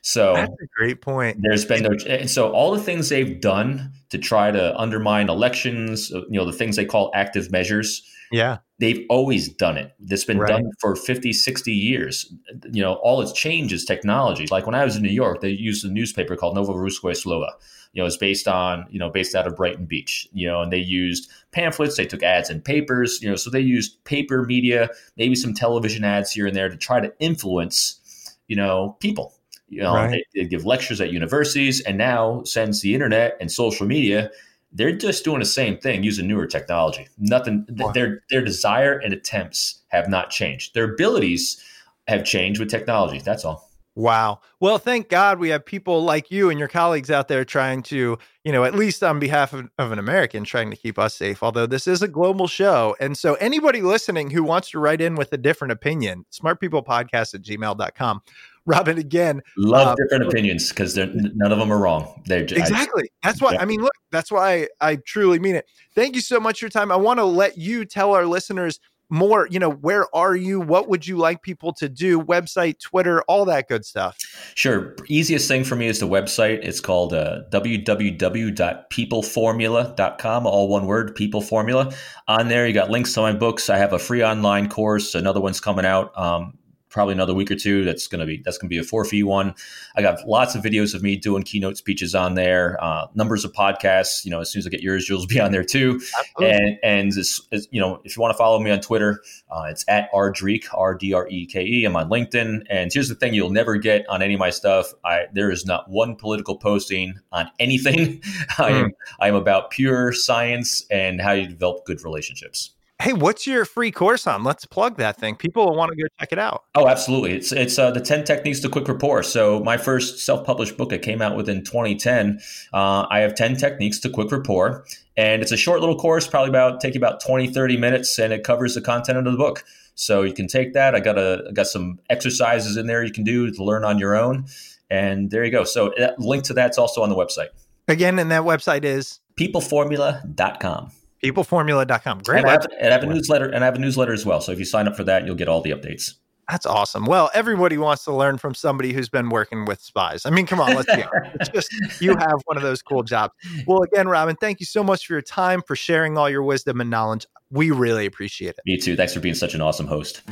So 0.00 0.34
that's 0.34 0.62
a 0.62 0.66
great 0.76 1.02
point. 1.02 1.38
There's 1.40 1.64
been 1.64 1.82
no, 1.82 1.90
and 2.06 2.30
so 2.30 2.50
all 2.52 2.72
the 2.72 2.80
things 2.80 3.08
they've 3.08 3.40
done 3.40 3.92
to 4.10 4.16
try 4.16 4.50
to 4.50 4.74
undermine 4.78 5.28
elections, 5.28 6.12
uh, 6.12 6.20
you 6.30 6.38
know, 6.38 6.46
the 6.46 6.52
things 6.52 6.76
they 6.76 6.84
call 6.84 7.10
active 7.14 7.50
measures. 7.50 8.02
Yeah. 8.30 8.58
They've 8.78 9.04
always 9.10 9.48
done 9.48 9.76
it. 9.76 9.92
That's 9.98 10.24
been 10.24 10.38
right. 10.38 10.48
done 10.48 10.70
for 10.80 10.94
50, 10.94 11.32
60 11.32 11.72
years. 11.72 12.32
You 12.72 12.82
know, 12.82 12.94
all 12.94 13.20
it's 13.20 13.32
changed 13.32 13.72
is 13.72 13.84
technology. 13.84 14.46
Like 14.50 14.66
when 14.66 14.74
I 14.74 14.84
was 14.84 14.96
in 14.96 15.02
New 15.02 15.08
York, 15.08 15.40
they 15.40 15.50
used 15.50 15.84
a 15.84 15.90
newspaper 15.90 16.36
called 16.36 16.56
Novoye 16.56 16.76
Russkoye 16.76 17.16
Slovo. 17.16 17.50
You 17.92 18.02
know, 18.02 18.06
it's 18.06 18.16
based 18.16 18.46
on, 18.46 18.86
you 18.90 18.98
know, 18.98 19.10
based 19.10 19.34
out 19.34 19.46
of 19.46 19.56
Brighton 19.56 19.86
Beach, 19.86 20.28
you 20.32 20.46
know, 20.46 20.62
and 20.62 20.72
they 20.72 20.78
used 20.78 21.30
pamphlets, 21.50 21.96
they 21.96 22.06
took 22.06 22.22
ads 22.22 22.50
in 22.50 22.60
papers, 22.60 23.20
you 23.20 23.28
know, 23.28 23.34
so 23.34 23.50
they 23.50 23.60
used 23.60 24.02
paper 24.04 24.44
media, 24.44 24.90
maybe 25.16 25.34
some 25.34 25.54
television 25.54 26.04
ads 26.04 26.30
here 26.30 26.46
and 26.46 26.54
there 26.54 26.68
to 26.68 26.76
try 26.76 27.00
to 27.00 27.12
influence, 27.18 28.36
you 28.46 28.56
know, 28.56 28.96
people 29.00 29.38
you 29.68 29.82
know, 29.82 29.94
right. 29.94 30.24
they, 30.34 30.42
they 30.42 30.48
give 30.48 30.64
lectures 30.64 31.00
at 31.00 31.12
universities, 31.12 31.80
and 31.82 31.98
now 31.98 32.42
since 32.44 32.80
the 32.80 32.94
internet 32.94 33.36
and 33.40 33.52
social 33.52 33.86
media, 33.86 34.30
they're 34.72 34.96
just 34.96 35.24
doing 35.24 35.40
the 35.40 35.46
same 35.46 35.78
thing 35.78 36.02
using 36.02 36.26
newer 36.26 36.46
technology. 36.46 37.08
Nothing. 37.18 37.66
Their 37.94 38.22
their 38.30 38.42
desire 38.42 38.98
and 38.98 39.12
attempts 39.12 39.82
have 39.88 40.08
not 40.08 40.30
changed. 40.30 40.74
Their 40.74 40.92
abilities 40.92 41.62
have 42.06 42.24
changed 42.24 42.60
with 42.60 42.70
technology. 42.70 43.18
That's 43.18 43.44
all. 43.44 43.68
Wow. 43.98 44.42
Well, 44.60 44.78
thank 44.78 45.08
God 45.08 45.40
we 45.40 45.48
have 45.48 45.66
people 45.66 46.04
like 46.04 46.30
you 46.30 46.50
and 46.50 46.58
your 46.58 46.68
colleagues 46.68 47.10
out 47.10 47.26
there 47.26 47.44
trying 47.44 47.82
to, 47.84 48.16
you 48.44 48.52
know, 48.52 48.62
at 48.62 48.76
least 48.76 49.02
on 49.02 49.18
behalf 49.18 49.52
of, 49.52 49.68
of, 49.76 49.90
an 49.90 49.98
American, 49.98 50.44
trying 50.44 50.70
to 50.70 50.76
keep 50.76 51.00
us 51.00 51.16
safe, 51.16 51.42
although 51.42 51.66
this 51.66 51.88
is 51.88 52.00
a 52.00 52.06
global 52.06 52.46
show. 52.46 52.94
And 53.00 53.18
so 53.18 53.34
anybody 53.34 53.82
listening 53.82 54.30
who 54.30 54.44
wants 54.44 54.70
to 54.70 54.78
write 54.78 55.00
in 55.00 55.16
with 55.16 55.32
a 55.32 55.36
different 55.36 55.72
opinion, 55.72 56.26
smartpeoplepodcast 56.30 57.34
at 57.34 57.42
gmail.com. 57.42 58.20
Robin, 58.68 58.98
again, 58.98 59.42
love 59.56 59.88
um, 59.88 59.96
different 59.96 60.30
opinions 60.30 60.68
because 60.68 60.96
none 60.96 61.50
of 61.50 61.58
them 61.58 61.72
are 61.72 61.78
wrong. 61.78 62.22
They're 62.26 62.44
just, 62.44 62.60
exactly. 62.60 63.04
I, 63.04 63.28
that's 63.28 63.40
why, 63.40 63.54
yeah. 63.54 63.62
I 63.62 63.64
mean, 63.64 63.80
look, 63.80 63.94
that's 64.12 64.30
why 64.30 64.68
I 64.80 64.96
truly 64.96 65.38
mean 65.38 65.54
it. 65.54 65.64
Thank 65.94 66.14
you 66.14 66.20
so 66.20 66.38
much 66.38 66.58
for 66.60 66.66
your 66.66 66.70
time. 66.70 66.92
I 66.92 66.96
want 66.96 67.18
to 67.18 67.24
let 67.24 67.56
you 67.56 67.86
tell 67.86 68.12
our 68.12 68.26
listeners 68.26 68.78
more, 69.10 69.48
you 69.50 69.58
know, 69.58 69.70
where 69.70 70.14
are 70.14 70.36
you? 70.36 70.60
What 70.60 70.90
would 70.90 71.06
you 71.06 71.16
like 71.16 71.40
people 71.40 71.72
to 71.74 71.88
do? 71.88 72.20
Website, 72.20 72.78
Twitter, 72.78 73.22
all 73.22 73.46
that 73.46 73.68
good 73.68 73.86
stuff. 73.86 74.18
Sure. 74.54 74.94
Easiest 75.06 75.48
thing 75.48 75.64
for 75.64 75.76
me 75.76 75.86
is 75.86 75.98
the 75.98 76.06
website. 76.06 76.58
It's 76.62 76.80
called 76.80 77.14
uh, 77.14 77.44
www.peopleformula.com, 77.50 80.46
all 80.46 80.68
one 80.68 80.86
word, 80.86 81.14
People 81.14 81.40
Formula. 81.40 81.90
On 82.26 82.48
there, 82.48 82.66
you 82.66 82.74
got 82.74 82.90
links 82.90 83.14
to 83.14 83.22
my 83.22 83.32
books. 83.32 83.70
I 83.70 83.78
have 83.78 83.94
a 83.94 83.98
free 83.98 84.22
online 84.22 84.68
course. 84.68 85.14
Another 85.14 85.40
one's 85.40 85.60
coming 85.60 85.86
out. 85.86 86.12
Um, 86.18 86.57
probably 86.98 87.14
another 87.14 87.32
week 87.32 87.48
or 87.48 87.54
two. 87.54 87.84
That's 87.84 88.08
gonna 88.08 88.26
be 88.26 88.38
that's 88.44 88.58
gonna 88.58 88.68
be 88.68 88.78
a 88.78 88.82
four 88.82 89.04
fee 89.04 89.22
one. 89.22 89.54
I 89.94 90.02
got 90.02 90.26
lots 90.26 90.56
of 90.56 90.64
videos 90.64 90.96
of 90.96 91.02
me 91.02 91.14
doing 91.14 91.44
keynote 91.44 91.76
speeches 91.76 92.12
on 92.12 92.34
there. 92.34 92.76
Uh, 92.82 93.06
numbers 93.14 93.44
of 93.44 93.52
podcasts. 93.52 94.24
You 94.24 94.32
know, 94.32 94.40
as 94.40 94.50
soon 94.50 94.58
as 94.58 94.66
I 94.66 94.70
get 94.70 94.82
yours, 94.82 95.08
you'll 95.08 95.24
be 95.28 95.38
on 95.38 95.52
there 95.52 95.62
too. 95.62 96.00
Absolutely. 96.18 96.56
And 96.56 96.78
and 96.82 97.12
this, 97.12 97.40
you 97.70 97.80
know, 97.80 98.00
if 98.02 98.16
you 98.16 98.20
want 98.20 98.34
to 98.34 98.36
follow 98.36 98.58
me 98.58 98.72
on 98.72 98.80
Twitter, 98.80 99.22
uh, 99.48 99.66
it's 99.68 99.84
at 99.86 100.10
rdreeke 100.12 100.64
r 100.74 100.96
d 100.96 101.14
r 101.14 101.28
e 101.28 101.46
k 101.46 101.64
e. 101.64 101.84
I'm 101.84 101.94
on 101.94 102.10
LinkedIn. 102.10 102.66
And 102.68 102.92
here's 102.92 103.08
the 103.08 103.14
thing: 103.14 103.32
you'll 103.32 103.50
never 103.50 103.76
get 103.76 104.04
on 104.08 104.20
any 104.20 104.34
of 104.34 104.40
my 104.40 104.50
stuff. 104.50 104.92
I 105.04 105.26
there 105.32 105.52
is 105.52 105.64
not 105.64 105.88
one 105.88 106.16
political 106.16 106.56
posting 106.58 107.14
on 107.30 107.48
anything. 107.60 108.24
I 108.58 108.70
am 108.70 108.84
hmm. 108.86 108.90
I 109.20 109.28
am 109.28 109.36
about 109.36 109.70
pure 109.70 110.12
science 110.12 110.84
and 110.90 111.20
how 111.20 111.30
you 111.30 111.46
develop 111.46 111.84
good 111.84 112.02
relationships. 112.02 112.72
Hey, 113.00 113.12
what's 113.12 113.46
your 113.46 113.64
free 113.64 113.92
course 113.92 114.26
on? 114.26 114.42
Let's 114.42 114.66
plug 114.66 114.96
that 114.96 115.18
thing. 115.18 115.36
People 115.36 115.64
will 115.66 115.76
want 115.76 115.92
to 115.92 115.96
go 115.96 116.08
check 116.18 116.32
it 116.32 116.38
out. 116.38 116.64
Oh, 116.74 116.88
absolutely. 116.88 117.30
It's 117.32 117.52
it's 117.52 117.78
uh, 117.78 117.92
the 117.92 118.00
10 118.00 118.24
techniques 118.24 118.58
to 118.60 118.68
quick 118.68 118.88
rapport. 118.88 119.22
So 119.22 119.60
my 119.60 119.76
first 119.76 120.18
self-published 120.26 120.76
book 120.76 120.92
it 120.92 121.00
came 121.00 121.22
out 121.22 121.36
within 121.36 121.62
2010. 121.62 122.40
Uh, 122.74 123.06
I 123.08 123.20
have 123.20 123.36
10 123.36 123.56
techniques 123.56 124.00
to 124.00 124.10
quick 124.10 124.32
rapport 124.32 124.84
and 125.16 125.42
it's 125.42 125.52
a 125.52 125.56
short 125.56 125.78
little 125.78 125.96
course, 125.96 126.26
probably 126.26 126.48
about 126.48 126.80
take 126.80 126.96
about 126.96 127.20
20 127.20 127.46
30 127.46 127.76
minutes 127.76 128.18
and 128.18 128.32
it 128.32 128.42
covers 128.42 128.74
the 128.74 128.80
content 128.80 129.16
of 129.16 129.24
the 129.24 129.38
book. 129.38 129.64
So 129.94 130.22
you 130.22 130.32
can 130.32 130.48
take 130.48 130.72
that. 130.72 130.96
I 130.96 131.00
got 131.00 131.16
a 131.18 131.44
I 131.48 131.52
got 131.52 131.68
some 131.68 132.00
exercises 132.10 132.76
in 132.76 132.88
there 132.88 133.04
you 133.04 133.12
can 133.12 133.22
do 133.22 133.48
to 133.48 133.62
learn 133.62 133.84
on 133.84 134.00
your 134.00 134.16
own. 134.16 134.46
And 134.90 135.30
there 135.30 135.44
you 135.44 135.52
go. 135.52 135.62
So 135.62 135.92
that, 135.98 136.14
uh, 136.14 136.14
link 136.18 136.42
to 136.44 136.52
that's 136.52 136.78
also 136.78 137.02
on 137.04 137.10
the 137.10 137.16
website. 137.16 137.50
Again, 137.86 138.18
and 138.18 138.32
that 138.32 138.42
website 138.42 138.82
is 138.82 139.20
peopleformula.com 139.38 140.90
peopleformula.com. 141.22 142.20
Great. 142.20 142.40
And 142.40 142.46
I, 142.48 142.52
have, 142.52 142.66
and 142.78 142.88
I 142.88 142.92
have 142.92 143.02
a 143.02 143.06
newsletter 143.06 143.48
and 143.48 143.62
I 143.62 143.66
have 143.66 143.76
a 143.76 143.80
newsletter 143.80 144.12
as 144.12 144.24
well. 144.24 144.40
So 144.40 144.52
if 144.52 144.58
you 144.58 144.64
sign 144.64 144.86
up 144.88 144.96
for 144.96 145.04
that, 145.04 145.26
you'll 145.26 145.34
get 145.34 145.48
all 145.48 145.60
the 145.60 145.70
updates. 145.70 146.14
That's 146.48 146.64
awesome. 146.64 147.04
Well, 147.04 147.30
everybody 147.34 147.76
wants 147.76 148.04
to 148.04 148.14
learn 148.14 148.38
from 148.38 148.54
somebody 148.54 148.94
who's 148.94 149.10
been 149.10 149.28
working 149.28 149.66
with 149.66 149.82
spies. 149.82 150.24
I 150.24 150.30
mean, 150.30 150.46
come 150.46 150.60
on, 150.60 150.74
let's 150.74 150.86
be 150.86 151.02
honest. 151.02 151.36
It's 151.40 151.48
just 151.50 152.00
you 152.00 152.16
have 152.16 152.40
one 152.46 152.56
of 152.56 152.62
those 152.62 152.80
cool 152.80 153.02
jobs. 153.02 153.34
Well, 153.66 153.82
again, 153.82 154.08
Robin, 154.08 154.34
thank 154.34 154.58
you 154.58 154.64
so 154.64 154.82
much 154.82 155.06
for 155.06 155.12
your 155.12 155.20
time, 155.20 155.60
for 155.60 155.76
sharing 155.76 156.16
all 156.16 156.30
your 156.30 156.42
wisdom 156.42 156.80
and 156.80 156.88
knowledge. 156.88 157.26
We 157.50 157.70
really 157.70 158.06
appreciate 158.06 158.50
it. 158.50 158.60
Me 158.64 158.78
too. 158.78 158.96
Thanks 158.96 159.12
for 159.12 159.20
being 159.20 159.34
such 159.34 159.54
an 159.54 159.60
awesome 159.60 159.86
host. 159.86 160.22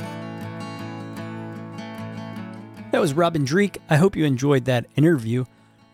That 2.91 3.01
was 3.01 3.13
Robin 3.13 3.45
Dreeke. 3.45 3.77
I 3.89 3.97
hope 3.97 4.15
you 4.15 4.25
enjoyed 4.25 4.65
that 4.65 4.87
interview. 4.95 5.45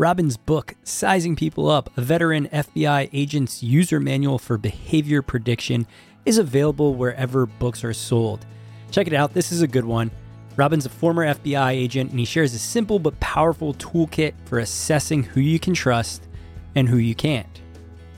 Robin's 0.03 0.35
book, 0.35 0.75
Sizing 0.83 1.33
People 1.33 1.69
Up 1.69 1.89
A 1.95 2.01
Veteran 2.01 2.49
FBI 2.49 3.09
Agent's 3.13 3.63
User 3.63 4.01
Manual 4.01 4.37
for 4.37 4.57
Behavior 4.57 5.21
Prediction, 5.21 5.87
is 6.25 6.37
available 6.37 6.95
wherever 6.95 7.45
books 7.45 7.85
are 7.85 7.93
sold. 7.93 8.45
Check 8.91 9.07
it 9.07 9.13
out, 9.13 9.33
this 9.33 9.53
is 9.53 9.61
a 9.61 9.67
good 9.67 9.85
one. 9.85 10.11
Robin's 10.57 10.85
a 10.85 10.89
former 10.89 11.25
FBI 11.33 11.71
agent 11.71 12.11
and 12.11 12.19
he 12.19 12.25
shares 12.25 12.53
a 12.53 12.59
simple 12.59 12.99
but 12.99 13.17
powerful 13.21 13.75
toolkit 13.75 14.33
for 14.43 14.59
assessing 14.59 15.23
who 15.23 15.39
you 15.39 15.57
can 15.57 15.73
trust 15.73 16.27
and 16.75 16.89
who 16.89 16.97
you 16.97 17.15
can't. 17.15 17.61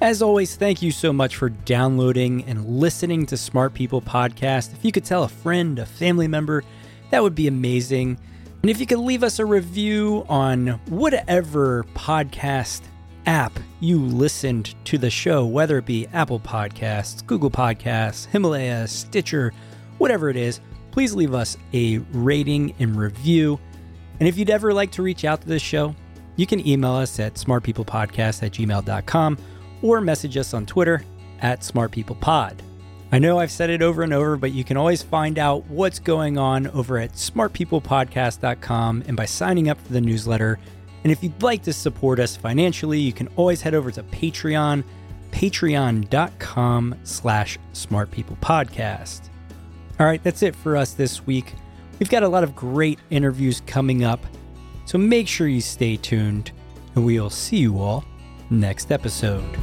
As 0.02 0.24
always, 0.24 0.56
thank 0.56 0.82
you 0.82 0.90
so 0.90 1.14
much 1.14 1.36
for 1.36 1.50
downloading 1.50 2.46
and 2.46 2.66
listening 2.66 3.28
to 3.28 3.38
Smart 3.38 3.76
People 3.76 4.02
Podcast. 4.02 4.74
If 4.74 4.84
you 4.84 4.92
could 4.92 5.06
tell 5.06 5.22
a 5.22 5.30
friend, 5.30 5.78
a 5.78 5.86
family 5.86 6.28
member, 6.28 6.64
that 7.12 7.22
would 7.22 7.36
be 7.36 7.46
amazing. 7.46 8.18
And 8.66 8.70
if 8.72 8.80
you 8.80 8.88
could 8.88 8.98
leave 8.98 9.22
us 9.22 9.38
a 9.38 9.46
review 9.46 10.26
on 10.28 10.80
whatever 10.90 11.84
podcast 11.94 12.82
app 13.28 13.60
you 13.80 14.00
listened 14.00 14.74
to 14.86 14.98
the 14.98 15.12
show, 15.12 15.46
whether 15.46 15.78
it 15.78 15.86
be 15.86 16.08
Apple 16.08 16.40
Podcasts, 16.40 17.24
Google 17.28 17.52
Podcasts, 17.52 18.26
Himalaya, 18.26 18.88
Stitcher, 18.88 19.54
whatever 20.00 20.32
it 20.32 20.36
is, 20.36 20.62
please 20.90 21.14
leave 21.14 21.36
us 21.36 21.58
a 21.76 22.00
rating 22.12 22.74
and 22.80 22.96
review. 22.96 23.60
And 24.20 24.28
if 24.28 24.36
you'd 24.36 24.50
ever 24.50 24.74
like 24.74 24.92
to 24.94 25.04
reach 25.04 25.26
out 25.26 25.42
to 25.42 25.48
this 25.48 25.62
show, 25.62 25.96
you 26.36 26.48
can 26.48 26.68
email 26.68 26.94
us 26.94 27.20
at 27.20 27.36
smartpeoplepodcast 27.36 28.42
at 28.42 28.52
gmail.com 28.52 29.38
or 29.84 30.02
message 30.02 30.38
us 30.38 30.56
on 30.56 30.66
Twitter 30.66 31.04
at 31.40 31.60
smartpeoplepod. 31.60 32.62
I 33.16 33.18
know 33.18 33.40
I've 33.40 33.50
said 33.50 33.70
it 33.70 33.82
over 33.82 34.04
and 34.04 34.12
over, 34.12 34.36
but 34.36 34.52
you 34.52 34.66
can 34.66 34.76
always 34.76 35.02
find 35.02 35.40
out 35.40 35.66
what's 35.68 36.00
going 36.00 36.38
on 36.38 36.68
over 36.68 36.98
at 36.98 37.14
smartpeoplepodcast.com 37.14 39.06
and 39.08 39.16
by 39.16 39.24
signing 39.24 39.70
up 39.70 39.80
for 39.80 39.94
the 39.94 40.02
newsletter. 40.02 40.60
And 41.06 41.14
if 41.14 41.24
you'd 41.24 41.42
like 41.42 41.64
to 41.64 41.72
support 41.72 42.20
us 42.20 42.36
financially, 42.36 43.00
you 43.00 43.14
can 43.14 43.30
always 43.38 43.62
head 43.62 43.74
over 43.74 43.90
to 43.90 44.04
Patreon, 44.04 44.84
patreon.com 45.32 46.96
slash 47.04 47.58
smartpeoplepodcast. 47.72 49.30
All 49.98 50.06
right, 50.06 50.22
that's 50.22 50.44
it 50.44 50.54
for 50.54 50.76
us 50.76 50.92
this 50.92 51.26
week. 51.26 51.54
We've 52.00 52.10
got 52.10 52.24
a 52.24 52.28
lot 52.28 52.44
of 52.44 52.54
great 52.54 53.00
interviews 53.12 53.62
coming 53.66 54.04
up, 54.04 54.26
so 54.84 54.98
make 54.98 55.30
sure 55.30 55.48
you 55.48 55.62
stay 55.62 55.96
tuned, 55.96 56.52
and 56.96 57.06
we'll 57.06 57.30
see 57.30 57.60
you 57.60 57.80
all 57.80 58.04
next 58.50 58.92
episode. 58.92 59.58